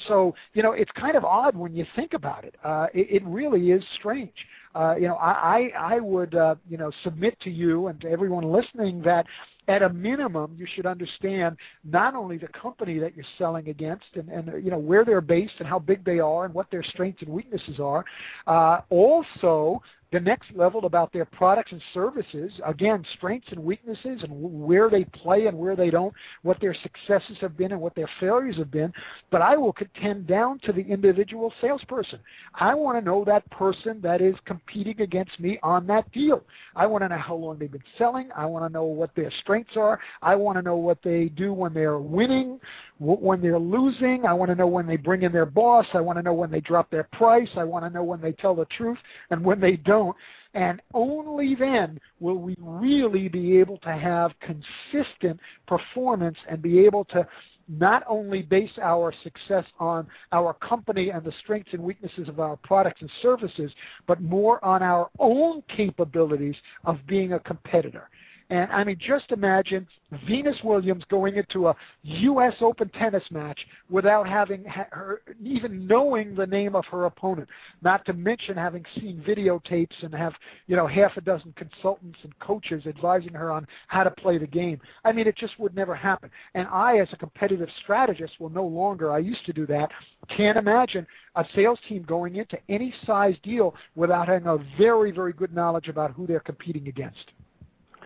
So 0.08 0.36
you 0.54 0.64
know 0.64 0.74
it's 0.74 0.92
kind 0.92 1.16
of 1.16 1.24
odd 1.24 1.56
when 1.56 1.74
you 1.74 1.86
think 1.96 2.14
about 2.14 2.44
it. 2.44 2.56
Uh, 2.64 2.88
it, 2.94 3.22
it 3.22 3.26
really 3.26 3.72
is 3.72 3.84
strange. 4.00 4.34
Uh, 4.76 4.96
you 4.96 5.08
know, 5.08 5.16
I 5.16 5.72
I, 5.78 5.96
I 5.96 6.00
would 6.00 6.36
uh, 6.36 6.56
you 6.70 6.78
know 6.78 6.92
submit 7.04 7.40
to 7.42 7.50
you 7.50 7.88
and 7.88 8.00
to 8.02 8.10
everyone 8.10 8.44
listening 8.44 9.02
that 9.04 9.26
at 9.70 9.82
a 9.82 9.90
minimum, 9.90 10.56
you 10.58 10.66
should 10.76 10.86
understand 10.86 11.58
not 11.84 12.16
only 12.16 12.38
the 12.38 12.48
company 12.48 13.00
that 13.00 13.16
you're 13.16 13.26
selling 13.38 13.68
against 13.68 14.06
and, 14.16 14.30
and 14.30 14.64
you 14.64 14.72
know 14.72 14.78
where 14.78 15.04
they're 15.04 15.22
based 15.22 15.54
and 15.60 15.68
how 15.68 15.80
big 15.80 16.06
they 16.06 16.20
are 16.20 16.46
and 16.46 16.54
what 16.54 16.72
their 16.72 16.84
strengths 16.84 17.22
and 17.22 17.30
weaknesses 17.30 17.80
are. 17.80 18.06
Uh, 18.46 18.82
also, 18.90 19.82
the 20.12 20.20
next 20.20 20.52
level 20.56 20.86
about 20.86 21.12
their 21.12 21.26
products 21.26 21.74
and 21.74 21.82
services, 21.94 22.52
again, 22.66 23.04
strengths 23.18 23.50
and 23.52 23.60
weaknesses 23.60 24.24
and 24.24 24.32
where 24.32 24.90
they 24.90 25.04
play 25.04 25.48
and 25.48 25.58
where 25.58 25.76
they 25.76 25.90
don't, 25.90 26.14
what 26.44 26.60
their 26.62 26.76
successes 26.82 27.38
have 27.42 27.58
been 27.58 27.74
and 27.74 27.82
what 27.82 27.94
their 27.94 28.10
failures 28.20 28.58
have 28.58 28.72
been. 28.72 28.94
But 29.32 29.42
I 29.42 29.58
will 29.58 29.74
contend 29.74 30.26
down 30.28 30.60
to 30.60 30.72
the 30.72 30.82
individual 30.82 31.54
salesperson. 31.60 32.20
I 32.56 32.74
want 32.74 32.98
to 32.98 33.04
know 33.04 33.26
that 33.26 33.50
person 33.50 34.00
that 34.02 34.22
is 34.22 34.36
competing 34.46 35.02
against 35.02 35.38
me 35.40 35.60
on 35.62 35.86
that 35.88 36.10
deal. 36.14 36.44
I 36.76 36.86
want 36.86 37.04
to 37.04 37.10
know 37.10 37.18
how 37.18 37.36
long 37.36 37.60
they've 37.60 37.72
been 37.72 37.84
selling. 37.98 38.30
I 38.36 38.46
want 38.46 38.66
to 38.66 38.72
know 38.72 38.86
what 38.86 39.14
their 39.16 39.32
strengths 39.42 39.76
are. 39.76 40.00
I 40.22 40.36
want 40.36 40.58
to 40.58 40.62
know 40.62 40.78
what 40.78 41.00
they 41.04 41.26
do 41.26 41.52
when 41.52 41.74
they're 41.74 42.00
winning, 42.00 42.60
when 43.00 43.42
they're 43.42 43.60
losing. 43.60 44.26
I 44.26 44.34
want 44.34 44.50
to 44.50 44.56
know 44.56 44.68
when 44.68 44.88
they 44.88 44.96
bring 44.98 45.24
in 45.24 45.34
their 45.34 45.46
boss. 45.46 45.86
I 45.94 46.00
want 46.00 46.18
to 46.18 46.24
know 46.24 46.34
when 46.34 46.50
they 46.50 46.62
drop 46.62 46.90
their 46.90 47.10
price. 47.12 47.50
I 47.58 47.66
want 47.66 47.84
to 47.84 47.90
know 47.90 48.04
when 48.04 48.22
they 48.22 48.32
tell 48.32 48.56
the 48.56 48.66
truth 48.66 48.98
and 49.32 49.44
when 49.44 49.60
they 49.60 49.76
don't. 49.98 50.16
And 50.54 50.82
only 50.94 51.56
then 51.56 52.00
will 52.20 52.38
we 52.38 52.56
really 52.60 53.28
be 53.28 53.58
able 53.58 53.78
to 53.80 53.92
have 53.92 54.32
consistent 54.40 55.40
performance 55.68 56.38
and 56.50 56.62
be 56.62 56.86
able 56.86 57.06
to 57.06 57.28
not 57.68 58.04
only 58.08 58.42
base 58.42 58.72
our 58.82 59.14
success 59.24 59.66
on 59.80 60.08
our 60.32 60.54
company 60.54 61.10
and 61.10 61.24
the 61.24 61.34
strengths 61.44 61.74
and 61.74 61.84
weaknesses 61.84 62.30
of 62.30 62.40
our 62.40 62.56
products 62.58 63.02
and 63.02 63.12
services, 63.22 63.72
but 64.08 64.22
more 64.22 64.64
on 64.64 64.82
our 64.82 65.10
own 65.20 65.62
capabilities 65.76 66.56
of 66.86 66.98
being 67.08 67.34
a 67.34 67.40
competitor. 67.40 68.10
And 68.50 68.72
I 68.72 68.84
mean, 68.86 68.98
just 69.06 69.32
imagine 69.32 69.86
Venus 70.26 70.56
Williams 70.64 71.04
going 71.10 71.36
into 71.36 71.68
a 71.68 71.76
U.S. 72.04 72.54
Open 72.62 72.90
tennis 72.90 73.24
match 73.30 73.60
without 73.90 74.28
having 74.28 74.64
ha- 74.64 74.88
her 74.92 75.22
even 75.44 75.86
knowing 75.86 76.34
the 76.34 76.48
name 76.48 76.74
of 76.74 76.86
her 76.86 77.06
opponent. 77.06 77.50
Not 77.82 78.06
to 78.06 78.14
mention 78.14 78.56
having 78.56 78.86
seen 78.96 79.22
videotapes 79.28 80.02
and 80.02 80.14
have 80.16 80.34
you 80.68 80.78
know 80.78 80.88
half 80.88 81.18
a 81.18 81.22
dozen 81.22 81.54
consultants 81.58 82.20
and 82.24 82.38
coaches 82.40 82.84
advising 82.88 83.34
her 83.34 83.52
on 83.52 83.68
how 83.88 84.04
to 84.04 84.12
play 84.12 84.38
the 84.38 84.48
game. 84.48 84.80
I 85.04 85.12
mean, 85.12 85.28
it 85.28 85.36
just 85.36 85.60
would 85.60 85.76
never 85.76 85.94
happen. 85.94 86.30
And 86.54 86.68
I, 86.70 87.00
as 87.00 87.10
a 87.12 87.18
competitive 87.18 87.70
strategist, 87.84 88.40
will 88.40 88.50
no 88.50 88.66
longer. 88.66 89.12
I 89.12 89.20
used 89.20 89.46
to 89.46 89.54
do 89.54 89.68
that. 89.68 89.90
Can't 90.36 90.58
imagine 90.58 91.06
a 91.36 91.46
sales 91.54 91.80
team 91.90 92.04
going 92.04 92.38
into 92.38 92.58
any 92.70 92.94
size 93.06 93.36
deal 93.44 93.76
without 93.96 94.30
having 94.30 94.48
a 94.48 94.58
very, 94.78 95.12
very 95.12 95.34
good 95.34 95.54
knowledge 95.54 95.90
about 95.90 96.12
who 96.12 96.26
they're 96.26 96.40
competing 96.40 96.88
against. 96.88 97.34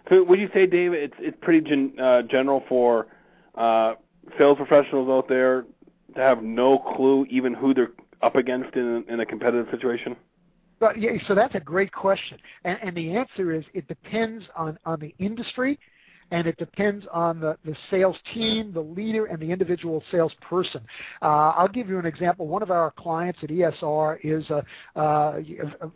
So 0.09 0.23
would 0.23 0.39
you 0.39 0.49
say, 0.53 0.65
Dave, 0.65 0.93
it's 0.93 1.13
it's 1.19 1.37
pretty 1.41 1.61
gen, 1.61 1.93
uh, 1.99 2.23
general 2.23 2.63
for 2.67 3.07
uh, 3.55 3.93
sales 4.37 4.57
professionals 4.57 5.09
out 5.09 5.27
there 5.27 5.65
to 6.15 6.21
have 6.21 6.43
no 6.43 6.79
clue 6.95 7.25
even 7.29 7.53
who 7.53 7.73
they're 7.73 7.91
up 8.21 8.35
against 8.35 8.75
in 8.75 9.03
in 9.07 9.19
a 9.19 9.25
competitive 9.25 9.67
situation? 9.71 10.15
But 10.79 10.99
yeah, 10.99 11.11
so 11.27 11.35
that's 11.35 11.53
a 11.53 11.59
great 11.59 11.91
question, 11.91 12.39
and, 12.63 12.77
and 12.81 12.97
the 12.97 13.15
answer 13.15 13.53
is 13.53 13.63
it 13.73 13.87
depends 13.87 14.43
on 14.55 14.79
on 14.83 14.99
the 14.99 15.13
industry, 15.19 15.77
and 16.31 16.47
it 16.47 16.57
depends 16.57 17.05
on 17.13 17.39
the 17.39 17.55
the 17.63 17.75
sales 17.91 18.15
team, 18.33 18.71
the 18.73 18.81
leader, 18.81 19.25
and 19.25 19.39
the 19.39 19.51
individual 19.51 20.03
salesperson. 20.11 20.81
Uh, 21.21 21.51
I'll 21.55 21.67
give 21.67 21.87
you 21.87 21.99
an 21.99 22.07
example. 22.07 22.47
One 22.47 22.63
of 22.63 22.71
our 22.71 22.91
clients 22.97 23.39
at 23.43 23.49
ESR 23.49 24.17
is 24.23 24.49
a, 24.49 24.63
uh, 24.99 25.39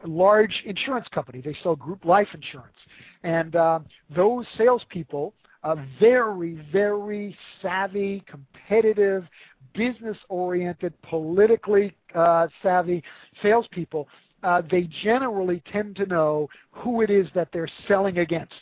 a 0.03 0.07
large 0.07 0.61
insurance 0.65 1.07
company. 1.11 1.41
They 1.41 1.57
sell 1.63 1.75
group 1.75 2.05
life 2.05 2.27
insurance, 2.33 2.77
and 3.25 3.55
uh, 3.55 3.79
those 4.15 4.45
salespeople. 4.57 5.33
are 5.63 5.83
very, 5.99 6.63
very 6.71 7.35
savvy, 7.61 8.23
competitive, 8.27 9.25
business 9.73 10.17
oriented, 10.29 10.93
politically 11.01 11.95
uh, 12.13 12.47
savvy 12.61 13.03
salespeople 13.41 14.07
uh, 14.45 14.61
they 14.69 14.87
generally 15.03 15.61
tend 15.71 15.95
to 15.95 16.05
know 16.05 16.47
who 16.71 17.01
it 17.01 17.09
is 17.09 17.27
that 17.33 17.49
they're 17.51 17.69
selling 17.87 18.19
against 18.19 18.53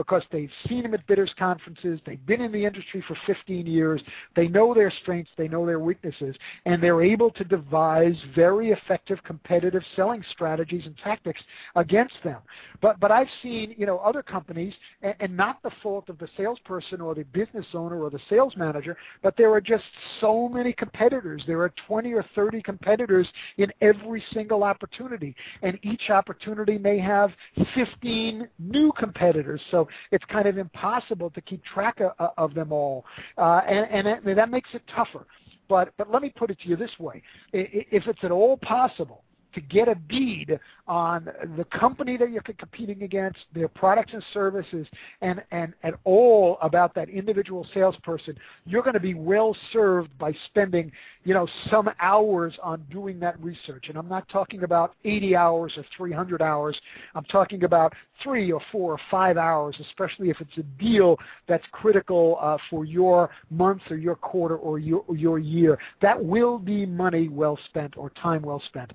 because 0.00 0.22
they've 0.32 0.50
seen 0.66 0.82
them 0.82 0.94
at 0.94 1.06
bidders 1.06 1.30
conferences, 1.38 2.00
they've 2.06 2.24
been 2.24 2.40
in 2.40 2.50
the 2.50 2.64
industry 2.64 3.04
for 3.06 3.14
15 3.26 3.66
years, 3.66 4.00
they 4.34 4.48
know 4.48 4.72
their 4.72 4.90
strengths, 5.02 5.30
they 5.36 5.46
know 5.46 5.66
their 5.66 5.78
weaknesses, 5.78 6.34
and 6.64 6.82
they're 6.82 7.02
able 7.02 7.30
to 7.30 7.44
devise 7.44 8.16
very 8.34 8.70
effective 8.70 9.18
competitive 9.24 9.82
selling 9.96 10.24
strategies 10.32 10.86
and 10.86 10.96
tactics 11.04 11.42
against 11.76 12.14
them. 12.24 12.38
But 12.80 12.98
but 12.98 13.10
I've 13.10 13.28
seen 13.42 13.74
you 13.76 13.84
know 13.84 13.98
other 13.98 14.22
companies, 14.22 14.72
and, 15.02 15.14
and 15.20 15.36
not 15.36 15.62
the 15.62 15.70
fault 15.82 16.08
of 16.08 16.16
the 16.16 16.28
salesperson 16.34 17.02
or 17.02 17.14
the 17.14 17.24
business 17.24 17.66
owner 17.74 18.02
or 18.02 18.08
the 18.08 18.20
sales 18.30 18.54
manager, 18.56 18.96
but 19.22 19.36
there 19.36 19.52
are 19.52 19.60
just 19.60 19.84
so 20.22 20.48
many 20.48 20.72
competitors. 20.72 21.42
There 21.46 21.60
are 21.60 21.74
20 21.86 22.14
or 22.14 22.24
30 22.34 22.62
competitors 22.62 23.28
in 23.58 23.70
every 23.82 24.24
single 24.32 24.64
opportunity, 24.64 25.36
and 25.60 25.78
each 25.82 26.08
opportunity 26.08 26.78
may 26.78 26.98
have 26.98 27.32
15 27.74 28.48
new 28.58 28.92
competitors. 28.92 29.60
So 29.70 29.89
it's 30.10 30.24
kind 30.26 30.46
of 30.46 30.58
impossible 30.58 31.30
to 31.30 31.40
keep 31.40 31.62
track 31.64 32.00
of, 32.00 32.30
of 32.36 32.54
them 32.54 32.72
all, 32.72 33.04
uh, 33.38 33.60
and, 33.68 34.06
and 34.06 34.38
that, 34.38 34.50
makes 34.50 34.70
it 34.72 34.82
tougher. 34.94 35.26
But 35.68 35.92
but 35.96 36.10
let 36.10 36.22
me 36.22 36.32
put 36.34 36.50
it 36.50 36.58
to 36.60 36.68
you 36.68 36.76
this 36.76 36.90
way: 36.98 37.22
if 37.52 38.06
it's 38.06 38.18
at 38.22 38.30
all 38.30 38.56
possible 38.56 39.22
to 39.54 39.60
get 39.60 39.88
a 39.88 39.94
bead 39.94 40.58
on 40.86 41.28
the 41.56 41.64
company 41.64 42.16
that 42.16 42.30
you're 42.30 42.42
competing 42.42 43.02
against, 43.02 43.38
their 43.54 43.68
products 43.68 44.12
and 44.12 44.22
services, 44.34 44.86
and, 45.20 45.42
and 45.52 45.72
at 45.82 45.94
all 46.04 46.58
about 46.62 46.94
that 46.94 47.08
individual 47.08 47.66
salesperson, 47.72 48.36
you're 48.66 48.82
going 48.82 48.94
to 48.94 49.00
be 49.00 49.14
well 49.14 49.56
served 49.72 50.16
by 50.18 50.34
spending, 50.46 50.90
you 51.24 51.32
know, 51.32 51.46
some 51.70 51.88
hours 52.00 52.54
on 52.62 52.84
doing 52.90 53.20
that 53.20 53.40
research. 53.40 53.86
And 53.88 53.96
I'm 53.96 54.08
not 54.08 54.28
talking 54.28 54.64
about 54.64 54.94
80 55.04 55.36
hours 55.36 55.72
or 55.76 55.84
300 55.96 56.42
hours. 56.42 56.76
I'm 57.14 57.24
talking 57.24 57.64
about 57.64 57.92
three 58.22 58.50
or 58.50 58.60
four 58.72 58.92
or 58.92 59.00
five 59.10 59.36
hours, 59.36 59.76
especially 59.80 60.30
if 60.30 60.40
it's 60.40 60.58
a 60.58 60.62
deal 60.82 61.16
that's 61.48 61.64
critical 61.72 62.38
uh, 62.40 62.58
for 62.68 62.84
your 62.84 63.30
month 63.50 63.82
or 63.90 63.96
your 63.96 64.16
quarter 64.16 64.56
or 64.56 64.78
your, 64.78 65.04
your 65.14 65.38
year. 65.38 65.78
That 66.02 66.22
will 66.22 66.58
be 66.58 66.84
money 66.84 67.28
well 67.28 67.58
spent 67.66 67.96
or 67.96 68.10
time 68.10 68.42
well 68.42 68.62
spent. 68.66 68.92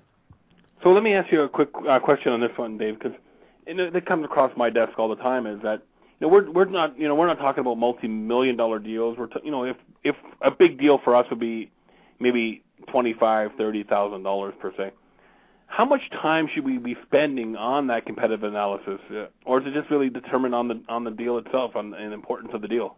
So 0.82 0.90
let 0.92 1.02
me 1.02 1.14
ask 1.14 1.32
you 1.32 1.42
a 1.42 1.48
quick 1.48 1.70
uh, 1.88 1.98
question 2.00 2.32
on 2.32 2.40
this 2.40 2.56
one, 2.56 2.78
Dave, 2.78 2.98
because 2.98 3.16
it 3.66 4.06
comes 4.06 4.24
across 4.24 4.52
my 4.56 4.70
desk 4.70 4.98
all 4.98 5.08
the 5.08 5.16
time. 5.16 5.46
Is 5.46 5.60
that 5.62 5.82
you 6.20 6.26
know 6.26 6.28
we're 6.28 6.50
we're 6.50 6.64
not 6.66 6.98
you 6.98 7.08
know 7.08 7.14
we're 7.14 7.26
not 7.26 7.38
talking 7.38 7.60
about 7.60 7.78
multi-million 7.78 8.56
dollar 8.56 8.78
deals. 8.78 9.16
We're 9.18 9.26
t- 9.26 9.40
you 9.44 9.50
know 9.50 9.64
if 9.64 9.76
if 10.04 10.16
a 10.42 10.50
big 10.50 10.78
deal 10.78 10.98
for 11.02 11.16
us 11.16 11.26
would 11.30 11.40
be 11.40 11.70
maybe 12.20 12.62
twenty-five, 12.88 13.52
thirty 13.58 13.82
thousand 13.82 14.22
dollars 14.22 14.54
per 14.60 14.72
se. 14.76 14.92
How 15.68 15.84
much 15.84 16.02
time 16.10 16.48
should 16.54 16.64
we 16.64 16.78
be 16.78 16.96
spending 17.06 17.56
on 17.56 17.88
that 17.88 18.06
competitive 18.06 18.44
analysis, 18.44 19.00
uh, 19.10 19.26
or 19.44 19.60
is 19.60 19.66
it 19.66 19.74
just 19.74 19.90
really 19.90 20.10
determined 20.10 20.54
on 20.54 20.68
the 20.68 20.82
on 20.88 21.04
the 21.04 21.10
deal 21.10 21.38
itself, 21.38 21.74
on 21.74 21.90
the 21.90 22.12
importance 22.12 22.50
of 22.54 22.62
the 22.62 22.68
deal? 22.68 22.96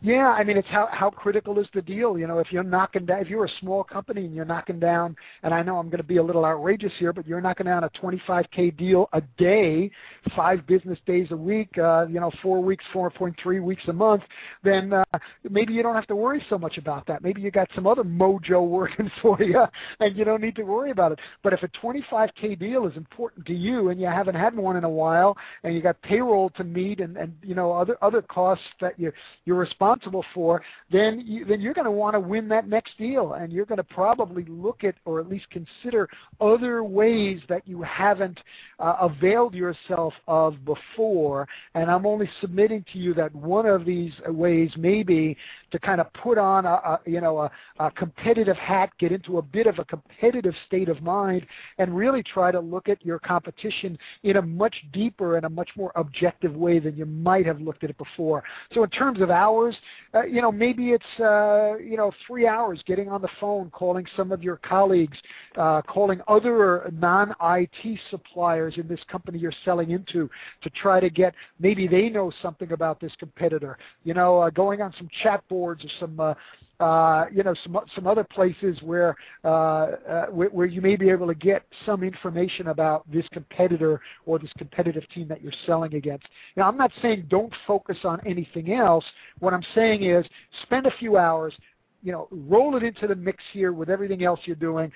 Yeah, 0.00 0.28
I 0.28 0.42
mean, 0.42 0.56
it's 0.56 0.68
how 0.68 0.88
how 0.90 1.10
critical 1.10 1.60
is 1.60 1.66
the 1.74 1.82
deal? 1.82 2.18
You 2.18 2.26
know, 2.26 2.38
if 2.40 2.50
you're 2.50 2.64
knocking 2.64 3.06
down, 3.06 3.20
if 3.20 3.28
you're 3.28 3.44
a 3.44 3.50
small 3.60 3.84
company 3.84 4.24
and 4.24 4.34
you're 4.34 4.44
knocking 4.44 4.80
down, 4.80 5.14
and 5.44 5.54
I 5.54 5.62
know 5.62 5.78
I'm 5.78 5.88
going 5.88 5.98
to 5.98 6.02
be 6.02 6.16
a 6.16 6.22
little 6.22 6.44
outrageous 6.44 6.90
here, 6.98 7.12
but 7.12 7.24
you're 7.26 7.40
knocking 7.40 7.66
down 7.66 7.84
a 7.84 7.90
25k 7.90 8.76
deal 8.76 9.08
a 9.12 9.20
day, 9.38 9.90
five 10.34 10.66
business 10.66 10.98
days 11.06 11.28
a 11.30 11.36
week, 11.36 11.78
uh, 11.78 12.06
you 12.08 12.18
know, 12.18 12.32
four 12.42 12.60
weeks, 12.60 12.84
4.3 12.92 13.62
weeks 13.62 13.82
a 13.86 13.92
month, 13.92 14.22
then 14.64 14.92
uh, 14.92 15.04
maybe 15.48 15.72
you 15.72 15.84
don't 15.84 15.94
have 15.94 16.08
to 16.08 16.16
worry 16.16 16.44
so 16.50 16.58
much 16.58 16.78
about 16.78 17.06
that. 17.06 17.22
Maybe 17.22 17.40
you 17.40 17.52
got 17.52 17.68
some 17.74 17.86
other 17.86 18.02
mojo 18.02 18.66
working 18.68 19.08
for 19.20 19.40
you, 19.40 19.62
and 20.00 20.16
you 20.16 20.24
don't 20.24 20.40
need 20.40 20.56
to 20.56 20.64
worry 20.64 20.90
about 20.90 21.12
it. 21.12 21.20
But 21.44 21.52
if 21.52 21.62
a 21.62 21.68
25k 21.68 22.58
deal 22.58 22.88
is 22.88 22.96
important 22.96 23.46
to 23.46 23.54
you 23.54 23.90
and 23.90 24.00
you 24.00 24.06
haven't 24.06 24.34
had 24.34 24.56
one 24.56 24.76
in 24.76 24.82
a 24.82 24.90
while, 24.90 25.36
and 25.62 25.76
you 25.76 25.80
got 25.80 26.00
payroll 26.02 26.50
to 26.50 26.64
meet 26.64 26.98
and 27.00 27.16
and 27.16 27.34
you 27.42 27.54
know 27.54 27.72
other 27.72 27.96
other 28.02 28.22
costs 28.22 28.64
that 28.80 28.98
you 28.98 29.12
you're 29.44 29.56
responsible 29.56 29.81
responsible 29.82 30.24
for, 30.32 30.62
then 30.90 31.22
you, 31.24 31.44
then 31.44 31.60
you're 31.60 31.74
going 31.74 31.84
to 31.84 31.90
want 31.90 32.14
to 32.14 32.20
win 32.20 32.48
that 32.48 32.68
next 32.68 32.96
deal, 32.98 33.34
and 33.34 33.52
you're 33.52 33.66
going 33.66 33.78
to 33.78 33.84
probably 33.84 34.44
look 34.48 34.84
at 34.84 34.94
or 35.04 35.20
at 35.20 35.28
least 35.28 35.46
consider 35.50 36.08
other 36.40 36.84
ways 36.84 37.40
that 37.48 37.66
you 37.66 37.82
haven't 37.82 38.38
uh, 38.78 38.94
availed 39.00 39.54
yourself 39.54 40.12
of 40.28 40.64
before. 40.64 41.48
And 41.74 41.90
I'm 41.90 42.06
only 42.06 42.28
submitting 42.40 42.84
to 42.92 42.98
you 42.98 43.12
that 43.14 43.34
one 43.34 43.66
of 43.66 43.84
these 43.84 44.12
ways 44.28 44.70
may 44.76 45.02
be 45.02 45.36
to 45.72 45.78
kind 45.78 46.00
of 46.00 46.12
put 46.12 46.38
on 46.38 46.64
a, 46.64 46.68
a 46.68 47.00
you 47.06 47.20
know 47.20 47.38
a, 47.38 47.50
a 47.80 47.90
competitive 47.90 48.56
hat, 48.56 48.90
get 48.98 49.10
into 49.10 49.38
a 49.38 49.42
bit 49.42 49.66
of 49.66 49.78
a 49.78 49.84
competitive 49.84 50.54
state 50.66 50.88
of 50.88 51.02
mind, 51.02 51.44
and 51.78 51.96
really 51.96 52.22
try 52.22 52.52
to 52.52 52.60
look 52.60 52.88
at 52.88 53.04
your 53.04 53.18
competition 53.18 53.98
in 54.22 54.36
a 54.36 54.42
much 54.42 54.74
deeper 54.92 55.36
and 55.36 55.46
a 55.46 55.50
much 55.50 55.70
more 55.76 55.92
objective 55.96 56.54
way 56.54 56.78
than 56.78 56.96
you 56.96 57.06
might 57.06 57.46
have 57.46 57.60
looked 57.60 57.82
at 57.82 57.90
it 57.90 57.98
before. 57.98 58.44
So 58.72 58.84
in 58.84 58.90
terms 58.90 59.20
of 59.20 59.30
hours, 59.30 59.71
uh, 60.14 60.22
you 60.22 60.42
know, 60.42 60.52
maybe 60.52 60.90
it's 60.90 61.20
uh, 61.20 61.76
you 61.78 61.96
know 61.96 62.12
three 62.26 62.46
hours 62.46 62.82
getting 62.86 63.08
on 63.08 63.22
the 63.22 63.28
phone, 63.40 63.70
calling 63.70 64.06
some 64.16 64.32
of 64.32 64.42
your 64.42 64.56
colleagues, 64.56 65.16
uh, 65.56 65.82
calling 65.82 66.20
other 66.28 66.90
non-IT 66.92 67.98
suppliers 68.10 68.74
in 68.76 68.86
this 68.88 69.00
company 69.10 69.38
you're 69.38 69.52
selling 69.64 69.90
into 69.90 70.28
to 70.62 70.70
try 70.70 71.00
to 71.00 71.10
get 71.10 71.34
maybe 71.58 71.86
they 71.88 72.08
know 72.08 72.32
something 72.42 72.72
about 72.72 73.00
this 73.00 73.12
competitor. 73.18 73.78
You 74.04 74.14
know, 74.14 74.40
uh, 74.40 74.50
going 74.50 74.82
on 74.82 74.92
some 74.98 75.08
chat 75.22 75.42
boards 75.48 75.84
or 75.84 75.88
some 76.00 76.20
uh, 76.20 76.34
uh, 76.80 77.26
you 77.32 77.42
know, 77.42 77.54
some 77.62 77.78
some 77.94 78.06
other 78.06 78.24
places 78.24 78.76
where, 78.82 79.14
uh, 79.44 79.48
uh, 79.48 80.26
where 80.26 80.48
where 80.48 80.66
you 80.66 80.80
may 80.80 80.96
be 80.96 81.10
able 81.10 81.26
to 81.26 81.34
get 81.34 81.62
some 81.86 82.02
information 82.02 82.68
about 82.68 83.10
this 83.10 83.24
competitor 83.32 84.00
or 84.26 84.38
this 84.38 84.50
competitive 84.58 85.08
team 85.14 85.28
that 85.28 85.42
you're 85.42 85.52
selling 85.66 85.94
against. 85.94 86.26
Now, 86.56 86.68
I'm 86.68 86.76
not 86.76 86.90
saying 87.00 87.26
don't 87.28 87.52
focus 87.66 87.98
on 88.04 88.20
anything 88.26 88.72
else. 88.72 89.04
What 89.38 89.54
I'm 89.54 89.64
saying 89.74 90.02
is 90.02 90.26
spend 90.62 90.86
a 90.86 90.92
few 90.98 91.16
hours, 91.16 91.54
you 92.02 92.10
know, 92.10 92.26
roll 92.30 92.76
it 92.76 92.82
into 92.82 93.06
the 93.06 93.16
mix 93.16 93.42
here 93.52 93.72
with 93.72 93.88
everything 93.88 94.24
else 94.24 94.40
you're 94.44 94.56
doing. 94.56 94.90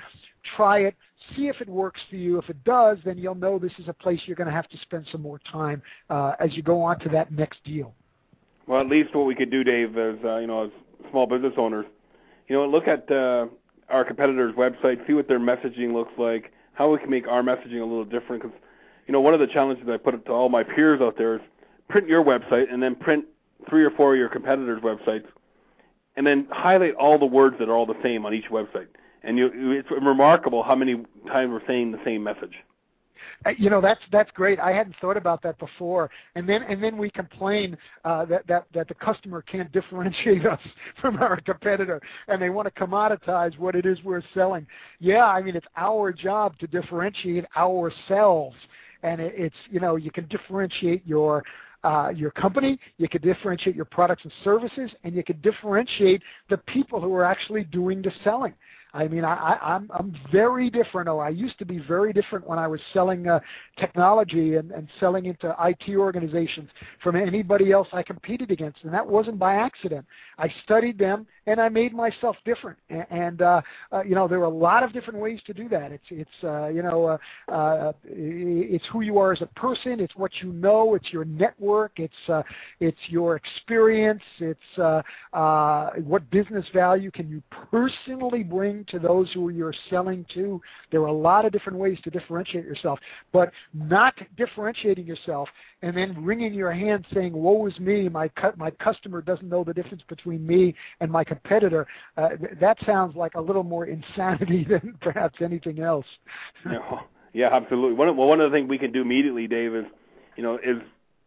Try 0.57 0.81
it, 0.81 0.95
see 1.37 1.49
if 1.49 1.61
it 1.61 1.69
works 1.69 2.01
for 2.09 2.17
you. 2.17 2.39
If 2.39 2.49
it 2.49 2.63
does, 2.65 2.99
then 3.05 3.19
you'll 3.19 3.35
know 3.35 3.59
this 3.59 3.73
is 3.79 3.89
a 3.89 3.93
place 3.93 4.21
you're 4.27 4.37
going 4.37 4.49
to 4.49 4.53
have 4.53 4.69
to 4.69 4.79
spend 4.79 5.07
some 5.13 5.23
more 5.23 5.41
time 5.53 5.83
uh, 6.11 6.33
as 6.41 6.57
you 6.57 6.63
go 6.63 6.83
on 6.83 6.99
to 7.01 7.09
that 7.11 7.33
next 7.33 7.63
deal. 7.65 7.95
Well, 8.67 8.81
at 8.81 8.89
least 8.89 9.15
what 9.15 9.27
we 9.27 9.35
could 9.35 9.51
do, 9.51 9.63
Dave, 9.63 9.97
is 9.97 10.19
uh, 10.25 10.39
you 10.39 10.49
know, 10.49 10.71
small 11.11 11.27
business 11.27 11.55
owners, 11.57 11.87
you 12.49 12.57
know, 12.57 12.67
look 12.67 12.87
at 12.89 13.11
uh, 13.11 13.47
our 13.89 14.05
competitors' 14.05 14.55
website, 14.55 15.07
see 15.07 15.13
what 15.13 15.29
their 15.29 15.41
messaging 15.41 15.93
looks 15.93 16.13
like, 16.19 16.53
how 16.75 16.91
we 16.91 16.99
can 16.99 17.11
make 17.11 17.27
our 17.27 17.43
messaging 17.43 17.81
a 17.81 17.85
little 17.85 18.05
different. 18.05 18.43
Because, 18.43 18.57
you 19.07 19.13
know, 19.13 19.21
one 19.21 19.35
of 19.35 19.41
the 19.41 19.47
challenges 19.47 19.89
I 19.89 19.97
put 19.97 20.25
to 20.27 20.33
all 20.33 20.49
my 20.49 20.63
peers 20.63 21.01
out 21.01 21.17
there 21.17 21.37
is 21.37 21.41
print 21.89 22.09
your 22.09 22.25
website 22.25 22.73
and 22.73 22.83
then 22.83 22.95
print 22.95 23.25
three 23.69 23.85
or 23.85 23.91
four 23.91 24.15
of 24.15 24.19
your 24.19 24.29
competitors' 24.29 24.83
websites, 24.83 25.27
and 26.17 26.27
then 26.27 26.47
highlight 26.51 26.95
all 26.95 27.19
the 27.19 27.27
words 27.27 27.57
that 27.59 27.69
are 27.69 27.75
all 27.75 27.87
the 27.87 28.01
same 28.03 28.25
on 28.25 28.35
each 28.35 28.51
website. 28.51 28.87
And 29.23 29.39
you, 29.39 29.73
it's 29.73 29.91
remarkable 29.91 30.63
how 30.63 30.77
many 30.77 31.05
times 31.27 31.51
we're 31.51 31.67
saying 31.67 31.93
the 31.93 32.01
same 32.05 32.23
message. 32.23 32.55
Uh, 33.45 33.51
you 33.59 33.71
know 33.71 33.81
that's 33.81 34.01
that's 34.13 34.31
great. 34.33 34.59
I 34.59 34.73
hadn't 34.73 34.97
thought 35.01 35.17
about 35.17 35.43
that 35.43 35.59
before. 35.59 36.11
And 36.35 36.49
then 36.49 36.63
and 36.63 36.83
then 36.83 36.97
we 36.97 37.11
complain 37.11 37.77
uh, 38.05 38.25
that 38.27 38.47
that 38.47 38.67
that 38.75 38.89
the 38.89 38.95
customer 38.95 39.43
can't 39.43 39.71
differentiate 39.73 40.47
us 40.55 40.61
from 41.01 41.17
our 41.17 41.41
competitor, 41.41 42.01
and 42.29 42.41
they 42.41 42.51
want 42.51 42.73
to 42.73 42.81
commoditize 42.81 43.59
what 43.59 43.75
it 43.75 43.87
is 43.87 43.99
we're 44.05 44.23
selling. 44.35 44.67
Yeah, 45.01 45.25
I 45.25 45.43
mean 45.43 45.57
it's 45.57 45.67
our 45.77 46.13
job 46.13 46.59
to 46.59 46.67
differentiate 46.67 47.45
ourselves, 47.57 48.57
and 49.03 49.21
it, 49.21 49.35
it's 49.37 49.57
you 49.71 49.81
know 49.81 49.97
you 49.97 50.11
can 50.11 50.27
differentiate 50.29 51.07
your 51.07 51.43
uh, 51.85 52.09
your 52.09 52.33
company, 52.33 52.79
you 52.99 53.09
could 53.09 53.23
differentiate 53.23 53.77
your 53.77 53.85
products 53.85 54.25
and 54.25 54.33
services, 54.43 54.91
and 55.05 55.15
you 55.15 55.23
could 55.23 55.41
differentiate 55.41 56.21
the 56.51 56.57
people 56.57 57.01
who 57.01 57.15
are 57.15 57.25
actually 57.25 57.63
doing 57.65 58.03
the 58.03 58.11
selling. 58.25 58.53
I 58.97 59.09
mean, 59.09 59.25
I, 59.25 59.35
I, 59.35 59.75
I'm 59.75 59.91
I'm 59.93 60.17
very 60.33 60.71
different. 60.71 61.09
Oh, 61.09 61.19
I 61.19 61.29
used 61.29 61.59
to 61.59 61.67
be 61.67 61.79
very 61.79 62.13
different 62.13 62.47
when 62.47 62.59
I 62.59 62.67
was 62.67 62.81
selling 62.95 63.29
uh, 63.29 63.41
technology 63.79 64.55
and, 64.55 64.71
and 64.71 64.89
selling 64.99 65.27
into 65.27 65.55
IT 65.61 65.95
organizations 65.97 66.71
from 67.03 67.15
anybody 67.15 67.73
else 67.73 67.89
I 67.93 68.03
competed 68.03 68.51
against, 68.51 68.79
and 68.85 68.95
that 68.95 69.07
wasn't 69.07 69.39
by 69.39 69.57
accident. 69.57 70.07
I 70.39 70.49
studied 70.65 70.99
them 70.99 71.27
and 71.47 71.61
I 71.61 71.69
made 71.69 71.95
myself 71.95 72.37
different. 72.45 72.79
And, 72.91 73.07
and 73.11 73.43
uh, 73.43 73.61
uh, 73.93 74.03
you 74.03 74.15
know, 74.15 74.27
there 74.27 74.39
are 74.41 74.45
a 74.45 74.49
lot 74.49 74.83
of 74.83 74.93
different 74.93 75.19
ways 75.21 75.41
to 75.47 75.53
do 75.53 75.69
that. 75.69 75.93
It's 75.93 76.05
it's 76.11 76.45
uh, 76.45 76.69
you 76.69 76.83
know, 76.83 77.19
uh, 77.49 77.53
uh, 77.53 77.93
it's 78.05 78.85
who 78.93 79.03
you 79.03 79.19
are 79.19 79.33
as 79.33 79.43
a 79.43 79.47
person. 79.47 80.01
It's 80.01 80.17
what 80.17 80.33
you 80.43 80.53
know. 80.53 80.95
It's 80.95 81.13
your 81.13 81.25
network. 81.25 81.93
It's 81.97 82.29
uh, 82.29 82.43
it's 82.81 82.99
your 83.09 83.37
experience. 83.37 84.23
It's 84.39 84.79
uh, 84.79 85.03
uh, 85.33 85.91
what 86.05 86.29
business 86.31 86.65
value 86.75 87.11
can 87.11 87.29
you 87.29 87.43
personally 87.71 88.43
bring 88.43 88.85
to 88.89 88.99
those 88.99 89.31
who 89.33 89.51
you're 89.51 89.75
selling 89.91 90.25
to. 90.35 90.61
There 90.91 91.03
are 91.03 91.07
a 91.07 91.13
lot 91.13 91.45
of 91.45 91.53
different 91.53 91.79
ways 91.79 91.99
to 92.05 92.11
differentiate 92.11 92.65
yourself, 92.65 92.99
but 93.33 93.53
not 93.75 94.15
differentiating 94.37 95.07
yourself 95.07 95.49
and 95.83 95.97
then 95.97 96.25
wringing 96.25 96.55
your 96.55 96.73
hands 96.73 97.05
saying, 97.13 97.33
"Woe 97.33 97.67
is 97.67 97.79
me! 97.79 98.09
My 98.09 98.29
cu- 98.29 98.57
my 98.57 98.71
customer 98.71 99.21
doesn't 99.23 99.49
know 99.49 99.65
the 99.65 99.75
difference 99.75 100.03
between 100.09 100.47
me 100.47 100.75
and 101.01 101.11
my 101.11 101.25
competitor." 101.25 101.87
Uh, 102.17 102.31
th- 102.31 102.59
that 102.61 102.79
sounds 102.85 103.15
like 103.17 103.35
a 103.35 103.41
little 103.41 103.63
more 103.63 103.87
insanity 103.87 104.65
than 104.69 104.97
perhaps 105.01 105.41
anything 105.43 105.81
else. 105.81 106.07
yeah, 106.67 107.01
yeah, 107.33 107.55
absolutely. 107.55 107.95
One 107.95 108.09
of, 108.09 108.17
well, 108.17 108.29
one 108.29 108.41
of 108.41 108.51
the 108.51 108.57
things 108.57 108.69
we 108.69 108.79
can 108.79 108.93
do 108.93 109.03
immediately, 109.03 109.47
Dave, 109.47 109.75
is 109.75 109.85
you 110.37 110.43
know, 110.43 110.57
is 110.57 110.79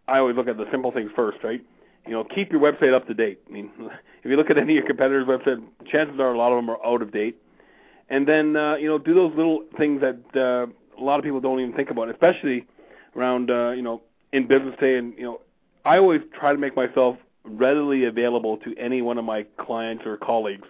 I 0.07 0.20
always 0.20 0.36
look 0.36 0.47
at 0.47 0.57
the 0.57 0.66
simple 0.72 0.91
things 0.91 1.12
first, 1.16 1.43
right? 1.43 1.64
You 2.05 2.14
know, 2.14 2.24
keep 2.24 2.51
your 2.51 2.62
website 2.62 2.93
up 2.93 3.07
to 3.07 3.14
date. 3.14 3.41
I 3.47 3.51
mean, 3.51 3.72
if 4.24 4.30
you 4.30 4.38
look 4.38 4.49
at 4.49 4.57
any 4.57 4.74
of 4.78 4.84
your 4.84 4.88
competitors' 4.88 5.28
websites, 5.28 5.64
chances 5.91 6.20
are 6.20 6.34
a 6.34 6.38
lot 6.38 6.51
of 6.51 6.57
them 6.57 6.70
are 6.70 6.84
out 6.86 7.01
of 7.01 7.12
date. 7.12 7.38
And 8.10 8.28
then 8.28 8.55
uh, 8.55 8.76
you 8.76 8.88
know, 8.88 8.97
do 8.97 9.14
those 9.14 9.34
little 9.36 9.64
things 9.78 10.01
that 10.01 10.20
uh, 10.36 10.68
a 10.99 11.03
lot 11.03 11.20
of 11.20 11.24
people 11.24 11.39
don't 11.39 11.60
even 11.60 11.74
think 11.74 11.89
about, 11.91 12.10
especially 12.10 12.66
around 13.16 13.51
uh, 13.51 13.72
you 13.72 13.82
know 13.82 14.01
in 14.32 14.47
business 14.47 14.76
day. 14.80 14.97
And 14.97 15.14
you 15.18 15.24
know, 15.24 15.41
I 15.86 15.97
always 15.97 16.22
try 16.38 16.51
to 16.51 16.57
make 16.57 16.76
myself 16.76 17.18
readily 17.43 18.05
available 18.05 18.57
to 18.57 18.76
any 18.78 19.01
one 19.01 19.18
of 19.18 19.26
my 19.26 19.43
clients 19.57 20.05
or 20.05 20.18
colleagues 20.18 20.68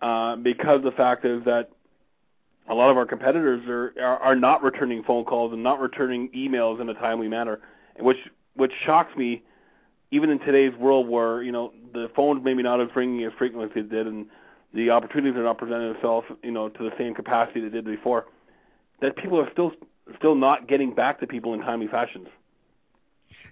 uh, 0.00 0.36
because 0.36 0.82
the 0.82 0.90
fact 0.90 1.24
is 1.24 1.44
that 1.44 1.70
a 2.68 2.74
lot 2.74 2.90
of 2.90 2.96
our 2.96 3.06
competitors 3.06 3.62
are, 3.68 3.94
are 4.00 4.18
are 4.18 4.36
not 4.36 4.62
returning 4.62 5.02
phone 5.02 5.24
calls 5.24 5.52
and 5.52 5.62
not 5.62 5.80
returning 5.80 6.28
emails 6.30 6.80
in 6.80 6.88
a 6.88 6.94
timely 6.94 7.28
manner, 7.28 7.60
which 7.98 8.18
which 8.54 8.72
shocks 8.84 9.16
me, 9.16 9.42
even 10.10 10.30
in 10.30 10.38
today's 10.40 10.74
world 10.76 11.08
where 11.08 11.42
you 11.42 11.52
know 11.52 11.72
the 11.92 12.10
phones 12.14 12.42
maybe 12.44 12.62
not 12.62 12.80
as 12.80 12.88
ringing 12.94 13.24
as 13.24 13.32
frequently 13.38 13.68
as 13.68 13.74
they 13.74 13.96
did, 13.96 14.06
and 14.06 14.26
the 14.74 14.90
opportunities 14.90 15.36
are 15.38 15.44
not 15.44 15.58
presenting 15.58 15.92
themselves 15.92 16.26
you 16.42 16.50
know 16.50 16.68
to 16.68 16.82
the 16.82 16.90
same 16.98 17.14
capacity 17.14 17.60
they 17.60 17.68
did 17.68 17.84
before. 17.84 18.26
That 19.00 19.16
people 19.16 19.40
are 19.40 19.50
still 19.52 19.72
still 20.18 20.34
not 20.34 20.68
getting 20.68 20.94
back 20.94 21.20
to 21.20 21.26
people 21.26 21.54
in 21.54 21.60
timely 21.60 21.88
fashions. 21.88 22.28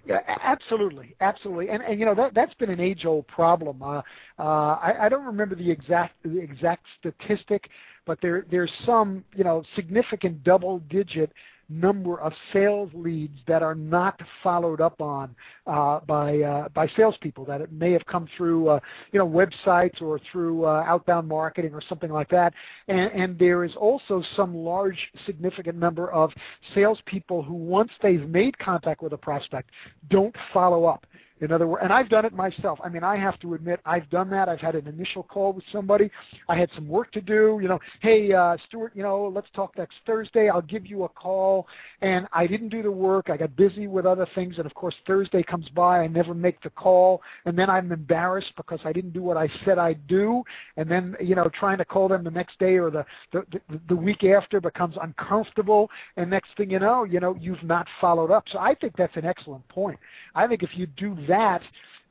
Yeah, 0.05 0.19
absolutely, 0.27 1.15
absolutely, 1.21 1.69
and 1.69 1.81
and 1.81 1.97
you 1.97 2.05
know 2.05 2.15
that 2.15 2.33
that's 2.33 2.53
been 2.55 2.69
an 2.69 2.81
age-old 2.81 3.25
problem. 3.27 3.81
Uh, 3.81 4.01
uh, 4.37 4.41
I, 4.41 5.05
I 5.05 5.09
don't 5.09 5.25
remember 5.25 5.55
the 5.55 5.71
exact 5.71 6.21
the 6.23 6.39
exact 6.39 6.85
statistic, 6.99 7.69
but 8.05 8.19
there 8.21 8.45
there's 8.51 8.71
some 8.85 9.23
you 9.33 9.45
know 9.45 9.63
significant 9.77 10.43
double-digit 10.43 11.31
number 11.73 12.19
of 12.19 12.33
sales 12.51 12.89
leads 12.93 13.37
that 13.47 13.63
are 13.63 13.75
not 13.75 14.19
followed 14.41 14.81
up 14.81 15.01
on 15.01 15.35
uh, 15.67 15.99
by 16.01 16.39
uh, 16.39 16.69
by 16.69 16.87
salespeople. 16.95 17.45
That 17.45 17.61
it 17.61 17.71
may 17.71 17.91
have 17.91 18.05
come 18.05 18.27
through 18.37 18.69
uh, 18.69 18.79
you 19.11 19.19
know 19.19 19.27
websites 19.27 20.01
or 20.01 20.19
through 20.31 20.65
uh, 20.65 20.83
outbound 20.87 21.27
marketing 21.27 21.73
or 21.73 21.81
something 21.87 22.11
like 22.11 22.29
that. 22.29 22.53
And, 22.87 23.11
and 23.11 23.39
there 23.39 23.63
is 23.63 23.75
also 23.75 24.23
some 24.35 24.55
large 24.55 24.97
significant 25.25 25.77
number 25.77 26.11
of 26.11 26.31
salespeople 26.73 27.43
who 27.43 27.53
once 27.53 27.91
they've 28.01 28.27
made 28.27 28.57
contact 28.59 29.01
with 29.01 29.13
a 29.13 29.17
prospect 29.17 29.69
don't 30.09 30.35
follow 30.53 30.85
up. 30.85 31.05
In 31.43 31.51
other 31.51 31.67
words, 31.67 31.81
and 31.83 31.91
I've 31.91 32.07
done 32.07 32.23
it 32.23 32.31
myself. 32.31 32.79
I 32.81 32.87
mean, 32.87 33.03
I 33.03 33.17
have 33.17 33.37
to 33.41 33.53
admit, 33.53 33.81
I've 33.85 34.09
done 34.09 34.29
that. 34.29 34.47
I've 34.47 34.61
had 34.61 34.75
an 34.75 34.87
initial 34.87 35.23
call 35.23 35.51
with 35.51 35.65
somebody. 35.73 36.09
I 36.47 36.57
had 36.57 36.69
some 36.73 36.87
work 36.87 37.11
to 37.11 37.21
do. 37.21 37.59
You 37.61 37.67
know, 37.67 37.79
hey, 37.99 38.31
uh, 38.31 38.55
Stuart, 38.67 38.93
you 38.95 39.03
know, 39.03 39.29
let's 39.35 39.49
talk 39.53 39.77
next 39.77 39.95
Thursday. 40.05 40.47
I'll 40.47 40.61
give 40.61 40.85
you 40.85 41.03
a 41.03 41.09
call. 41.09 41.67
And 42.01 42.27
I 42.31 42.47
didn't 42.47 42.69
do 42.69 42.81
the 42.81 42.91
work. 42.91 43.29
I 43.29 43.35
got 43.35 43.53
busy 43.57 43.87
with 43.87 44.05
other 44.05 44.25
things. 44.35 44.55
And 44.57 44.65
of 44.65 44.73
course, 44.73 44.95
Thursday 45.05 45.43
comes 45.43 45.67
by. 45.69 45.99
I 45.99 46.07
never 46.07 46.33
make 46.33 46.63
the 46.63 46.69
call. 46.69 47.21
And 47.43 47.59
then 47.59 47.69
I'm 47.69 47.91
embarrassed 47.91 48.53
because 48.55 48.79
I 48.85 48.93
didn't 48.93 49.11
do 49.11 49.21
what 49.21 49.35
I 49.35 49.49
said 49.65 49.77
I'd 49.77 50.07
do. 50.07 50.43
And 50.77 50.89
then, 50.89 51.17
you 51.19 51.35
know, 51.35 51.49
trying 51.59 51.77
to 51.79 51.85
call 51.85 52.07
them 52.07 52.23
the 52.23 52.31
next 52.31 52.57
day 52.57 52.77
or 52.77 52.89
the, 52.89 53.05
the, 53.33 53.45
the, 53.51 53.81
the 53.89 53.95
week 53.97 54.23
after 54.23 54.61
becomes 54.61 54.95
uncomfortable. 55.01 55.89
And 56.15 56.29
next 56.29 56.55
thing 56.55 56.71
you 56.71 56.79
know, 56.79 57.03
you 57.03 57.19
know, 57.19 57.35
you've 57.37 57.63
not 57.63 57.85
followed 57.99 58.31
up. 58.31 58.45
So 58.49 58.59
I 58.59 58.75
think 58.75 58.95
that's 58.95 59.17
an 59.17 59.25
excellent 59.25 59.67
point. 59.67 59.99
I 60.35 60.47
think 60.47 60.63
if 60.63 60.69
you 60.75 60.87
do 60.87 61.17
that, 61.27 61.32
that, 61.33 61.61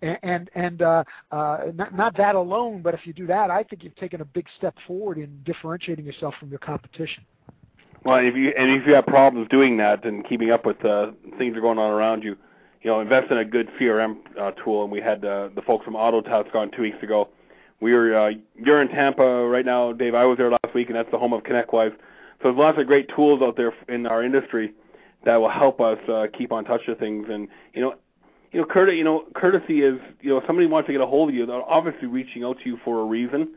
and 0.02 0.50
and 0.54 0.82
uh, 0.82 1.04
uh, 1.30 1.58
not, 1.74 1.94
not 1.94 2.16
that 2.16 2.34
alone, 2.34 2.82
but 2.82 2.94
if 2.94 3.06
you 3.06 3.12
do 3.12 3.26
that, 3.28 3.50
I 3.50 3.62
think 3.62 3.84
you've 3.84 3.96
taken 3.96 4.20
a 4.20 4.24
big 4.24 4.46
step 4.58 4.74
forward 4.86 5.18
in 5.18 5.40
differentiating 5.44 6.04
yourself 6.04 6.34
from 6.40 6.50
your 6.50 6.58
competition. 6.58 7.24
Well, 8.04 8.16
if 8.16 8.34
you 8.34 8.52
and 8.58 8.70
if 8.70 8.86
you 8.86 8.94
have 8.94 9.06
problems 9.06 9.48
doing 9.48 9.76
that 9.76 10.04
and 10.04 10.28
keeping 10.28 10.50
up 10.50 10.66
with 10.66 10.84
uh, 10.84 11.12
things 11.38 11.54
that 11.54 11.58
are 11.58 11.60
going 11.60 11.78
on 11.78 11.90
around 11.90 12.24
you, 12.24 12.36
you 12.82 12.90
know, 12.90 13.00
invest 13.00 13.30
in 13.30 13.38
a 13.38 13.44
good 13.44 13.68
CRM 13.80 14.16
uh, 14.40 14.50
tool. 14.52 14.82
And 14.82 14.90
we 14.90 15.00
had 15.00 15.24
uh, 15.24 15.50
the 15.54 15.62
folks 15.62 15.84
from 15.84 15.94
Autotask 15.94 16.54
on 16.54 16.70
two 16.72 16.82
weeks 16.82 17.00
ago. 17.02 17.28
We 17.80 17.94
were 17.94 18.16
uh, 18.16 18.30
you're 18.56 18.82
in 18.82 18.88
Tampa 18.88 19.46
right 19.46 19.64
now, 19.64 19.92
Dave. 19.92 20.14
I 20.14 20.24
was 20.24 20.36
there 20.38 20.50
last 20.50 20.74
week, 20.74 20.88
and 20.88 20.96
that's 20.96 21.10
the 21.10 21.18
home 21.18 21.32
of 21.32 21.42
ConnectWise. 21.44 21.92
So 21.92 22.48
there's 22.48 22.56
lots 22.56 22.78
of 22.78 22.88
great 22.88 23.08
tools 23.14 23.40
out 23.40 23.56
there 23.56 23.72
in 23.88 24.06
our 24.06 24.24
industry 24.24 24.72
that 25.24 25.36
will 25.36 25.50
help 25.50 25.80
us 25.80 25.98
uh, 26.08 26.26
keep 26.36 26.50
on 26.50 26.64
touch 26.64 26.88
of 26.88 26.98
things. 26.98 27.28
And 27.30 27.46
you 27.72 27.82
know, 27.82 27.94
you 28.52 28.60
know, 28.60 28.66
courtesy, 28.66 28.98
you 28.98 29.04
know, 29.04 29.24
courtesy 29.34 29.82
is, 29.82 29.98
you 30.20 30.30
know, 30.30 30.38
if 30.38 30.44
somebody 30.46 30.66
wants 30.66 30.86
to 30.86 30.92
get 30.92 31.00
a 31.00 31.06
hold 31.06 31.30
of 31.30 31.34
you, 31.34 31.46
they're 31.46 31.62
obviously 31.62 32.06
reaching 32.06 32.44
out 32.44 32.58
to 32.62 32.68
you 32.68 32.78
for 32.84 33.00
a 33.00 33.04
reason. 33.04 33.48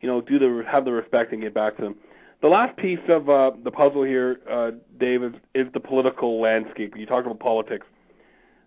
You 0.00 0.08
know, 0.08 0.20
do 0.20 0.38
the 0.38 0.64
have 0.66 0.84
the 0.84 0.92
respect 0.92 1.32
and 1.32 1.42
get 1.42 1.54
back 1.54 1.76
to 1.76 1.82
them. 1.82 1.96
The 2.40 2.48
last 2.48 2.76
piece 2.76 3.00
of 3.08 3.28
uh, 3.28 3.50
the 3.62 3.70
puzzle 3.70 4.04
here, 4.04 4.38
uh, 4.50 4.70
Dave, 4.98 5.24
is, 5.24 5.32
is 5.54 5.66
the 5.74 5.80
political 5.80 6.40
landscape. 6.40 6.94
You 6.96 7.04
talked 7.04 7.26
about 7.26 7.40
politics. 7.40 7.86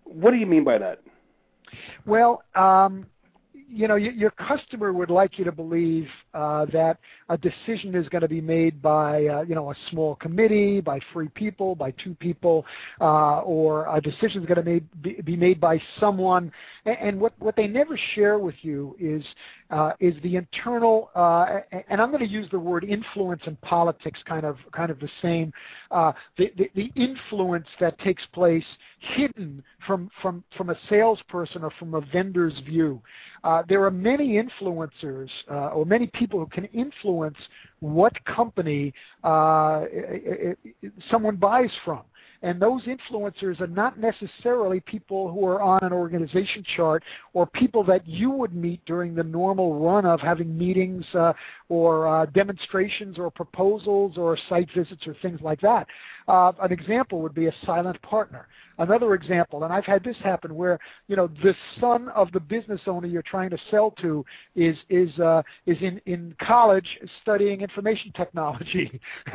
What 0.04 0.30
do 0.30 0.36
you 0.36 0.46
mean 0.46 0.62
by 0.62 0.78
that? 0.78 1.00
Well, 2.04 2.42
um, 2.54 3.06
you 3.72 3.88
know, 3.88 3.96
your 3.96 4.30
customer 4.32 4.92
would 4.92 5.10
like 5.10 5.38
you 5.38 5.44
to 5.44 5.52
believe 5.52 6.06
uh, 6.34 6.66
that 6.66 6.98
a 7.28 7.38
decision 7.38 7.94
is 7.94 8.08
going 8.10 8.20
to 8.20 8.28
be 8.28 8.40
made 8.40 8.82
by, 8.82 9.26
uh, 9.26 9.42
you 9.42 9.54
know, 9.54 9.70
a 9.70 9.74
small 9.90 10.16
committee, 10.16 10.80
by 10.80 11.00
three 11.12 11.28
people, 11.28 11.74
by 11.74 11.90
two 11.92 12.14
people, 12.16 12.66
uh, 13.00 13.40
or 13.40 13.94
a 13.96 14.00
decision 14.00 14.42
is 14.42 14.46
going 14.46 14.62
to 14.62 14.80
be, 15.02 15.22
be 15.22 15.36
made 15.36 15.60
by 15.60 15.80
someone. 15.98 16.52
And, 16.84 16.96
and 17.00 17.20
what, 17.20 17.32
what 17.38 17.56
they 17.56 17.66
never 17.66 17.98
share 18.14 18.38
with 18.38 18.56
you 18.62 18.94
is 19.00 19.24
uh, 19.70 19.92
is 20.00 20.14
the 20.22 20.36
internal, 20.36 21.10
uh, 21.14 21.60
and 21.88 22.00
I'm 22.00 22.10
going 22.10 22.22
to 22.22 22.30
use 22.30 22.46
the 22.50 22.58
word 22.58 22.84
influence 22.84 23.40
in 23.46 23.56
politics, 23.56 24.20
kind 24.26 24.44
of 24.44 24.58
kind 24.72 24.90
of 24.90 25.00
the 25.00 25.08
same, 25.22 25.50
uh, 25.90 26.12
the, 26.36 26.52
the, 26.58 26.70
the 26.74 26.92
influence 26.94 27.66
that 27.80 27.98
takes 28.00 28.22
place 28.34 28.64
hidden 29.16 29.64
from 29.86 30.10
from 30.20 30.44
from 30.56 30.68
a 30.70 30.76
salesperson 30.90 31.64
or 31.64 31.72
from 31.78 31.94
a 31.94 32.02
vendor's 32.12 32.52
view. 32.66 33.00
Uh, 33.44 33.61
there 33.68 33.82
are 33.84 33.90
many 33.90 34.42
influencers 34.42 35.28
uh, 35.50 35.68
or 35.68 35.84
many 35.84 36.06
people 36.08 36.38
who 36.38 36.46
can 36.46 36.64
influence 36.66 37.36
what 37.80 38.12
company 38.24 38.92
uh, 39.24 39.84
someone 41.10 41.36
buys 41.36 41.70
from. 41.84 42.02
and 42.42 42.60
those 42.60 42.82
influencers 42.82 43.60
are 43.60 43.68
not 43.68 43.98
necessarily 43.98 44.80
people 44.80 45.30
who 45.32 45.44
are 45.46 45.62
on 45.62 45.82
an 45.82 45.92
organization 45.92 46.64
chart 46.76 47.02
or 47.34 47.46
people 47.46 47.84
that 47.84 48.06
you 48.06 48.30
would 48.30 48.54
meet 48.54 48.84
during 48.84 49.14
the 49.14 49.22
normal 49.22 49.78
run 49.78 50.04
of 50.04 50.20
having 50.20 50.56
meetings 50.56 51.04
uh, 51.14 51.32
or 51.68 52.08
uh, 52.08 52.26
demonstrations 52.26 53.18
or 53.18 53.30
proposals 53.30 54.18
or 54.18 54.36
site 54.48 54.68
visits 54.74 55.06
or 55.06 55.14
things 55.22 55.40
like 55.40 55.60
that. 55.60 55.86
Uh, 56.28 56.52
an 56.62 56.72
example 56.72 57.20
would 57.20 57.34
be 57.34 57.46
a 57.46 57.54
silent 57.64 58.00
partner. 58.02 58.48
Another 58.78 59.14
example, 59.14 59.64
and 59.64 59.72
I've 59.72 59.84
had 59.84 60.02
this 60.02 60.16
happen 60.24 60.54
where 60.54 60.78
you 61.06 61.14
know 61.14 61.28
the 61.42 61.54
son 61.78 62.08
of 62.10 62.32
the 62.32 62.40
business 62.40 62.80
owner 62.86 63.06
you're 63.06 63.22
trying 63.22 63.50
to 63.50 63.58
sell 63.70 63.90
to 64.02 64.24
is 64.56 64.76
is 64.88 65.16
uh, 65.18 65.42
is 65.66 65.76
in 65.80 66.00
in 66.06 66.34
college 66.40 66.86
studying 67.20 67.60
information 67.60 68.12
technology, 68.16 69.00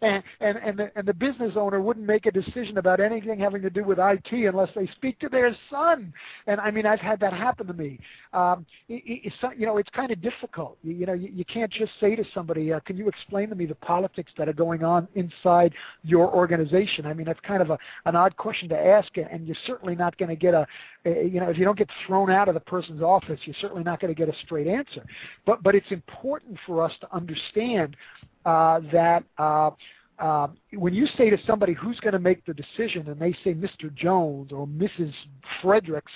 and 0.00 0.22
and 0.40 0.58
and 0.58 0.78
the, 0.78 0.90
and 0.96 1.06
the 1.06 1.12
business 1.12 1.52
owner 1.56 1.80
wouldn't 1.80 2.06
make 2.06 2.26
a 2.26 2.30
decision 2.30 2.78
about 2.78 2.98
anything 2.98 3.38
having 3.38 3.60
to 3.62 3.70
do 3.70 3.84
with 3.84 3.98
IT 3.98 4.32
unless 4.32 4.70
they 4.74 4.86
speak 4.96 5.18
to 5.20 5.28
their 5.28 5.54
son. 5.70 6.12
And 6.46 6.58
I 6.60 6.70
mean, 6.70 6.86
I've 6.86 7.00
had 7.00 7.20
that 7.20 7.34
happen 7.34 7.66
to 7.66 7.74
me. 7.74 8.00
Um, 8.32 8.64
it, 8.88 9.02
it's 9.06 9.36
you 9.56 9.66
know 9.66 9.76
it's 9.76 9.90
kind 9.90 10.10
of 10.10 10.22
difficult. 10.22 10.78
You, 10.82 10.94
you 10.94 11.06
know 11.06 11.12
you, 11.14 11.28
you 11.32 11.44
can't 11.44 11.72
just 11.72 11.92
say 12.00 12.16
to 12.16 12.24
somebody, 12.32 12.72
uh, 12.72 12.80
"Can 12.80 12.96
you 12.96 13.06
explain 13.08 13.50
to 13.50 13.54
me 13.54 13.66
the 13.66 13.74
politics 13.74 14.32
that 14.38 14.48
are 14.48 14.54
going 14.54 14.82
on 14.82 15.08
inside 15.14 15.74
your 16.02 16.27
organization?" 16.28 17.06
I 17.06 17.12
mean, 17.14 17.26
that's 17.26 17.40
kind 17.40 17.62
of 17.62 17.70
a 17.70 17.78
an 18.06 18.16
odd 18.16 18.36
question 18.36 18.68
to 18.70 18.78
ask, 18.78 19.10
and 19.16 19.46
you're 19.46 19.56
certainly 19.66 19.94
not 19.94 20.16
going 20.18 20.28
to 20.28 20.36
get 20.36 20.54
a, 20.54 20.66
a, 21.04 21.26
you 21.26 21.40
know, 21.40 21.50
if 21.50 21.58
you 21.58 21.64
don't 21.64 21.78
get 21.78 21.88
thrown 22.06 22.30
out 22.30 22.48
of 22.48 22.54
the 22.54 22.60
person's 22.60 23.02
office, 23.02 23.40
you're 23.44 23.56
certainly 23.60 23.84
not 23.84 24.00
going 24.00 24.14
to 24.14 24.18
get 24.18 24.28
a 24.32 24.38
straight 24.44 24.66
answer. 24.66 25.04
But 25.46 25.62
but 25.62 25.74
it's 25.74 25.90
important 25.90 26.58
for 26.66 26.82
us 26.84 26.92
to 27.00 27.14
understand 27.14 27.96
uh, 28.44 28.80
that. 28.92 29.24
Uh, 29.38 29.70
uh, 30.18 30.48
when 30.72 30.92
you 30.92 31.06
say 31.16 31.30
to 31.30 31.38
somebody 31.46 31.72
who's 31.72 32.00
going 32.00 32.12
to 32.12 32.18
make 32.18 32.44
the 32.44 32.52
decision 32.52 33.08
and 33.08 33.20
they 33.20 33.32
say 33.44 33.54
Mr. 33.54 33.94
Jones 33.94 34.50
or 34.50 34.66
Mrs. 34.66 35.12
Fredericks, 35.62 36.10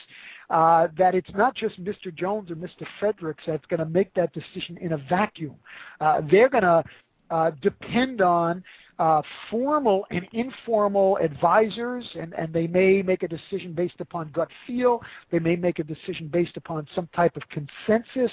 uh, 0.50 0.88
that 0.98 1.14
it's 1.14 1.30
not 1.34 1.54
just 1.54 1.82
Mr. 1.82 2.12
Jones 2.14 2.50
or 2.50 2.56
Mr. 2.56 2.84
Fredericks 2.98 3.44
that's 3.46 3.64
going 3.66 3.78
to 3.78 3.86
make 3.86 4.12
that 4.14 4.32
decision 4.32 4.76
in 4.80 4.92
a 4.92 4.96
vacuum. 5.08 5.54
Uh, 6.00 6.20
they're 6.30 6.48
going 6.48 6.64
to 6.64 6.82
uh, 7.30 7.50
depend 7.62 8.20
on 8.20 8.62
uh, 9.02 9.20
formal 9.50 10.06
and 10.12 10.28
informal 10.32 11.16
advisors, 11.16 12.08
and, 12.14 12.32
and 12.34 12.52
they 12.52 12.68
may 12.68 13.02
make 13.02 13.24
a 13.24 13.28
decision 13.28 13.72
based 13.72 14.00
upon 14.00 14.30
gut 14.30 14.46
feel. 14.64 15.02
They 15.32 15.40
may 15.40 15.56
make 15.56 15.80
a 15.80 15.82
decision 15.82 16.28
based 16.28 16.56
upon 16.56 16.86
some 16.94 17.08
type 17.12 17.36
of 17.36 17.42
consensus. 17.48 18.30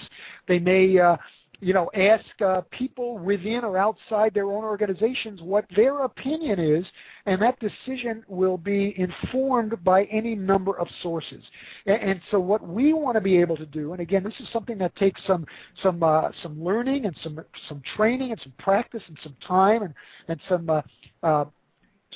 They 0.47 0.59
may 0.59 0.99
uh, 0.99 1.17
you 1.61 1.73
know, 1.73 1.89
ask 1.93 2.25
uh, 2.41 2.61
people 2.71 3.17
within 3.17 3.63
or 3.63 3.77
outside 3.77 4.33
their 4.33 4.45
own 4.45 4.63
organizations 4.63 5.41
what 5.41 5.65
their 5.75 6.03
opinion 6.03 6.59
is, 6.59 6.85
and 7.25 7.41
that 7.41 7.59
decision 7.59 8.23
will 8.27 8.57
be 8.57 8.93
informed 8.97 9.83
by 9.83 10.05
any 10.05 10.35
number 10.35 10.77
of 10.79 10.87
sources. 11.01 11.43
And, 11.85 12.01
and 12.01 12.21
so, 12.31 12.39
what 12.39 12.65
we 12.65 12.93
want 12.93 13.15
to 13.15 13.21
be 13.21 13.37
able 13.37 13.57
to 13.57 13.65
do, 13.65 13.91
and 13.91 14.01
again, 14.01 14.23
this 14.23 14.33
is 14.39 14.47
something 14.53 14.77
that 14.77 14.95
takes 14.95 15.19
some 15.27 15.45
some 15.83 16.01
uh, 16.01 16.29
some 16.41 16.63
learning 16.63 17.05
and 17.05 17.15
some 17.23 17.39
some 17.67 17.81
training 17.97 18.31
and 18.31 18.39
some 18.41 18.53
practice 18.57 19.03
and 19.07 19.17
some 19.21 19.35
time 19.45 19.83
and 19.83 19.93
and 20.29 20.39
some 20.47 20.69
uh, 20.69 20.81
uh 21.23 21.45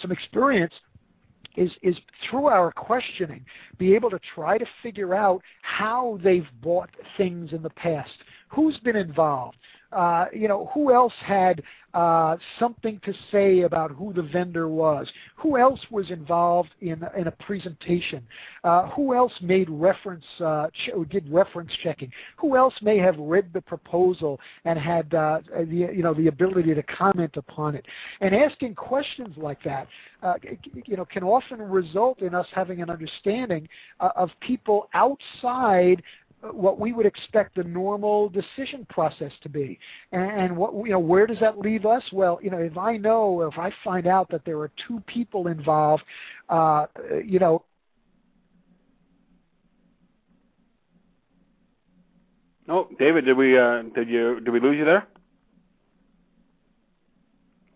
some 0.02 0.12
experience 0.12 0.74
is 1.56 1.72
is 1.82 1.95
through 2.30 2.47
our 2.47 2.72
questioning 2.72 3.45
be 3.78 3.95
able 3.95 4.10
to 4.10 4.20
try 4.36 4.58
to 4.58 4.66
figure 4.82 5.14
out 5.14 5.41
how 5.62 6.20
they've 6.24 6.47
bought 6.62 6.89
things 7.18 7.54
in 7.54 7.62
the 7.62 7.70
past. 7.72 8.12
Who's 8.49 8.78
been 8.80 8.95
involved 8.95 9.58
uh, 9.94 10.26
you 10.34 10.48
know, 10.48 10.70
who 10.74 10.94
else 10.94 11.14
had 11.26 11.62
uh, 11.94 12.38
something 12.58 13.00
to 13.06 13.14
say 13.32 13.62
about 13.62 13.91
who 13.91 14.14
the 14.14 14.24
vendor 14.24 14.68
was? 14.68 15.08
Who 15.36 15.58
else 15.58 15.80
was 15.91 16.10
involved 16.10 16.72
in 16.82 17.04
in 17.16 17.28
a 17.28 17.32
presentation? 17.32 18.26
Uh, 18.64 18.89
who 18.89 19.14
else 19.14 19.34
made 19.41 19.70
reference 19.70 20.24
uh, 20.44 20.68
ch- 20.70 21.10
did 21.10 21.32
reference 21.32 21.72
checking? 21.84 22.12
Who 22.38 22.58
else 22.58 22.74
may 22.82 22.98
have 22.98 23.18
read 23.20 23.54
the 23.54 23.62
proposal 23.62 24.39
and 24.66 24.80
had 24.80 25.14
uh, 25.14 25.41
the 25.56 25.89
you 25.94 26.02
know 26.02 26.16
the 26.16 26.28
ability 26.28 26.74
to 26.74 26.84
comment 26.84 27.38
upon 27.38 27.76
it? 27.76 27.86
And 28.22 28.34
asking 28.36 28.74
questions 28.74 29.36
like 29.38 29.62
that, 29.64 29.88
uh, 30.24 30.34
you 30.86 30.98
know, 30.98 31.06
can 31.06 31.24
often 31.24 31.62
result 31.62 32.22
in 32.22 32.34
us 32.34 32.48
having 32.54 32.82
an 32.82 32.89
understanding 32.89 33.70
of 34.00 34.30
people 34.39 34.89
outside 34.96 36.02
what 36.52 36.80
we 36.80 36.91
would 36.91 37.06
expect 37.06 37.56
the 37.56 37.64
normal 37.64 38.30
decision 38.30 38.86
process 38.89 39.32
to 39.41 39.50
be. 39.50 39.80
And 40.12 40.56
what 40.56 40.74
you 40.86 40.91
know, 40.91 41.00
where 41.00 41.26
does 41.26 41.39
that 41.39 41.58
leave 41.58 41.86
us? 41.86 42.04
Well, 42.12 42.39
you 42.41 42.50
know, 42.50 42.58
if 42.58 42.78
I 42.78 42.98
know, 42.98 43.41
if 43.41 43.58
I 43.58 43.72
find 43.84 44.08
out 44.08 44.30
that 44.32 44.44
there 44.46 44.60
are 44.60 44.72
two 44.88 45.02
people 45.08 45.48
involved, 45.48 46.04
uh, 46.50 46.88
you 47.24 47.39
know. 47.39 47.64
Oh, 52.70 52.88
David, 52.98 53.26
did 53.26 53.38
we 53.38 53.58
uh, 53.58 53.84
did 53.96 54.10
you 54.10 54.39
did 54.39 54.52
we 54.52 54.60
lose 54.60 54.78
you 54.78 54.86
there? 54.86 55.08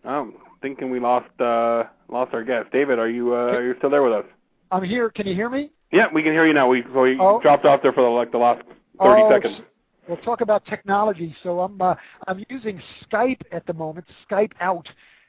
I'm 0.04 0.34
thinking 0.62 0.90
we 0.90 1.00
lost 1.00 1.28
uh, 1.40 1.84
lost 2.08 2.34
our 2.34 2.44
guest. 2.44 2.70
David, 2.72 2.98
are 2.98 3.08
you 3.08 3.34
uh, 3.34 3.52
are 3.52 3.64
you 3.64 3.74
still 3.78 3.90
there 3.90 4.02
with 4.02 4.12
us? 4.12 4.24
I'm 4.70 4.84
here. 4.84 5.10
Can 5.10 5.26
you 5.26 5.34
hear 5.34 5.48
me? 5.48 5.70
Yeah, 5.90 6.06
we 6.12 6.22
can 6.22 6.32
hear 6.32 6.46
you 6.46 6.52
now. 6.52 6.68
We 6.68 6.82
we 6.82 7.18
oh. 7.18 7.40
dropped 7.40 7.64
off 7.64 7.82
there 7.82 7.92
for 7.92 8.02
the, 8.02 8.08
like 8.08 8.32
the 8.32 8.38
last 8.38 8.62
30 8.62 8.72
oh, 9.00 9.30
seconds. 9.30 9.60
We'll 10.06 10.18
talk 10.18 10.40
about 10.40 10.64
technology. 10.66 11.34
So 11.42 11.60
I'm 11.60 11.80
uh, 11.80 11.94
I'm 12.26 12.44
using 12.48 12.80
Skype 13.04 13.40
at 13.52 13.66
the 13.66 13.72
moment, 13.72 14.06
Skype 14.30 14.52
out, 14.60 14.86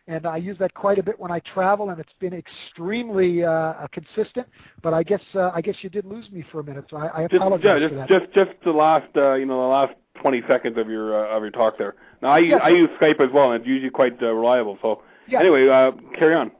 and 0.08 0.26
I 0.26 0.38
use 0.38 0.58
that 0.60 0.74
quite 0.74 0.98
a 0.98 1.04
bit 1.04 1.20
when 1.20 1.32
I 1.32 1.40
travel, 1.54 1.90
and 1.92 2.00
it's 2.00 2.14
been 2.20 2.34
extremely 2.34 3.44
uh, 3.44 3.74
consistent. 3.94 4.48
But 4.82 4.94
I 4.94 5.04
guess 5.04 5.22
uh, 5.36 5.52
I 5.54 5.62
guess 5.62 5.76
you 5.82 5.90
did 5.90 6.06
lose 6.06 6.30
me 6.32 6.44
for 6.52 6.60
a 6.60 6.64
minute, 6.64 6.86
so 6.90 6.98
I, 6.98 7.08
I 7.08 7.22
apologize 7.24 7.82
just, 7.82 7.82
yeah, 7.82 7.88
for 7.90 7.96
that. 7.96 8.10
Just 8.10 8.34
just 8.34 8.64
the 8.66 8.72
last 8.72 9.16
uh, 9.16 9.36
you 9.36 9.46
know 9.46 9.62
the 9.62 9.68
last 9.68 9.94
20 10.22 10.42
seconds 10.48 10.78
of 10.78 10.90
your 10.90 11.26
uh, 11.26 11.36
of 11.36 11.42
your 11.42 11.52
talk 11.52 11.78
there. 11.78 11.96
Now 12.22 12.30
I 12.30 12.40
use, 12.40 12.60
I 12.62 12.70
use 12.70 12.90
Skype 13.02 13.22
as 13.22 13.32
well, 13.34 13.52
and 13.52 13.62
it's 13.62 13.68
usually 13.68 13.92
quite 13.92 14.22
uh, 14.22 14.34
reliable. 14.34 14.78
So 14.82 15.04
yeah. 15.28 15.40
anyway, 15.40 15.68
uh, 15.70 15.92
carry 16.18 16.36
on. 16.36 16.52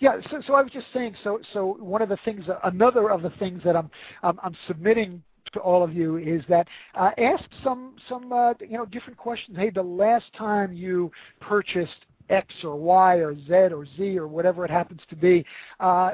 Yeah, 0.00 0.16
so, 0.30 0.40
so 0.46 0.54
I 0.54 0.62
was 0.62 0.72
just 0.72 0.86
saying. 0.94 1.14
So, 1.22 1.40
so 1.52 1.76
one 1.78 2.00
of 2.00 2.08
the 2.08 2.18
things, 2.24 2.44
another 2.64 3.10
of 3.10 3.20
the 3.22 3.30
things 3.38 3.62
that 3.64 3.76
I'm, 3.76 3.90
I'm, 4.22 4.40
I'm 4.42 4.56
submitting 4.66 5.22
to 5.52 5.60
all 5.60 5.82
of 5.82 5.92
you 5.94 6.16
is 6.16 6.42
that 6.48 6.66
uh, 6.94 7.10
ask 7.18 7.44
some, 7.62 7.96
some, 8.08 8.32
uh, 8.32 8.54
you 8.60 8.78
know, 8.78 8.86
different 8.86 9.18
questions. 9.18 9.56
Hey, 9.58 9.68
the 9.70 9.82
last 9.82 10.24
time 10.36 10.72
you 10.72 11.10
purchased 11.40 12.06
X 12.30 12.54
or 12.64 12.76
Y 12.76 13.16
or 13.16 13.36
Z 13.36 13.52
or 13.52 13.84
Z 13.96 14.18
or 14.18 14.28
whatever 14.28 14.64
it 14.64 14.70
happens 14.70 15.00
to 15.10 15.16
be. 15.16 15.44
Uh, 15.78 16.12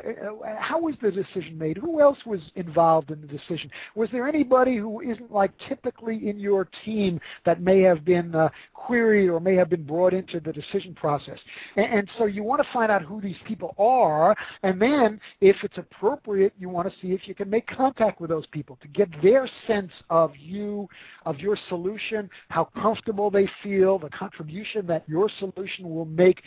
how 0.58 0.80
was 0.80 0.94
the 1.02 1.10
decision 1.10 1.56
made? 1.56 1.76
Who 1.76 2.00
else 2.00 2.18
was 2.26 2.40
involved 2.54 3.10
in 3.10 3.20
the 3.20 3.26
decision? 3.26 3.70
Was 3.94 4.08
there 4.10 4.26
anybody 4.26 4.76
who 4.76 5.00
isn't 5.00 5.30
like 5.30 5.52
typically 5.68 6.28
in 6.28 6.38
your 6.38 6.68
team 6.84 7.20
that 7.44 7.60
may 7.60 7.82
have 7.82 8.04
been 8.04 8.34
uh, 8.34 8.48
queried 8.74 9.28
or 9.28 9.40
may 9.40 9.54
have 9.54 9.68
been 9.68 9.84
brought 9.84 10.14
into 10.14 10.40
the 10.40 10.52
decision 10.52 10.94
process? 10.94 11.38
And, 11.76 11.86
and 11.86 12.10
so 12.18 12.24
you 12.24 12.42
want 12.42 12.62
to 12.62 12.68
find 12.72 12.90
out 12.90 13.02
who 13.02 13.20
these 13.20 13.36
people 13.46 13.74
are, 13.78 14.34
and 14.62 14.80
then 14.80 15.20
if 15.40 15.56
it's 15.62 15.78
appropriate, 15.78 16.52
you 16.58 16.68
want 16.68 16.88
to 16.88 16.94
see 17.00 17.12
if 17.12 17.22
you 17.26 17.34
can 17.34 17.50
make 17.50 17.66
contact 17.66 18.20
with 18.20 18.30
those 18.30 18.46
people 18.46 18.78
to 18.82 18.88
get 18.88 19.08
their 19.22 19.48
sense 19.66 19.92
of 20.10 20.32
you, 20.38 20.88
of 21.24 21.38
your 21.38 21.58
solution, 21.68 22.30
how 22.48 22.64
comfortable 22.80 23.30
they 23.30 23.48
feel, 23.62 23.98
the 23.98 24.10
contribution 24.10 24.86
that 24.86 25.04
your 25.06 25.30
solution 25.38 25.88
will 25.88 26.05
make 26.06 26.42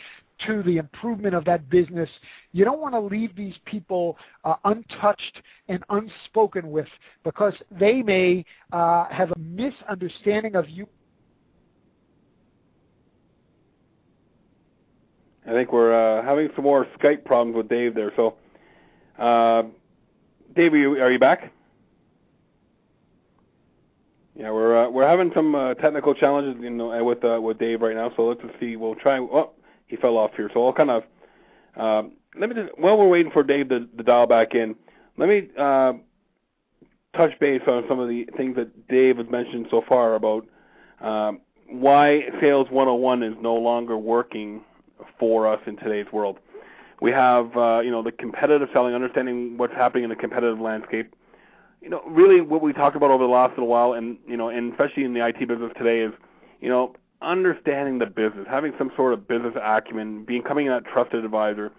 to 0.46 0.62
the 0.62 0.78
improvement 0.78 1.34
of 1.34 1.44
that 1.44 1.68
business. 1.68 2.08
You 2.52 2.64
don't 2.64 2.80
want 2.80 2.94
to 2.94 3.00
leave 3.00 3.36
these 3.36 3.54
people 3.66 4.16
uh, 4.44 4.54
untouched 4.64 5.42
and 5.68 5.82
unspoken 5.90 6.70
with 6.70 6.88
because 7.24 7.54
they 7.78 8.02
may 8.02 8.44
uh, 8.72 9.06
have 9.10 9.30
a 9.32 9.38
misunderstanding 9.38 10.56
of 10.56 10.68
you. 10.68 10.86
I 15.46 15.52
think 15.52 15.72
we're 15.72 15.92
uh, 15.92 16.22
having 16.24 16.48
some 16.54 16.64
more 16.64 16.86
Skype 16.98 17.24
problems 17.24 17.56
with 17.56 17.68
Dave 17.68 17.94
there. 17.94 18.12
So, 18.14 18.36
uh, 19.18 19.64
Dave, 20.54 20.72
are 20.74 20.76
you, 20.76 21.02
are 21.02 21.10
you 21.10 21.18
back? 21.18 21.52
Yeah, 24.40 24.52
we're 24.52 24.86
uh, 24.86 24.88
we're 24.88 25.06
having 25.06 25.30
some 25.34 25.54
uh, 25.54 25.74
technical 25.74 26.14
challenges, 26.14 26.56
you 26.62 26.70
know, 26.70 27.04
with 27.04 27.22
uh, 27.22 27.38
with 27.42 27.58
Dave 27.58 27.82
right 27.82 27.94
now. 27.94 28.10
So 28.16 28.26
let's 28.26 28.40
see. 28.58 28.74
We'll 28.74 28.94
try. 28.94 29.18
Oh, 29.18 29.50
he 29.86 29.96
fell 29.96 30.16
off 30.16 30.30
here. 30.34 30.50
So 30.54 30.66
I'll 30.66 30.72
kind 30.72 30.90
of 30.90 31.02
um, 31.76 32.12
let 32.38 32.48
me 32.48 32.54
just 32.54 32.78
while 32.78 32.96
we're 32.96 33.06
waiting 33.06 33.30
for 33.32 33.42
Dave 33.42 33.68
to, 33.68 33.80
to 33.80 34.02
dial 34.02 34.26
back 34.26 34.54
in. 34.54 34.76
Let 35.18 35.28
me 35.28 35.50
uh, 35.58 35.92
touch 37.14 37.38
base 37.38 37.60
on 37.66 37.84
some 37.86 38.00
of 38.00 38.08
the 38.08 38.26
things 38.34 38.56
that 38.56 38.88
Dave 38.88 39.18
has 39.18 39.28
mentioned 39.28 39.66
so 39.70 39.84
far 39.86 40.14
about 40.14 40.46
um, 41.02 41.42
why 41.68 42.22
Sales 42.40 42.68
101 42.70 43.22
is 43.22 43.34
no 43.42 43.54
longer 43.54 43.98
working 43.98 44.62
for 45.18 45.46
us 45.52 45.60
in 45.66 45.76
today's 45.76 46.10
world. 46.14 46.38
We 47.02 47.10
have 47.10 47.54
uh, 47.54 47.80
you 47.84 47.90
know 47.90 48.02
the 48.02 48.12
competitive 48.12 48.70
selling, 48.72 48.94
understanding 48.94 49.58
what's 49.58 49.74
happening 49.74 50.04
in 50.04 50.08
the 50.08 50.16
competitive 50.16 50.60
landscape 50.60 51.14
you 51.80 51.88
know, 51.88 52.02
really 52.06 52.40
what 52.40 52.62
we 52.62 52.72
talked 52.72 52.96
about 52.96 53.10
over 53.10 53.24
the 53.24 53.30
last 53.30 53.50
little 53.50 53.68
while, 53.68 53.94
and 53.94 54.18
you 54.26 54.36
know, 54.36 54.48
and 54.48 54.72
especially 54.72 55.04
in 55.04 55.14
the 55.14 55.26
IT 55.26 55.38
business 55.46 55.72
today, 55.76 56.00
is 56.00 56.12
you 56.60 56.68
know, 56.68 56.94
understanding 57.22 57.98
the 57.98 58.06
business, 58.06 58.46
having 58.48 58.72
some 58.78 58.90
sort 58.96 59.12
of 59.12 59.26
business 59.26 59.54
acumen, 59.60 60.24
becoming 60.24 60.68
that 60.68 60.84
trusted 60.84 61.24
advisor, 61.24 61.72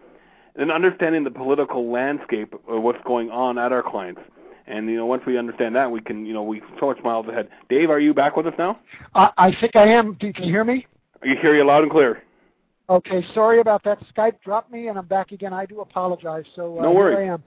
and 0.56 0.72
understanding 0.72 1.24
the 1.24 1.32
political 1.32 1.91
landscape 1.91 2.54
of 2.68 2.82
what's 2.82 3.04
going 3.06 3.30
on 3.30 3.58
at 3.58 3.72
our 3.72 3.84
clients. 3.84 4.22
And 4.68 4.89
you 4.89 4.97
know, 4.97 5.06
once 5.06 5.24
we 5.26 5.38
understand 5.38 5.76
that, 5.76 5.91
we 5.91 6.02
can, 6.02 6.26
you 6.26 6.34
know, 6.34 6.43
we 6.43 6.62
so 6.80 6.88
much 6.88 7.04
miles 7.04 7.28
ahead. 7.28 7.49
Dave, 7.70 7.89
are 7.89 7.99
you 7.99 8.14
back 8.14 8.38
with 8.38 8.47
us 8.47 8.54
now? 8.58 8.80
I, 9.16 9.30
I 9.38 9.56
think 9.60 9.76
I 9.76 9.88
am. 9.88 10.16
Can 10.16 10.34
you 10.38 10.43
hear 10.43 10.64
me? 10.64 10.88
You 11.24 11.36
hear 11.39 11.56
you 11.56 11.64
loud 11.64 11.84
and 11.84 11.91
clear. 11.91 12.24
Okay, 12.89 13.26
sorry 13.34 13.62
about 13.62 13.84
that. 13.86 13.99
Skype 14.14 14.41
dropped 14.43 14.72
me, 14.72 14.88
and 14.88 14.97
I'm 14.97 15.06
back 15.06 15.32
again. 15.32 15.54
I 15.54 15.66
do 15.66 15.82
apologize. 15.82 16.43
So 16.56 16.80
uh, 16.80 16.82
no 16.82 16.91
worries. 16.91 17.18
Here 17.18 17.32
I 17.32 17.34
am. 17.34 17.43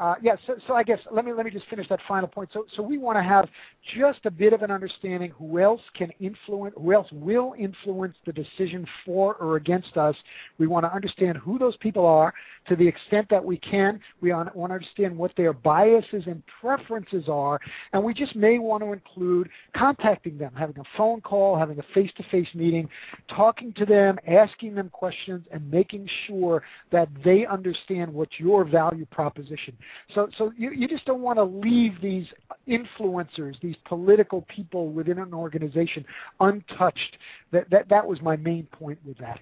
Uh, 0.00 0.16
yeah, 0.20 0.34
so, 0.44 0.54
so 0.66 0.74
I 0.74 0.82
guess 0.82 0.98
let 1.12 1.24
me 1.24 1.32
let 1.32 1.44
me 1.44 1.52
just 1.52 1.66
finish 1.68 1.88
that 1.88 2.00
final 2.08 2.26
point. 2.26 2.50
So 2.52 2.66
so 2.74 2.82
we 2.82 2.98
want 2.98 3.16
to 3.16 3.22
have 3.22 3.48
just 3.96 4.26
a 4.26 4.30
bit 4.30 4.52
of 4.52 4.62
an 4.62 4.72
understanding 4.72 5.30
who 5.30 5.60
else 5.60 5.80
can 5.96 6.10
influence, 6.18 6.74
who 6.76 6.92
else 6.92 7.06
will 7.12 7.54
influence 7.56 8.16
the 8.26 8.32
decision 8.32 8.84
for 9.04 9.36
or 9.36 9.54
against 9.54 9.96
us. 9.96 10.16
We 10.58 10.66
want 10.66 10.84
to 10.84 10.92
understand 10.92 11.38
who 11.38 11.60
those 11.60 11.76
people 11.76 12.06
are 12.06 12.34
to 12.66 12.74
the 12.74 12.88
extent 12.88 13.28
that 13.30 13.44
we 13.44 13.56
can. 13.58 14.00
We 14.20 14.32
want 14.32 14.52
to 14.52 14.60
understand 14.60 15.16
what 15.16 15.30
their 15.36 15.52
biases 15.52 16.24
and 16.26 16.42
preferences 16.60 17.28
are, 17.28 17.60
and 17.92 18.02
we 18.02 18.14
just 18.14 18.34
may 18.34 18.58
want 18.58 18.82
to 18.82 18.92
include 18.92 19.48
contacting 19.76 20.38
them, 20.38 20.54
having 20.58 20.78
a 20.78 20.84
phone 20.96 21.20
call, 21.20 21.56
having 21.56 21.78
a 21.78 21.84
face-to-face 21.94 22.48
meeting, 22.54 22.88
talking 23.28 23.72
to 23.74 23.86
them, 23.86 24.18
asking 24.26 24.74
them 24.74 24.88
questions, 24.88 25.44
and 25.52 25.70
making 25.70 26.08
sure 26.26 26.64
that 26.90 27.08
they 27.24 27.46
understand 27.46 28.12
what 28.12 28.28
your 28.38 28.64
value 28.64 29.06
proposition. 29.06 29.76
So, 30.14 30.28
so 30.36 30.52
you, 30.56 30.70
you 30.70 30.88
just 30.88 31.04
don't 31.04 31.20
want 31.20 31.38
to 31.38 31.44
leave 31.44 32.00
these 32.00 32.26
influencers, 32.68 33.60
these 33.60 33.76
political 33.84 34.42
people 34.42 34.90
within 34.90 35.18
an 35.18 35.34
organization 35.34 36.04
untouched. 36.40 37.16
That, 37.52 37.70
that, 37.70 37.88
that 37.88 38.06
was 38.06 38.20
my 38.22 38.36
main 38.36 38.66
point 38.72 38.98
with 39.04 39.18
that. 39.18 39.40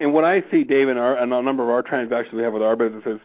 And 0.00 0.12
what 0.12 0.24
I 0.24 0.42
see, 0.50 0.64
Dave, 0.64 0.88
in, 0.88 0.98
our, 0.98 1.16
in 1.22 1.32
a 1.32 1.42
number 1.42 1.62
of 1.62 1.68
our 1.70 1.82
transactions 1.82 2.34
we 2.34 2.42
have 2.42 2.52
with 2.52 2.62
our 2.62 2.76
businesses, 2.76 3.20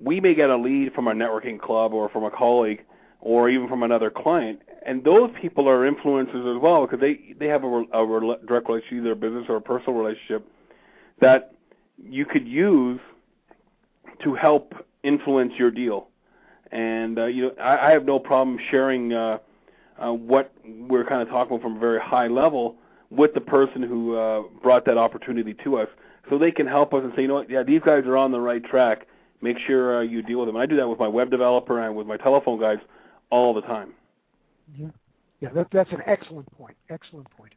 we 0.00 0.20
may 0.20 0.34
get 0.34 0.50
a 0.50 0.56
lead 0.56 0.94
from 0.94 1.08
a 1.08 1.12
networking 1.12 1.60
club 1.60 1.92
or 1.92 2.08
from 2.08 2.24
a 2.24 2.30
colleague 2.30 2.84
or 3.20 3.50
even 3.50 3.68
from 3.68 3.82
another 3.82 4.10
client, 4.10 4.62
and 4.86 5.02
those 5.04 5.30
people 5.40 5.68
are 5.68 5.90
influencers 5.90 6.56
as 6.56 6.62
well 6.62 6.86
because 6.86 7.00
they 7.00 7.34
they 7.38 7.46
have 7.46 7.64
a, 7.64 7.82
a 7.92 8.36
direct 8.46 8.68
relationship, 8.68 8.92
either 8.92 9.12
a 9.12 9.16
business 9.16 9.46
or 9.48 9.56
a 9.56 9.60
personal 9.60 9.98
relationship, 9.98 10.46
that 11.20 11.54
you 12.02 12.24
could 12.24 12.46
use 12.46 13.00
to 14.22 14.34
help 14.34 14.74
influence 15.02 15.52
your 15.58 15.70
deal. 15.70 16.08
And 16.70 17.18
uh, 17.18 17.26
you 17.26 17.42
know, 17.42 17.52
I, 17.60 17.88
I 17.88 17.90
have 17.92 18.04
no 18.04 18.18
problem 18.18 18.58
sharing 18.70 19.12
uh, 19.12 19.38
uh, 19.98 20.12
what 20.12 20.52
we're 20.64 21.04
kind 21.04 21.22
of 21.22 21.28
talking 21.28 21.54
about 21.54 21.62
from 21.62 21.76
a 21.76 21.80
very 21.80 22.00
high 22.00 22.28
level 22.28 22.76
with 23.10 23.32
the 23.34 23.40
person 23.40 23.82
who 23.82 24.16
uh, 24.16 24.42
brought 24.62 24.84
that 24.84 24.98
opportunity 24.98 25.54
to 25.64 25.78
us, 25.78 25.88
so 26.28 26.36
they 26.38 26.50
can 26.50 26.66
help 26.66 26.92
us 26.92 27.02
and 27.02 27.12
say, 27.16 27.22
you 27.22 27.28
know 27.28 27.34
what, 27.34 27.48
yeah, 27.48 27.62
these 27.62 27.80
guys 27.84 28.04
are 28.04 28.16
on 28.16 28.32
the 28.32 28.40
right 28.40 28.62
track. 28.64 29.06
Make 29.40 29.56
sure 29.66 29.98
uh, 29.98 30.00
you 30.02 30.20
deal 30.22 30.40
with 30.40 30.48
them. 30.48 30.56
And 30.56 30.62
I 30.62 30.66
do 30.66 30.76
that 30.76 30.88
with 30.88 30.98
my 30.98 31.08
web 31.08 31.30
developer 31.30 31.80
and 31.80 31.96
with 31.96 32.06
my 32.06 32.16
telephone 32.16 32.60
guys 32.60 32.78
all 33.30 33.54
the 33.54 33.62
time. 33.62 33.94
Yeah, 34.76 34.88
yeah, 35.40 35.48
that, 35.54 35.68
that's 35.72 35.92
an 35.92 36.02
excellent 36.06 36.50
point. 36.52 36.76
Excellent 36.90 37.30
point. 37.30 37.52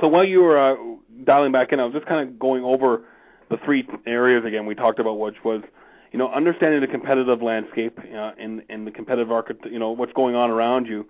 So 0.00 0.08
while 0.08 0.24
you 0.24 0.42
were 0.42 0.58
uh, 0.58 0.76
dialing 1.24 1.52
back 1.52 1.72
in, 1.72 1.78
I 1.78 1.84
was 1.84 1.92
just 1.92 2.06
kind 2.06 2.26
of 2.26 2.38
going 2.38 2.64
over 2.64 3.02
the 3.50 3.58
three 3.64 3.86
areas 4.06 4.44
again 4.44 4.64
we 4.64 4.74
talked 4.74 4.98
about, 4.98 5.18
which 5.18 5.36
was 5.44 5.62
you 6.12 6.18
know, 6.18 6.30
understanding 6.30 6.80
the 6.80 6.86
competitive 6.86 7.42
landscape 7.42 7.98
uh, 7.98 8.32
and 8.38 8.62
and 8.68 8.86
the 8.86 8.90
competitive 8.90 9.28
you 9.64 9.78
know, 9.78 9.90
what's 9.90 10.12
going 10.12 10.34
on 10.34 10.50
around 10.50 10.86
you, 10.86 11.06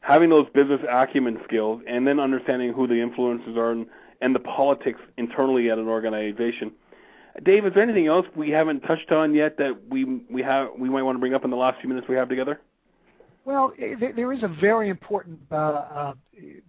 having 0.00 0.30
those 0.30 0.46
business 0.54 0.80
acumen 0.90 1.38
skills, 1.44 1.82
and 1.86 2.06
then 2.06 2.18
understanding 2.18 2.72
who 2.72 2.86
the 2.86 3.00
influences 3.00 3.56
are 3.56 3.72
and, 3.72 3.86
and 4.22 4.34
the 4.34 4.40
politics 4.40 5.00
internally 5.18 5.70
at 5.70 5.78
an 5.78 5.86
organization. 5.86 6.72
Dave, 7.44 7.66
is 7.66 7.74
there 7.74 7.82
anything 7.82 8.06
else 8.08 8.26
we 8.34 8.50
haven't 8.50 8.80
touched 8.80 9.12
on 9.12 9.34
yet 9.34 9.58
that 9.58 9.88
we 9.88 10.04
we 10.30 10.42
have 10.42 10.68
we 10.78 10.88
might 10.88 11.02
want 11.02 11.16
to 11.16 11.20
bring 11.20 11.34
up 11.34 11.44
in 11.44 11.50
the 11.50 11.56
last 11.56 11.78
few 11.80 11.88
minutes 11.88 12.08
we 12.08 12.16
have 12.16 12.28
together? 12.28 12.60
Well, 13.44 13.72
there 13.78 14.32
is 14.32 14.42
a 14.42 14.48
very 14.60 14.90
important 14.90 15.38
uh, 15.50 15.54
uh, 15.54 16.12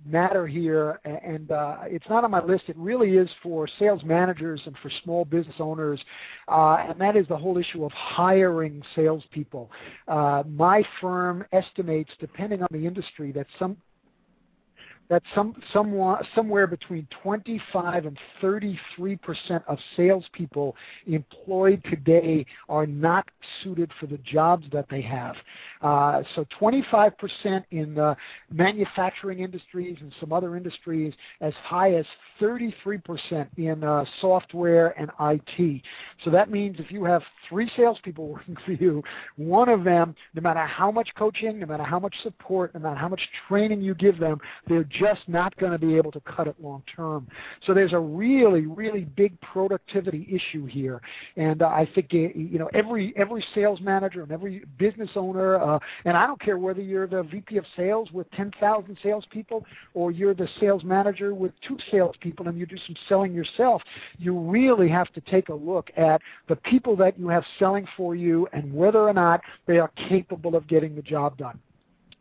matter 0.05 0.47
here, 0.47 0.99
and 1.03 1.51
uh, 1.51 1.79
it's 1.83 2.07
not 2.09 2.23
on 2.23 2.31
my 2.31 2.41
list. 2.43 2.63
It 2.67 2.77
really 2.77 3.17
is 3.17 3.29
for 3.43 3.67
sales 3.79 4.01
managers 4.05 4.61
and 4.65 4.75
for 4.81 4.89
small 5.03 5.25
business 5.25 5.55
owners, 5.59 5.99
uh, 6.47 6.85
and 6.87 6.99
that 7.01 7.17
is 7.17 7.27
the 7.27 7.35
whole 7.35 7.57
issue 7.57 7.83
of 7.83 7.91
hiring 7.91 8.81
salespeople. 8.95 9.69
Uh, 10.07 10.43
my 10.47 10.81
firm 11.01 11.45
estimates, 11.51 12.11
depending 12.19 12.61
on 12.61 12.69
the 12.71 12.87
industry, 12.87 13.33
that 13.33 13.47
some 13.57 13.75
that 15.09 15.23
some, 15.33 15.55
somewhere 15.73 16.67
between 16.67 17.07
25 17.23 18.05
and 18.05 18.17
33 18.41 19.15
percent 19.17 19.63
of 19.67 19.77
salespeople 19.97 20.75
employed 21.07 21.83
today 21.89 22.45
are 22.67 22.85
not 22.85 23.27
suited 23.63 23.91
for 23.99 24.05
the 24.05 24.19
jobs 24.19 24.65
that 24.71 24.85
they 24.89 25.01
have. 25.01 25.35
Uh, 25.81 26.21
so 26.35 26.45
25 26.57 27.17
percent 27.17 27.65
in 27.71 27.95
the 27.95 28.15
manufacturing 28.51 29.39
industries 29.39 29.97
and 30.01 30.13
some 30.19 30.31
other 30.31 30.55
industries, 30.55 31.13
as 31.41 31.53
high 31.63 31.93
as 31.93 32.05
33 32.39 32.97
percent 32.99 33.49
in 33.57 33.83
uh, 33.83 34.05
software 34.21 34.93
and 34.99 35.09
IT. 35.19 35.81
So 36.23 36.29
that 36.29 36.51
means 36.51 36.77
if 36.79 36.91
you 36.91 37.03
have 37.05 37.23
three 37.47 37.69
salespeople 37.75 38.27
working 38.39 38.57
for 38.65 38.73
you, 38.73 39.03
one 39.37 39.69
of 39.69 39.83
them, 39.83 40.15
no 40.35 40.41
matter 40.41 40.65
how 40.65 40.91
much 40.91 41.09
coaching, 41.17 41.59
no 41.59 41.65
matter 41.65 41.83
how 41.83 41.99
much 41.99 42.15
support, 42.21 42.73
no 42.75 42.79
matter 42.79 42.95
how 42.95 43.09
much 43.09 43.21
training 43.47 43.81
you 43.81 43.95
give 43.95 44.19
them, 44.19 44.39
they're 44.67 44.83
just 44.99 45.21
not 45.27 45.55
going 45.57 45.71
to 45.71 45.77
be 45.77 45.95
able 45.95 46.11
to 46.11 46.19
cut 46.21 46.47
it 46.47 46.55
long 46.61 46.83
term. 46.95 47.27
So 47.65 47.73
there's 47.73 47.93
a 47.93 47.99
really, 47.99 48.65
really 48.65 49.05
big 49.05 49.39
productivity 49.41 50.27
issue 50.29 50.65
here, 50.65 51.01
and 51.37 51.61
uh, 51.61 51.67
I 51.67 51.87
think 51.95 52.09
uh, 52.13 52.17
you 52.17 52.59
know 52.59 52.69
every 52.73 53.13
every 53.15 53.43
sales 53.55 53.79
manager 53.81 54.23
and 54.23 54.31
every 54.31 54.63
business 54.77 55.09
owner, 55.15 55.59
uh, 55.59 55.79
and 56.05 56.17
I 56.17 56.27
don't 56.27 56.41
care 56.41 56.57
whether 56.57 56.81
you're 56.81 57.07
the 57.07 57.23
VP 57.23 57.57
of 57.57 57.65
sales 57.75 58.09
with 58.11 58.29
10,000 58.31 58.97
salespeople 59.01 59.65
or 59.93 60.11
you're 60.11 60.33
the 60.33 60.47
sales 60.59 60.83
manager 60.83 61.33
with 61.33 61.51
two 61.67 61.77
salespeople 61.91 62.47
and 62.47 62.57
you 62.57 62.65
do 62.65 62.77
some 62.85 62.95
selling 63.07 63.33
yourself. 63.33 63.81
You 64.17 64.37
really 64.37 64.89
have 64.89 65.11
to 65.13 65.21
take 65.21 65.49
a 65.49 65.53
look 65.53 65.89
at 65.97 66.21
the 66.47 66.55
people 66.55 66.95
that 66.97 67.19
you 67.19 67.27
have 67.29 67.43
selling 67.57 67.87
for 67.97 68.15
you 68.15 68.47
and 68.53 68.73
whether 68.73 68.99
or 68.99 69.13
not 69.13 69.41
they 69.67 69.77
are 69.77 69.91
capable 70.09 70.55
of 70.55 70.67
getting 70.67 70.95
the 70.95 71.01
job 71.01 71.37
done. 71.37 71.59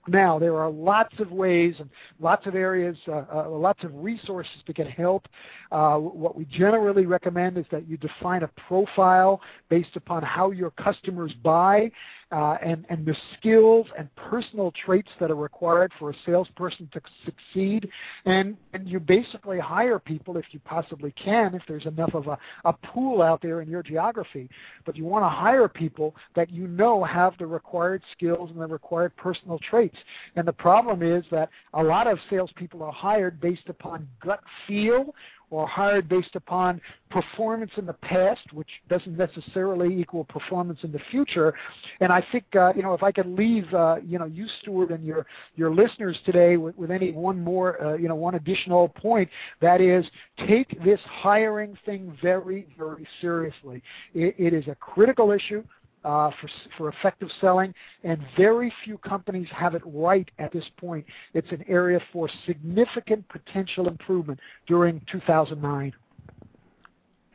Now, 0.09 0.39
there 0.39 0.57
are 0.57 0.71
lots 0.71 1.19
of 1.21 1.31
ways 1.31 1.75
and 1.79 1.91
lots 2.19 2.47
of 2.47 2.55
areas, 2.55 2.97
uh, 3.07 3.25
uh, 3.33 3.49
lots 3.49 3.85
of 3.85 3.95
resources 3.95 4.63
to 4.67 4.73
get 4.73 4.91
help. 4.91 5.29
Uh, 5.71 5.97
what 5.97 6.37
we 6.37 6.45
generally 6.47 7.07
recommend 7.07 7.59
is 7.59 7.67
that 7.71 7.89
you 7.89 7.97
define 7.99 8.43
a 8.43 8.51
profile 8.69 9.41
based 9.69 9.97
upon 9.97 10.23
how 10.23 10.51
your 10.51 10.71
customers 10.73 11.33
buy 11.43 11.91
uh, 12.31 12.57
and, 12.63 12.85
and 12.91 13.07
the 13.07 13.17
skills 13.39 13.87
and 13.99 14.15
personal 14.17 14.73
traits 14.85 15.09
that 15.19 15.31
are 15.31 15.37
required 15.37 15.93
for 15.99 16.11
a 16.11 16.15
salesperson 16.27 16.89
to 16.93 17.01
succeed. 17.25 17.89
And, 18.27 18.57
and 18.73 18.87
you 18.89 19.01
basically 19.01 19.59
hire 19.59 19.99
people 19.99 20.37
if 20.37 20.45
you 20.51 20.61
possibly 20.61 21.13
can, 21.13 21.55
if 21.55 21.63
there's 21.67 21.87
enough 21.87 22.15
of 22.15 22.27
a, 22.27 22.39
a 22.65 22.73
pool 22.73 23.23
out 23.23 23.41
there 23.41 23.63
in 23.63 23.69
your 23.69 23.83
geography. 23.83 24.51
But 24.85 24.97
you 24.97 25.05
want 25.05 25.25
to 25.25 25.29
hire 25.29 25.69
people 25.69 26.15
that 26.37 26.51
you 26.51 26.67
know 26.67 27.03
have 27.03 27.33
the 27.39 27.47
required 27.47 28.03
skills 28.13 28.51
and 28.51 28.61
the 28.61 28.67
required 28.67 29.17
personal 29.17 29.59
traits. 29.59 29.97
And 30.37 30.47
the 30.47 30.53
problem 30.53 31.03
is 31.03 31.25
that 31.31 31.49
a 31.75 31.83
lot 31.83 32.07
of 32.07 32.19
salespeople 32.29 32.83
are 32.83 32.93
hired 32.93 33.41
based 33.41 33.69
upon 33.69 34.07
gut 34.23 34.41
feel 34.67 35.15
or 35.51 35.67
hired 35.67 36.09
based 36.09 36.35
upon 36.35 36.81
performance 37.11 37.71
in 37.77 37.87
the 37.87 37.93
past, 37.95 38.53
which 38.53 38.69
doesn't 38.89 39.17
necessarily 39.17 39.99
equal 39.99 40.25
performance 40.25 40.79
in 40.83 40.93
the 40.93 41.01
future. 41.11 41.55
And 42.01 42.13
I 42.13 42.25
think 42.33 42.45
uh, 42.55 42.73
you 42.75 42.83
know 42.83 42.95
if 42.95 43.03
I 43.03 43.13
could 43.13 43.27
leave 43.27 43.73
uh, 43.73 43.97
you 44.05 44.19
know 44.19 44.27
you 44.27 44.47
Stuart 44.61 44.91
and 44.91 45.05
your 45.05 45.27
your 45.57 45.75
listeners 45.75 46.19
today 46.25 46.57
with, 46.57 46.77
with 46.77 46.91
any 46.91 47.13
one 47.13 47.43
more 47.43 47.83
uh, 47.83 47.97
you 47.97 48.09
know 48.09 48.15
one 48.15 48.35
additional 48.35 48.89
point 48.89 49.29
that 49.61 49.81
is 49.81 50.05
take 50.47 50.83
this 50.85 51.01
hiring 51.05 51.77
thing 51.85 52.17
very 52.23 52.67
very 52.77 53.07
seriously. 53.21 53.83
it, 54.15 54.35
it 54.39 54.53
is 54.53 54.67
a 54.69 54.75
critical 54.75 55.33
issue 55.33 55.63
uh, 56.05 56.31
for, 56.41 56.49
for 56.77 56.89
effective 56.89 57.29
selling, 57.41 57.75
and 58.05 58.19
very 58.37 58.73
few 58.85 58.99
companies 58.99 59.49
have 59.53 59.75
it 59.75 59.83
right 59.85 60.31
at 60.39 60.53
this 60.53 60.65
point. 60.77 61.05
It's 61.35 61.51
an 61.51 61.65
area 61.69 62.01
for 62.13 62.29
significant 62.47 63.29
potential 63.29 63.89
improvement 63.89 64.41
during 64.67 65.01
2009. 65.11 65.93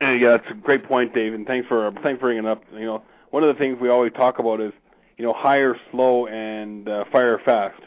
yeah, 0.00 0.36
that's 0.36 0.50
a 0.50 0.54
great 0.54 0.84
point, 0.84 1.14
Dave, 1.14 1.34
and 1.34 1.46
thanks 1.46 1.68
for 1.68 1.90
thanks 2.02 2.20
for 2.20 2.26
bringing 2.26 2.44
it 2.44 2.48
up. 2.48 2.62
You 2.72 2.84
know, 2.84 3.02
one 3.30 3.42
of 3.42 3.54
the 3.54 3.58
things 3.58 3.78
we 3.80 3.88
always 3.88 4.12
talk 4.12 4.38
about 4.38 4.60
is, 4.60 4.72
you 5.16 5.24
know, 5.24 5.32
hire 5.32 5.76
slow 5.90 6.26
and 6.26 6.88
uh, 6.88 7.04
fire 7.12 7.40
fast. 7.44 7.80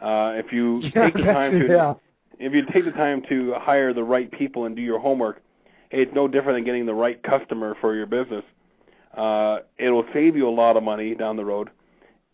Uh, 0.00 0.32
if 0.36 0.52
you 0.52 0.80
yeah, 0.82 0.90
take 1.04 1.14
the 1.14 1.22
time 1.22 1.52
to, 1.60 1.66
yeah. 1.68 1.94
if 2.38 2.52
you 2.52 2.62
take 2.72 2.84
the 2.84 2.92
time 2.92 3.22
to 3.28 3.54
hire 3.56 3.92
the 3.92 4.02
right 4.02 4.30
people 4.32 4.64
and 4.64 4.74
do 4.76 4.82
your 4.82 4.98
homework, 4.98 5.42
it's 5.90 6.12
no 6.14 6.26
different 6.26 6.56
than 6.56 6.64
getting 6.64 6.86
the 6.86 6.94
right 6.94 7.22
customer 7.22 7.76
for 7.80 7.94
your 7.94 8.06
business 8.06 8.44
uh, 9.16 9.58
it'll 9.78 10.06
save 10.12 10.36
you 10.36 10.48
a 10.48 10.50
lot 10.50 10.76
of 10.76 10.82
money 10.82 11.14
down 11.14 11.36
the 11.36 11.44
road, 11.44 11.70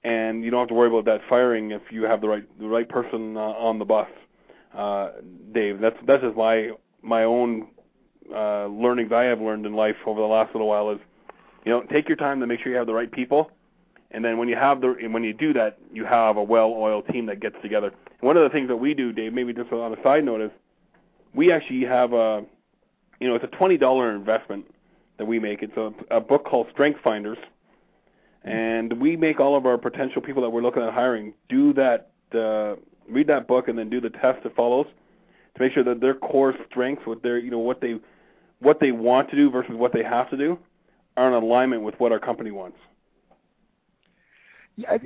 and 0.02 0.44
you 0.44 0.50
don't 0.50 0.60
have 0.60 0.68
to 0.68 0.74
worry 0.74 0.88
about 0.88 1.04
that 1.04 1.20
firing 1.28 1.72
if 1.72 1.82
you 1.90 2.04
have 2.04 2.20
the 2.20 2.28
right 2.28 2.58
the 2.58 2.66
right 2.66 2.88
person 2.88 3.36
uh, 3.36 3.40
on 3.40 3.78
the 3.78 3.84
bus. 3.84 4.08
Uh, 4.74 5.10
Dave, 5.52 5.80
that's 5.80 5.96
that's 6.06 6.22
just 6.22 6.36
my 6.36 6.70
my 7.02 7.24
own 7.24 7.68
uh, 8.34 8.66
learnings 8.66 9.12
I 9.12 9.24
have 9.24 9.40
learned 9.40 9.66
in 9.66 9.74
life 9.74 9.96
over 10.06 10.20
the 10.20 10.26
last 10.26 10.54
little 10.54 10.68
while 10.68 10.90
is, 10.90 11.00
you 11.64 11.72
know, 11.72 11.82
take 11.82 12.08
your 12.08 12.16
time 12.16 12.40
to 12.40 12.46
make 12.46 12.60
sure 12.60 12.70
you 12.70 12.78
have 12.78 12.86
the 12.86 12.94
right 12.94 13.10
people, 13.10 13.50
and 14.10 14.24
then 14.24 14.38
when 14.38 14.48
you 14.48 14.56
have 14.56 14.80
the 14.80 14.94
when 15.10 15.24
you 15.24 15.32
do 15.32 15.52
that, 15.54 15.78
you 15.92 16.04
have 16.04 16.36
a 16.36 16.42
well-oiled 16.42 17.06
team 17.08 17.26
that 17.26 17.40
gets 17.40 17.56
together. 17.62 17.88
And 17.88 18.26
one 18.26 18.36
of 18.36 18.44
the 18.44 18.50
things 18.50 18.68
that 18.68 18.76
we 18.76 18.94
do, 18.94 19.12
Dave, 19.12 19.32
maybe 19.32 19.52
just 19.52 19.72
on 19.72 19.92
a 19.92 20.02
side 20.02 20.24
note, 20.24 20.40
is 20.40 20.50
we 21.34 21.52
actually 21.52 21.84
have 21.84 22.12
a, 22.12 22.44
you 23.18 23.28
know, 23.28 23.34
it's 23.34 23.44
a 23.44 23.56
twenty 23.56 23.76
dollar 23.76 24.14
investment 24.14 24.66
that 25.20 25.26
we 25.26 25.38
make. 25.38 25.62
It's 25.62 25.76
a, 25.76 25.92
a 26.10 26.18
book 26.18 26.46
called 26.46 26.66
Strength 26.72 27.00
Finders, 27.04 27.36
and 28.42 28.90
we 28.94 29.18
make 29.18 29.38
all 29.38 29.54
of 29.54 29.66
our 29.66 29.76
potential 29.76 30.22
people 30.22 30.42
that 30.42 30.48
we're 30.48 30.62
looking 30.62 30.82
at 30.82 30.94
hiring 30.94 31.34
do 31.50 31.74
that, 31.74 32.08
uh, 32.34 32.76
read 33.06 33.26
that 33.26 33.46
book, 33.46 33.68
and 33.68 33.78
then 33.78 33.90
do 33.90 34.00
the 34.00 34.08
test 34.08 34.42
that 34.44 34.56
follows 34.56 34.86
to 35.54 35.62
make 35.62 35.74
sure 35.74 35.84
that 35.84 36.00
their 36.00 36.14
core 36.14 36.54
strengths, 36.70 37.06
what 37.06 37.22
their, 37.22 37.38
you 37.38 37.50
know, 37.50 37.58
what 37.58 37.82
they, 37.82 37.96
what 38.60 38.80
they 38.80 38.92
want 38.92 39.28
to 39.28 39.36
do 39.36 39.50
versus 39.50 39.74
what 39.74 39.92
they 39.92 40.02
have 40.02 40.30
to 40.30 40.38
do, 40.38 40.58
are 41.18 41.28
in 41.28 41.34
alignment 41.34 41.82
with 41.82 41.96
what 41.98 42.12
our 42.12 42.18
company 42.18 42.50
wants. 42.50 42.78
Yeah, 44.76 44.96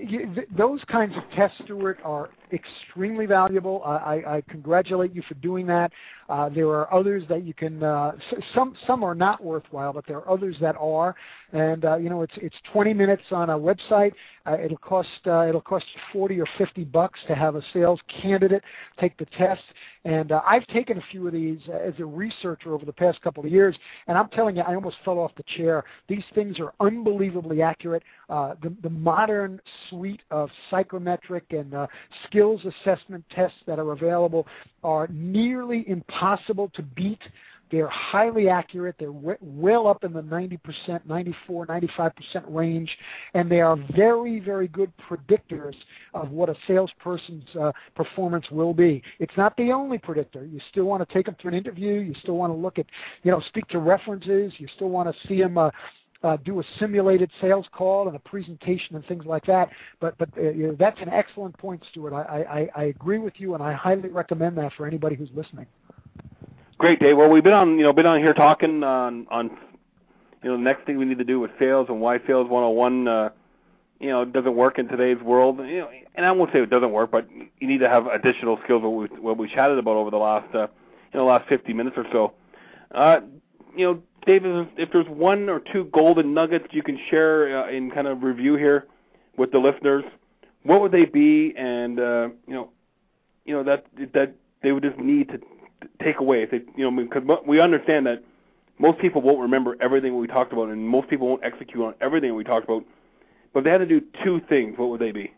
those 0.57 0.81
kinds 0.87 1.17
of 1.17 1.25
tests, 1.35 1.57
Stuart, 1.65 1.99
are 2.05 2.31
extremely 2.55 3.26
valuable. 3.26 3.82
I, 3.84 4.22
I 4.26 4.42
congratulate 4.48 5.14
you 5.14 5.22
for 5.28 5.34
doing 5.34 5.66
that. 5.66 5.92
Uh, 6.28 6.48
there 6.48 6.68
are 6.68 6.92
others 6.92 7.24
that 7.28 7.44
you 7.44 7.52
can. 7.52 7.82
Uh, 7.82 8.12
some 8.55 8.74
some 8.86 9.02
are 9.02 9.14
not 9.14 9.42
worthwhile, 9.44 9.92
but 9.92 10.07
there 10.07 10.18
are 10.18 10.30
others 10.30 10.57
that 10.61 10.74
are. 10.78 11.14
And 11.52 11.84
uh, 11.84 11.96
you 11.96 12.09
know, 12.09 12.22
it's 12.22 12.32
it's 12.36 12.57
20 12.72 12.94
minutes 12.94 13.22
on 13.30 13.50
a 13.50 13.59
website. 13.59 14.12
Uh, 14.46 14.57
it'll 14.62 14.78
cost 14.78 15.09
uh, 15.26 15.46
it'll 15.46 15.61
cost 15.61 15.84
you 15.94 16.00
40 16.12 16.40
or 16.40 16.46
50 16.57 16.84
bucks 16.84 17.20
to 17.28 17.34
have 17.34 17.57
a 17.57 17.62
sales 17.72 18.00
candidate 18.22 18.62
take 18.98 19.16
the 19.18 19.26
test. 19.36 19.62
And 20.05 20.32
uh, 20.32 20.42
I've 20.46 20.66
taken 20.68 20.98
a 20.98 21.02
few 21.11 21.26
of 21.26 21.32
these 21.32 21.61
as 21.72 21.94
a 21.98 22.05
researcher 22.05 22.74
over 22.74 22.84
the 22.84 22.92
past 22.92 23.20
couple 23.22 23.44
of 23.44 23.50
years, 23.50 23.76
and 24.07 24.18
I'm 24.18 24.28
telling 24.28 24.57
you, 24.57 24.62
I 24.62 24.74
almost 24.74 24.96
fell 25.05 25.18
off 25.18 25.32
the 25.36 25.44
chair. 25.57 25.84
These 26.09 26.24
things 26.34 26.59
are 26.61 26.72
unbelievably 26.80 27.62
accurate. 27.62 28.02
Uh, 28.28 28.55
the 28.62 28.74
the 28.82 28.90
modern 28.90 29.61
suite 29.88 30.22
of 30.30 30.50
psychometric 30.70 31.44
and 31.50 31.74
uh, 31.74 31.86
skills 32.45 32.74
assessment 32.84 33.24
tests 33.34 33.59
that 33.66 33.78
are 33.78 33.92
available 33.92 34.47
are 34.82 35.09
nearly 35.09 35.88
impossible 35.88 36.70
to 36.74 36.82
beat. 36.82 37.20
They're 37.70 37.88
highly 37.88 38.49
accurate. 38.49 38.97
They're 38.99 39.11
well 39.40 39.88
up 39.88 40.05
in 40.05 40.12
the 40.12 40.20
90%, 40.20 41.07
94, 41.07 41.66
95% 41.66 42.12
range, 42.49 42.90
and 43.32 43.51
they 43.51 43.61
are 43.61 43.76
very, 43.97 44.38
very 44.38 44.68
good 44.68 44.92
predictors 45.09 45.74
of 46.12 46.30
what 46.30 46.51
a 46.51 46.55
salesperson's 46.66 47.49
uh, 47.59 47.72
performance 47.97 48.45
will 48.51 48.74
be. 48.74 49.03
It's 49.18 49.36
not 49.36 49.57
the 49.57 49.72
only 49.72 49.99
predictor. 49.99 50.45
You 50.45 50.61
still 50.70 50.84
want 50.84 51.07
to 51.07 51.12
take 51.12 51.26
them 51.26 51.36
to 51.40 51.49
an 51.49 51.55
interview. 51.55 51.95
You 51.95 52.14
still 52.22 52.36
want 52.36 52.53
to 52.53 52.57
look 52.57 52.78
at, 52.78 52.86
you 53.22 53.30
know, 53.30 53.40
speak 53.49 53.66
to 53.68 53.78
references. 53.78 54.53
You 54.59 54.68
still 54.76 54.90
want 54.90 55.09
to 55.09 55.28
see 55.28 55.40
them. 55.40 55.57
Uh, 55.57 55.70
uh, 56.25 56.39
do 56.39 56.59
a 56.59 56.64
simulated 56.79 57.31
sales 57.41 57.66
call 57.72 58.09
and 58.09 58.16
a 58.16 58.18
presentation 58.18 58.97
and 58.97 59.05
things 59.07 59.25
like 59.27 59.45
that. 59.47 59.68
But 60.01 60.16
but 60.18 60.31
uh, 60.39 60.72
that's 60.79 61.01
an 61.01 61.11
excellent 61.11 61.57
point, 61.59 61.83
Stuart. 61.91 62.14
I, 62.14 62.68
I, 62.75 62.83
I 62.83 62.85
agree 62.85 63.18
with 63.18 63.35
you, 63.37 63.55
and 63.55 63.62
I 63.62 63.72
highly 63.72 64.09
recommend 64.09 64.57
that 64.59 64.72
for 64.72 64.87
anybody 64.87 65.16
who's 65.16 65.31
listening. 65.35 65.66
Great, 66.79 66.99
Dave. 66.99 67.16
Well, 67.16 67.29
we've 67.29 67.45
been 67.45 67.53
on 67.53 67.79
you 67.79 67.85
know 67.85 67.93
been 67.93 68.07
on 68.07 68.18
here 68.18 68.35
talking 68.35 68.83
on 68.83 69.27
on 69.31 69.51
you 70.43 70.51
know 70.51 70.57
the 70.57 70.62
next 70.62 70.87
thing 70.87 70.99
we 70.99 71.05
need 71.05 71.18
to 71.18 71.25
do 71.25 71.39
with 71.39 71.51
sales 71.59 71.87
and 71.89 72.01
why 72.01 72.18
sales 72.27 72.49
101 72.49 73.07
uh, 73.07 73.31
you 74.01 74.09
know 74.09 74.25
doesn't 74.25 74.57
work 74.57 74.79
in 74.79 74.89
today's 74.89 75.22
world. 75.22 75.59
You 75.59 75.81
know, 75.81 75.91
and 76.14 76.25
I 76.25 76.33
won't 76.33 76.53
say 76.53 76.61
it 76.61 76.70
doesn't 76.70 76.93
work, 76.93 77.11
but 77.11 77.29
you 77.31 77.68
need 77.68 77.79
to 77.79 77.89
have 77.89 78.07
additional 78.07 78.59
skills. 78.64 78.83
What 78.83 78.91
we 78.91 79.07
what 79.20 79.37
we 79.37 79.49
chatted 79.49 79.79
about 79.79 79.97
over 79.97 80.11
the 80.11 80.16
last 80.16 80.55
uh, 80.55 80.68
you 81.12 81.20
know 81.20 81.27
last 81.27 81.49
50 81.49 81.72
minutes 81.75 81.97
or 81.99 82.07
so. 82.11 82.33
Uh, 82.93 83.20
you 83.77 83.87
know, 83.87 84.03
David, 84.27 84.68
if 84.77 84.91
there's 84.93 85.09
one 85.09 85.49
or 85.49 85.61
two 85.61 85.85
golden 85.93 86.35
nuggets 86.35 86.66
you 86.70 86.83
can 86.83 86.99
share 87.11 87.64
uh, 87.64 87.70
in 87.70 87.91
kind 87.91 88.07
of 88.07 88.22
review 88.22 88.57
here 88.57 88.87
with 89.37 89.53
the 89.53 89.59
listeners, 89.59 90.05
what 90.62 90.81
would 90.81 90.93
they 90.93 91.05
be? 91.05 91.55
And 91.57 92.01
uh, 92.01 92.29
you 92.47 92.55
know, 92.55 92.70
you 93.45 93.55
know 93.55 93.62
that 93.64 93.87
that 94.14 94.35
they 94.62 94.72
would 94.72 94.83
just 94.83 94.99
need 94.99 95.29
to 95.29 95.41
take 96.03 96.20
away. 96.20 96.43
If 96.43 96.51
they, 96.51 96.62
you 96.77 96.91
know, 96.91 97.03
because 97.03 97.22
we 97.47 97.61
understand 97.61 98.07
that 98.07 98.22
most 98.79 98.99
people 98.99 99.20
won't 99.20 99.41
remember 99.41 99.77
everything 99.81 100.16
we 100.18 100.27
talked 100.27 100.53
about, 100.53 100.70
and 100.70 100.89
most 100.89 101.09
people 101.09 101.29
won't 101.29 101.45
execute 101.45 101.83
on 101.83 101.95
everything 102.01 102.35
we 102.35 102.45
talked 102.45 102.64
about. 102.64 102.85
But 103.53 103.61
if 103.61 103.64
they 103.64 103.70
had 103.70 103.79
to 103.79 103.87
do 103.87 104.03
two 104.25 104.41
things, 104.49 104.79
what 104.79 104.89
would 104.89 105.01
they 105.01 105.12
be? 105.12 105.33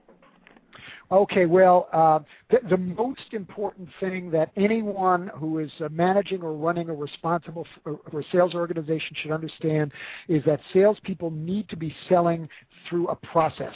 Okay, 1.11 1.46
well, 1.46 1.88
uh, 1.92 2.18
the, 2.50 2.59
the, 2.68 2.76
most 2.76 3.32
important 3.32 3.88
thing 4.00 4.28
that 4.32 4.50
anyone 4.57 5.30
who 5.36 5.61
is 5.61 5.70
uh, 5.78 5.88
managing 5.88 6.42
or 6.42 6.52
running 6.54 6.88
a 6.88 6.94
responsible 6.94 7.64
for, 7.84 8.00
a 8.18 8.24
sales 8.32 8.54
organization 8.54 9.14
should 9.22 9.30
understand 9.30 9.92
is 10.28 10.42
that 10.46 10.59
salespeople 10.72 11.30
need 11.30 11.68
to 11.68 11.76
be 11.76 11.94
selling 12.09 12.48
through 12.88 13.07
a 13.07 13.14
process. 13.14 13.74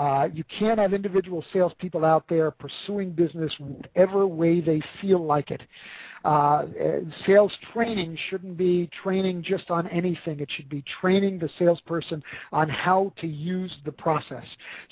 Uh, 0.00 0.28
you 0.32 0.42
can't 0.58 0.78
have 0.78 0.94
individual 0.94 1.44
salespeople 1.52 2.06
out 2.06 2.24
there 2.26 2.50
pursuing 2.50 3.10
business 3.10 3.52
whatever 3.58 4.26
way 4.26 4.58
they 4.62 4.80
feel 5.02 5.22
like 5.22 5.50
it. 5.50 5.60
Uh, 6.24 6.66
sales 7.26 7.52
training 7.72 8.16
shouldn't 8.28 8.56
be 8.56 8.90
training 9.02 9.42
just 9.42 9.70
on 9.70 9.86
anything. 9.88 10.40
It 10.40 10.50
should 10.54 10.68
be 10.68 10.84
training 11.00 11.38
the 11.38 11.48
salesperson 11.58 12.22
on 12.52 12.68
how 12.68 13.12
to 13.20 13.26
use 13.26 13.74
the 13.86 13.92
process. 13.92 14.44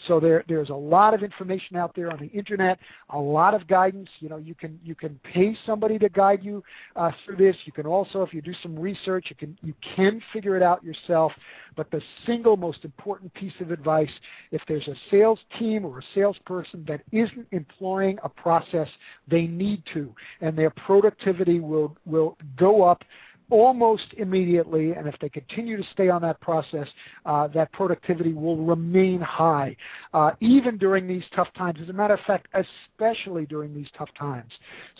So 0.06 0.20
there, 0.20 0.44
there's 0.48 0.70
a 0.70 0.74
lot 0.74 1.12
of 1.12 1.22
information 1.22 1.76
out 1.76 1.94
there 1.94 2.10
on 2.10 2.18
the 2.18 2.28
internet, 2.28 2.78
a 3.10 3.18
lot 3.18 3.52
of 3.52 3.66
guidance. 3.66 4.08
You 4.20 4.30
know, 4.30 4.38
you 4.38 4.54
can 4.54 4.80
you 4.82 4.94
can 4.94 5.20
pay 5.22 5.56
somebody 5.66 5.98
to 5.98 6.08
guide 6.08 6.42
you 6.42 6.62
uh, 6.96 7.10
through 7.24 7.36
this. 7.36 7.56
You 7.66 7.72
can 7.72 7.86
also, 7.86 8.22
if 8.22 8.32
you 8.32 8.40
do 8.40 8.54
some 8.62 8.78
research, 8.78 9.26
you 9.28 9.36
can 9.36 9.58
you 9.62 9.74
can 9.96 10.22
figure 10.32 10.56
it 10.56 10.62
out 10.62 10.82
yourself. 10.82 11.32
But 11.76 11.90
the 11.90 12.00
single 12.26 12.56
most 12.56 12.84
important 12.84 13.32
piece 13.34 13.52
of 13.60 13.70
advice, 13.70 14.10
if 14.50 14.62
there's 14.66 14.88
a 14.88 14.96
sales 15.10 15.38
team 15.58 15.84
or 15.84 15.98
a 15.98 16.02
salesperson 16.14 16.84
that 16.88 17.02
isn't 17.12 17.46
employing 17.52 18.18
a 18.24 18.28
process, 18.28 18.88
they 19.26 19.46
need 19.46 19.82
to, 19.94 20.14
and 20.40 20.56
their 20.56 20.70
productivity 20.70 21.60
will 21.60 21.96
will 22.06 22.36
go 22.56 22.82
up 22.82 23.02
almost 23.50 24.04
immediately, 24.16 24.92
and 24.92 25.06
if 25.06 25.14
they 25.20 25.28
continue 25.28 25.76
to 25.76 25.84
stay 25.92 26.08
on 26.08 26.22
that 26.22 26.40
process, 26.40 26.86
uh, 27.26 27.48
that 27.48 27.72
productivity 27.72 28.32
will 28.32 28.56
remain 28.56 29.20
high, 29.20 29.76
uh, 30.12 30.32
even 30.40 30.76
during 30.76 31.06
these 31.06 31.24
tough 31.34 31.48
times. 31.56 31.78
As 31.82 31.88
a 31.88 31.92
matter 31.92 32.14
of 32.14 32.20
fact, 32.26 32.48
especially 32.54 33.46
during 33.46 33.74
these 33.74 33.88
tough 33.96 34.10
times. 34.18 34.52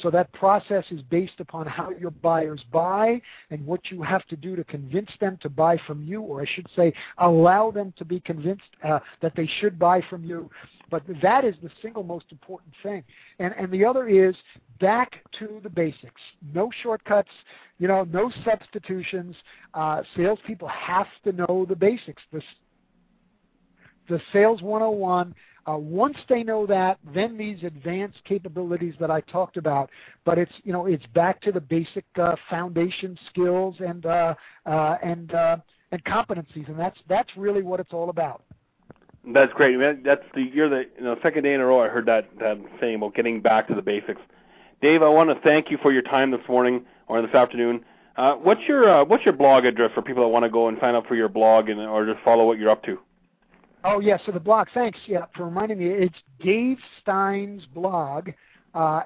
So 0.03 0.11
that 0.11 0.33
process 0.33 0.85
is 0.91 1.03
based 1.03 1.41
upon 1.41 1.67
how 1.67 1.91
your 1.91 2.11
buyers 2.11 2.63
buy 2.73 3.21
and 3.51 3.65
what 3.67 3.81
you 3.91 4.03
have 4.03 4.25
to 4.27 4.37
do 4.37 4.57
to 4.57 4.65
convince 4.65 5.11
them 5.21 5.39
to 5.43 5.49
buy 5.49 5.79
from 5.87 6.03
you, 6.03 6.23
or 6.23 6.43
I 6.43 6.47
should 6.55 6.69
say, 6.75 6.93
allow 7.19 7.71
them 7.71 7.93
to 7.99 8.05
be 8.05 8.21
convinced 8.21 8.63
uh, 8.85 9.01
that 9.23 9.33
they 9.37 9.49
should 9.61 9.79
buy 9.79 10.03
from 10.09 10.25
you. 10.25 10.51
But 10.91 11.03
that 11.23 11.45
is 11.45 11.55
the 11.63 11.71
single 11.83 12.03
most 12.03 12.27
important 12.31 12.73
thing. 12.83 13.05
And, 13.39 13.55
and 13.59 13.71
the 13.71 13.85
other 13.85 14.09
is 14.09 14.35
back 14.81 15.23
to 15.39 15.61
the 15.63 15.69
basics. 15.69 16.21
No 16.55 16.71
shortcuts, 16.83 17.31
you 17.79 17.89
know, 17.89 18.05
no 18.05 18.33
substitutions. 18.45 19.37
Uh, 19.75 20.03
salespeople 20.17 20.69
have 20.69 21.09
to 21.25 21.33
know 21.33 21.67
the 21.69 21.77
basics. 21.77 22.23
The, 22.33 22.41
the 24.09 24.21
sales 24.33 24.63
101 24.63 25.35
uh, 25.69 25.77
once 25.77 26.17
they 26.29 26.43
know 26.43 26.67
that, 26.67 26.99
then 27.15 27.37
these 27.37 27.63
advanced 27.63 28.23
capabilities 28.25 28.95
that 28.99 29.11
I 29.11 29.21
talked 29.23 29.57
about. 29.57 29.91
But 30.25 30.39
it's 30.39 30.53
you 30.65 30.73
know 30.73 30.87
it's 30.87 31.05
back 31.15 31.43
to 31.43 31.53
the 31.53 31.61
basic 31.61 32.07
uh, 32.19 32.37
foundation 32.49 33.19
skills 33.29 33.77
and 33.81 34.07
uh, 34.07 34.35
uh, 34.65 34.97
and 35.03 35.35
uh, 35.35 35.57
and 35.93 36.03
competencies, 36.05 36.69
and 36.69 36.79
that's 36.79 36.99
that's 37.09 37.29
really 37.37 37.63
what 37.63 37.81
it's 37.81 37.93
all 37.93 38.09
about. 38.09 38.43
That's 39.33 39.53
great. 39.53 39.77
That's 40.05 40.23
the 40.35 40.43
you're 40.43 40.69
the 40.69 40.85
you 40.97 41.05
know 41.05 41.17
second 41.23 41.43
day 41.43 41.55
in 41.55 41.61
a 41.61 41.67
row 41.67 41.83
I 41.83 41.89
heard 41.89 42.07
that 42.07 42.29
that 42.39 42.59
saying 42.81 42.97
about 42.97 43.15
getting 43.15 43.41
back 43.41 43.69
to 43.69 43.75
the 43.75 43.83
basics. 43.83 44.21
Dave, 44.81 45.03
I 45.03 45.09
want 45.09 45.31
to 45.31 45.41
thank 45.41 45.71
you 45.71 45.79
for 45.83 45.93
your 45.93 46.03
time 46.03 46.31
this 46.31 46.41
morning 46.49 46.85
or 47.09 47.21
this 47.21 47.35
afternoon. 47.35 47.85
Uh, 48.17 48.35
what's 48.35 48.63
your 48.67 48.89
uh, 48.89 49.05
what's 49.05 49.25
your 49.25 49.35
blog 49.35 49.65
address 49.65 49.91
for 49.95 50.03
people 50.03 50.23
that 50.23 50.29
want 50.29 50.45
to 50.45 50.49
go 50.49 50.69
and 50.69 50.79
sign 50.81 50.95
up 50.95 51.07
for 51.07 51.15
your 51.15 51.29
blog 51.29 51.69
and 51.69 51.81
or 51.81 52.07
just 52.07 52.25
follow 52.25 52.47
what 52.47 52.59
you're 52.59 52.71
up 52.71 52.83
to? 52.85 52.99
Oh 53.85 54.01
yeah, 54.01 54.17
so 54.25 54.33
the 54.33 54.41
blog. 54.41 54.69
Thanks, 54.73 54.99
yeah, 55.07 55.27
for 55.37 55.45
reminding 55.45 55.79
me. 55.79 55.87
It's 55.87 56.17
Dave 56.41 56.79
Stein's 57.01 57.67
blog 57.67 58.31
uh, 58.75 59.03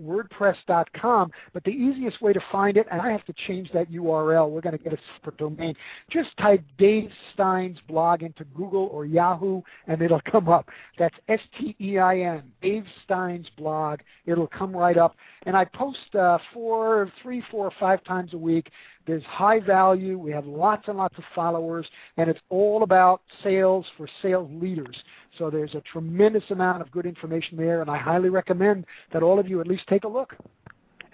wordpress.com. 0.00 1.30
But 1.52 1.64
the 1.64 1.70
easiest 1.70 2.20
way 2.22 2.32
to 2.32 2.40
find 2.50 2.76
it, 2.76 2.86
and 2.90 3.00
I 3.00 3.10
have 3.10 3.24
to 3.26 3.34
change 3.46 3.70
that 3.72 3.90
URL. 3.90 4.50
We're 4.50 4.60
going 4.60 4.76
to 4.76 4.82
get 4.82 4.92
a 4.92 4.98
separate 5.16 5.38
domain. 5.38 5.74
Just 6.10 6.36
type 6.38 6.62
Dave 6.78 7.10
Stein's 7.34 7.78
blog 7.88 8.22
into 8.22 8.44
Google 8.56 8.88
or 8.92 9.06
Yahoo, 9.06 9.62
and 9.86 10.00
it'll 10.02 10.20
come 10.30 10.48
up. 10.48 10.68
That's 10.98 11.14
S-T-E-I-N, 11.28 12.42
Dave 12.62 12.84
Stein's 13.04 13.48
blog. 13.56 14.00
It'll 14.26 14.46
come 14.46 14.76
right 14.76 14.96
up. 14.96 15.16
And 15.46 15.56
I 15.56 15.64
post 15.64 16.14
uh, 16.14 16.38
four, 16.52 17.10
three, 17.22 17.42
four, 17.50 17.70
five 17.78 18.02
times 18.04 18.34
a 18.34 18.38
week. 18.38 18.70
There's 19.08 19.24
high 19.24 19.58
value. 19.58 20.18
We 20.18 20.30
have 20.32 20.44
lots 20.44 20.86
and 20.86 20.98
lots 20.98 21.16
of 21.16 21.24
followers, 21.34 21.86
and 22.18 22.28
it's 22.28 22.40
all 22.50 22.82
about 22.82 23.22
sales 23.42 23.86
for 23.96 24.06
sales 24.20 24.50
leaders. 24.52 25.02
So 25.38 25.48
there's 25.48 25.74
a 25.74 25.80
tremendous 25.90 26.44
amount 26.50 26.82
of 26.82 26.90
good 26.90 27.06
information 27.06 27.56
there, 27.56 27.80
and 27.80 27.90
I 27.90 27.96
highly 27.96 28.28
recommend 28.28 28.84
that 29.14 29.22
all 29.22 29.38
of 29.38 29.48
you 29.48 29.62
at 29.62 29.66
least 29.66 29.84
take 29.88 30.04
a 30.04 30.08
look. 30.08 30.36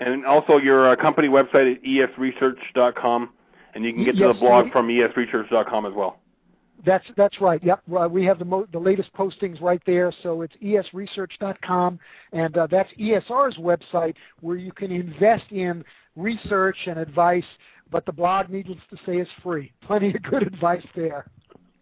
And 0.01 0.27
also 0.27 0.57
your 0.57 0.91
uh, 0.91 0.97
company 0.97 1.29
website 1.29 1.77
at 1.77 1.85
esresearch.com, 1.85 3.31
and 3.77 3.85
you 3.85 3.93
can 3.93 4.05
get 4.05 4.17
Yes, 4.17 4.23
to 4.27 4.33
the 4.33 4.41
blog 4.41 4.73
from 4.73 4.89
esresearch.com 4.89 5.87
as 5.87 5.93
well. 5.95 6.19
That's 6.85 7.07
that's 7.17 7.41
right. 7.41 7.63
Yep, 7.63 7.83
uh, 7.97 8.09
we 8.11 8.25
have 8.25 8.41
the 8.41 8.45
mo- 8.45 8.67
the 8.73 8.79
latest 8.79 9.13
postings 9.15 9.61
right 9.63 9.81
there. 9.87 10.13
So 10.23 10.43
it's 10.43 10.55
esresearch.com, 10.57 11.99
and 12.33 12.59
uh, 12.59 12.67
that's 12.67 12.91
ESR's 13.01 13.57
website 13.57 14.17
where 14.41 14.57
you 14.57 14.73
can 14.73 14.91
invest 14.91 15.45
in 15.51 15.85
research 16.17 16.77
and 16.87 16.99
advice. 16.99 17.45
But 17.91 18.07
the 18.07 18.13
blog, 18.13 18.51
needless 18.51 18.79
to 18.91 18.97
say, 19.07 19.19
is 19.19 19.29
free. 19.43 19.73
Plenty 19.87 20.15
of 20.15 20.23
good 20.23 20.43
advice 20.43 20.85
there. 20.95 21.27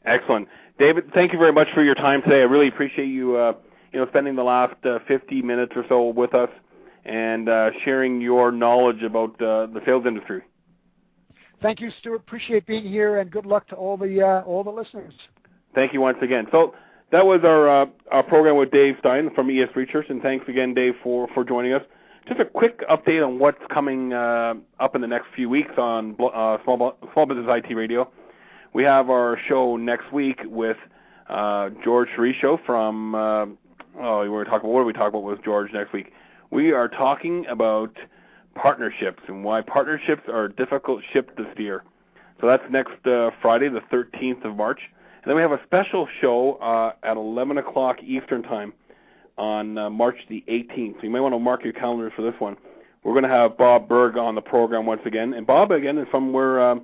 Excellent, 0.04 0.48
David. 0.78 1.04
Thank 1.14 1.32
you 1.32 1.38
very 1.38 1.52
much 1.52 1.68
for 1.74 1.84
your 1.84 1.94
time 1.94 2.22
today. 2.22 2.40
I 2.40 2.44
really 2.44 2.68
appreciate 2.68 3.06
you, 3.06 3.36
uh, 3.36 3.52
you 3.92 4.00
know, 4.00 4.06
spending 4.08 4.34
the 4.34 4.42
last 4.42 4.74
uh, 4.84 4.98
50 5.06 5.42
minutes 5.42 5.72
or 5.76 5.84
so 5.88 6.08
with 6.08 6.34
us 6.34 6.50
and 7.04 7.48
uh, 7.48 7.70
sharing 7.84 8.20
your 8.20 8.50
knowledge 8.52 9.02
about 9.02 9.40
uh, 9.40 9.66
the 9.66 9.80
sales 9.86 10.04
industry. 10.06 10.42
Thank 11.60 11.80
you, 11.80 11.90
Stuart. 12.00 12.16
Appreciate 12.16 12.66
being 12.66 12.84
here, 12.84 13.18
and 13.18 13.30
good 13.30 13.46
luck 13.46 13.68
to 13.68 13.76
all 13.76 13.96
the 13.96 14.20
uh, 14.20 14.42
all 14.42 14.64
the 14.64 14.70
listeners. 14.70 15.14
Thank 15.74 15.92
you 15.92 16.00
once 16.00 16.18
again. 16.20 16.46
So 16.50 16.74
that 17.12 17.24
was 17.24 17.40
our 17.44 17.82
uh, 17.82 17.86
our 18.10 18.22
program 18.24 18.56
with 18.56 18.72
Dave 18.72 18.96
Stein 18.98 19.30
from 19.34 19.48
ES 19.48 19.68
Research, 19.76 20.06
and 20.08 20.20
thanks 20.20 20.48
again, 20.48 20.74
Dave, 20.74 20.94
for 21.02 21.28
for 21.34 21.44
joining 21.44 21.72
us. 21.72 21.82
Just 22.28 22.40
a 22.40 22.44
quick 22.44 22.82
update 22.88 23.26
on 23.26 23.38
what's 23.38 23.62
coming 23.68 24.12
uh, 24.12 24.54
up 24.78 24.94
in 24.94 25.00
the 25.00 25.08
next 25.08 25.26
few 25.34 25.48
weeks 25.48 25.72
on 25.76 26.16
uh, 26.20 26.58
Small, 26.64 26.96
Business 27.26 27.46
IT 27.48 27.74
Radio. 27.74 28.08
We 28.72 28.84
have 28.84 29.10
our 29.10 29.38
show 29.48 29.76
next 29.76 30.12
week 30.12 30.40
with 30.44 30.76
uh, 31.28 31.70
George 31.84 32.08
Sharicho 32.16 32.64
from. 32.64 33.14
Oh, 33.14 34.22
we 34.22 34.28
were 34.28 34.44
talking. 34.44 34.70
What 34.70 34.80
are 34.80 34.84
we 34.84 34.92
talking 34.92 35.18
about 35.18 35.24
with 35.24 35.44
George 35.44 35.72
next 35.72 35.92
week? 35.92 36.12
We 36.50 36.72
are 36.72 36.88
talking 36.88 37.44
about 37.46 37.96
partnerships 38.54 39.22
and 39.26 39.44
why 39.44 39.60
partnerships 39.60 40.22
are 40.28 40.44
a 40.44 40.52
difficult 40.52 41.02
ship 41.12 41.36
to 41.36 41.46
steer. 41.54 41.82
So 42.40 42.46
that's 42.46 42.62
next 42.70 43.06
uh, 43.06 43.30
Friday, 43.40 43.68
the 43.68 43.80
13th 43.92 44.44
of 44.44 44.56
March. 44.56 44.80
And 45.22 45.30
then 45.30 45.36
we 45.36 45.42
have 45.42 45.52
a 45.52 45.60
special 45.64 46.08
show 46.20 46.54
uh, 46.54 46.92
at 47.02 47.16
11 47.16 47.58
o'clock 47.58 48.02
Eastern 48.02 48.42
Time 48.42 48.72
on 49.42 49.76
uh, 49.76 49.90
March 49.90 50.16
the 50.28 50.44
18th. 50.48 50.94
So 50.94 51.02
you 51.02 51.10
may 51.10 51.18
want 51.18 51.34
to 51.34 51.38
mark 51.40 51.64
your 51.64 51.72
calendars 51.72 52.12
for 52.14 52.22
this 52.22 52.38
one. 52.38 52.56
We're 53.02 53.12
going 53.12 53.24
to 53.24 53.28
have 53.28 53.58
Bob 53.58 53.88
Burg 53.88 54.16
on 54.16 54.36
the 54.36 54.40
program 54.40 54.86
once 54.86 55.02
again. 55.04 55.34
And 55.34 55.44
Bob, 55.44 55.72
again, 55.72 55.98
is 55.98 56.06
from 56.12 56.32
where 56.32 56.62
um, 56.62 56.82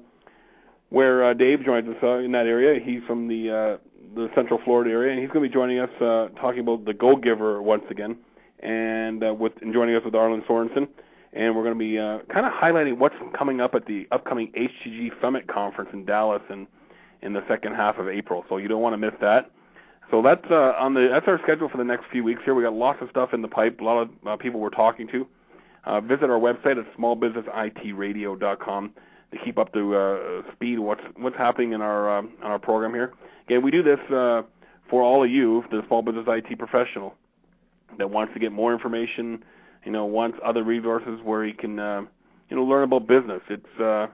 where 0.90 1.24
uh, 1.24 1.34
Dave 1.34 1.64
joins 1.64 1.88
us 1.88 1.96
uh, 2.02 2.18
in 2.18 2.32
that 2.32 2.46
area. 2.46 2.80
He's 2.84 3.00
from 3.06 3.28
the 3.28 3.50
uh, 3.50 3.76
the 4.16 4.28
Central 4.34 4.60
Florida 4.64 4.90
area, 4.90 5.12
and 5.12 5.20
he's 5.20 5.30
going 5.30 5.44
to 5.44 5.48
be 5.48 5.54
joining 5.54 5.78
us 5.78 5.90
uh, 6.00 6.28
talking 6.40 6.58
about 6.60 6.84
the 6.84 6.94
Go 6.94 7.14
Giver 7.14 7.62
once 7.62 7.84
again, 7.90 8.16
and 8.58 9.22
uh, 9.22 9.32
with 9.32 9.52
and 9.62 9.72
joining 9.72 9.94
us 9.94 10.02
with 10.04 10.14
Arlin 10.14 10.44
Sorensen. 10.46 10.88
And 11.34 11.54
we're 11.54 11.62
going 11.62 11.74
to 11.74 11.78
be 11.78 11.96
uh, 11.96 12.20
kind 12.32 12.44
of 12.44 12.52
highlighting 12.52 12.98
what's 12.98 13.14
coming 13.36 13.60
up 13.60 13.76
at 13.76 13.86
the 13.86 14.08
upcoming 14.10 14.50
HTG 14.52 15.12
Summit 15.20 15.46
Conference 15.46 15.90
in 15.92 16.04
Dallas 16.04 16.42
in 16.50 16.66
in 17.22 17.34
the 17.34 17.44
second 17.46 17.76
half 17.76 17.98
of 17.98 18.08
April. 18.08 18.44
So 18.48 18.56
you 18.56 18.66
don't 18.66 18.82
want 18.82 18.94
to 18.94 18.98
miss 18.98 19.14
that. 19.20 19.52
So 20.10 20.22
that's 20.22 20.44
uh, 20.50 20.72
on 20.78 20.94
the 20.94 21.08
that's 21.10 21.28
our 21.28 21.38
schedule 21.42 21.68
for 21.68 21.76
the 21.76 21.84
next 21.84 22.06
few 22.10 22.24
weeks 22.24 22.40
here. 22.44 22.54
We 22.54 22.62
got 22.62 22.72
lots 22.72 23.02
of 23.02 23.10
stuff 23.10 23.34
in 23.34 23.42
the 23.42 23.48
pipe. 23.48 23.80
A 23.80 23.84
lot 23.84 24.02
of 24.02 24.08
uh, 24.26 24.36
people 24.36 24.60
we're 24.60 24.70
talking 24.70 25.06
to. 25.08 25.26
Uh, 25.84 26.00
visit 26.00 26.24
our 26.24 26.38
website 26.38 26.78
at 26.78 26.96
smallbusinessitradio.com 26.96 28.92
to 29.30 29.38
keep 29.44 29.58
up 29.58 29.72
to 29.72 29.94
uh, 29.96 30.42
speed 30.52 30.78
what's 30.78 31.02
what's 31.16 31.36
happening 31.36 31.72
in 31.72 31.82
our 31.82 32.08
on 32.08 32.30
our 32.42 32.58
program 32.58 32.94
here. 32.94 33.12
Again, 33.46 33.62
we 33.62 33.70
do 33.70 33.82
this 33.82 34.00
uh, 34.10 34.42
for 34.88 35.02
all 35.02 35.22
of 35.24 35.30
you, 35.30 35.64
the 35.70 35.82
small 35.86 36.02
business 36.02 36.24
IT 36.26 36.58
professional 36.58 37.14
that 37.98 38.10
wants 38.10 38.32
to 38.34 38.40
get 38.40 38.52
more 38.52 38.72
information. 38.72 39.44
You 39.84 39.92
know, 39.92 40.06
wants 40.06 40.38
other 40.44 40.62
resources 40.62 41.20
where 41.22 41.44
he 41.44 41.52
can 41.52 41.78
uh, 41.78 42.02
you 42.48 42.56
know 42.56 42.64
learn 42.64 42.84
about 42.84 43.06
business. 43.06 43.42
It's 43.48 43.80
uh, 43.80 44.06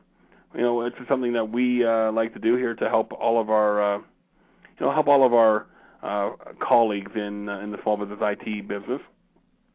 you 0.54 0.62
know 0.62 0.82
it's 0.82 0.96
something 1.08 1.32
that 1.34 1.50
we 1.50 1.84
uh, 1.84 2.10
like 2.12 2.34
to 2.34 2.40
do 2.40 2.56
here 2.56 2.74
to 2.74 2.88
help 2.88 3.12
all 3.12 3.40
of 3.40 3.50
our 3.50 3.94
uh, 3.94 3.98
you 3.98 4.86
know 4.86 4.92
help 4.92 5.06
all 5.06 5.24
of 5.24 5.32
our 5.32 5.66
uh, 6.04 6.30
colleagues 6.60 7.12
in 7.16 7.48
uh, 7.48 7.58
in 7.60 7.72
the 7.72 7.78
small 7.82 7.96
business 7.96 8.18
IT 8.20 8.68
business. 8.68 9.00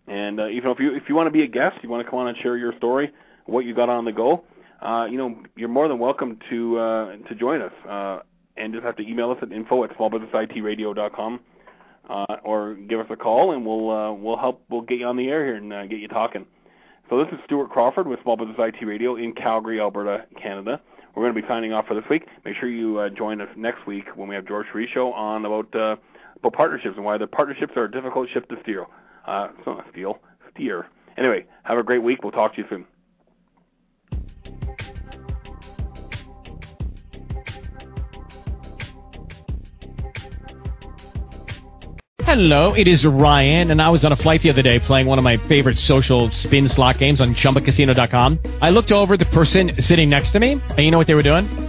And 0.07 0.39
uh, 0.39 0.47
even 0.47 0.71
if 0.71 0.79
you 0.79 0.95
if 0.95 1.03
you 1.09 1.15
want 1.15 1.27
to 1.27 1.31
be 1.31 1.43
a 1.43 1.47
guest, 1.47 1.77
you 1.83 1.89
want 1.89 2.05
to 2.05 2.09
come 2.09 2.19
on 2.19 2.27
and 2.27 2.37
share 2.37 2.55
your 2.55 2.75
story, 2.77 3.11
what 3.45 3.65
you 3.65 3.73
got 3.73 3.89
on 3.89 4.05
the 4.05 4.11
go, 4.11 4.43
uh, 4.81 5.07
you 5.09 5.17
know 5.17 5.41
you're 5.55 5.69
more 5.69 5.87
than 5.87 5.99
welcome 5.99 6.39
to 6.49 6.79
uh, 6.79 7.17
to 7.27 7.35
join 7.35 7.61
us. 7.61 7.73
Uh, 7.87 8.19
and 8.57 8.73
just 8.73 8.85
have 8.85 8.97
to 8.97 9.07
email 9.07 9.31
us 9.31 9.37
at 9.41 9.51
info 9.51 9.83
at 9.85 9.97
smallbusinessitradio.com 9.97 11.39
uh, 12.09 12.25
or 12.43 12.73
give 12.73 12.99
us 12.99 13.07
a 13.09 13.15
call, 13.15 13.51
and 13.53 13.65
we'll 13.65 13.89
uh, 13.89 14.11
we'll 14.11 14.37
help 14.37 14.63
we'll 14.69 14.81
get 14.81 14.99
you 14.99 15.05
on 15.05 15.15
the 15.15 15.27
air 15.27 15.45
here 15.45 15.55
and 15.55 15.73
uh, 15.73 15.85
get 15.85 15.99
you 15.99 16.07
talking. 16.07 16.45
So 17.09 17.17
this 17.23 17.27
is 17.31 17.39
Stuart 17.45 17.69
Crawford 17.69 18.07
with 18.07 18.21
Small 18.21 18.37
Business 18.37 18.57
IT 18.59 18.85
Radio 18.85 19.15
in 19.15 19.33
Calgary, 19.33 19.79
Alberta, 19.79 20.25
Canada. 20.39 20.79
We're 21.15 21.23
going 21.23 21.35
to 21.35 21.41
be 21.41 21.47
signing 21.47 21.73
off 21.73 21.87
for 21.87 21.95
this 21.95 22.03
week. 22.09 22.27
Make 22.45 22.55
sure 22.59 22.69
you 22.69 22.99
uh, 22.99 23.09
join 23.09 23.41
us 23.41 23.49
next 23.57 23.87
week 23.87 24.05
when 24.15 24.29
we 24.29 24.35
have 24.35 24.47
George 24.47 24.67
Sharicho 24.71 25.11
on 25.13 25.43
about 25.43 25.75
uh, 25.75 25.95
about 26.39 26.53
partnerships 26.53 26.95
and 26.95 27.05
why 27.05 27.17
the 27.17 27.27
partnerships 27.27 27.73
are 27.75 27.85
a 27.85 27.91
difficult 27.91 28.29
ship 28.33 28.47
to 28.49 28.55
steer. 28.63 28.85
Uh, 29.25 29.49
it's 29.57 29.67
not 29.67 29.85
a 29.85 29.89
steal, 29.91 30.19
steer. 30.53 30.87
Anyway, 31.17 31.45
have 31.63 31.77
a 31.77 31.83
great 31.83 32.01
week. 32.01 32.23
We'll 32.23 32.31
talk 32.31 32.55
to 32.55 32.61
you 32.61 32.67
soon. 32.69 32.85
Hello, 42.23 42.75
it 42.75 42.87
is 42.87 43.03
Ryan, 43.03 43.71
and 43.71 43.81
I 43.81 43.89
was 43.89 44.05
on 44.05 44.11
a 44.11 44.15
flight 44.15 44.43
the 44.43 44.51
other 44.51 44.61
day 44.61 44.79
playing 44.79 45.07
one 45.07 45.17
of 45.17 45.23
my 45.23 45.37
favorite 45.47 45.79
social 45.79 46.29
spin 46.29 46.67
slot 46.69 46.99
games 46.99 47.21
on 47.21 47.33
ChumbaCasino.com. 47.33 48.39
I 48.61 48.69
looked 48.69 48.91
over 48.91 49.17
the 49.17 49.25
person 49.25 49.81
sitting 49.81 50.09
next 50.09 50.29
to 50.31 50.39
me, 50.39 50.51
and 50.51 50.79
you 50.79 50.91
know 50.91 50.99
what 50.99 51.07
they 51.07 51.15
were 51.15 51.23
doing? 51.23 51.68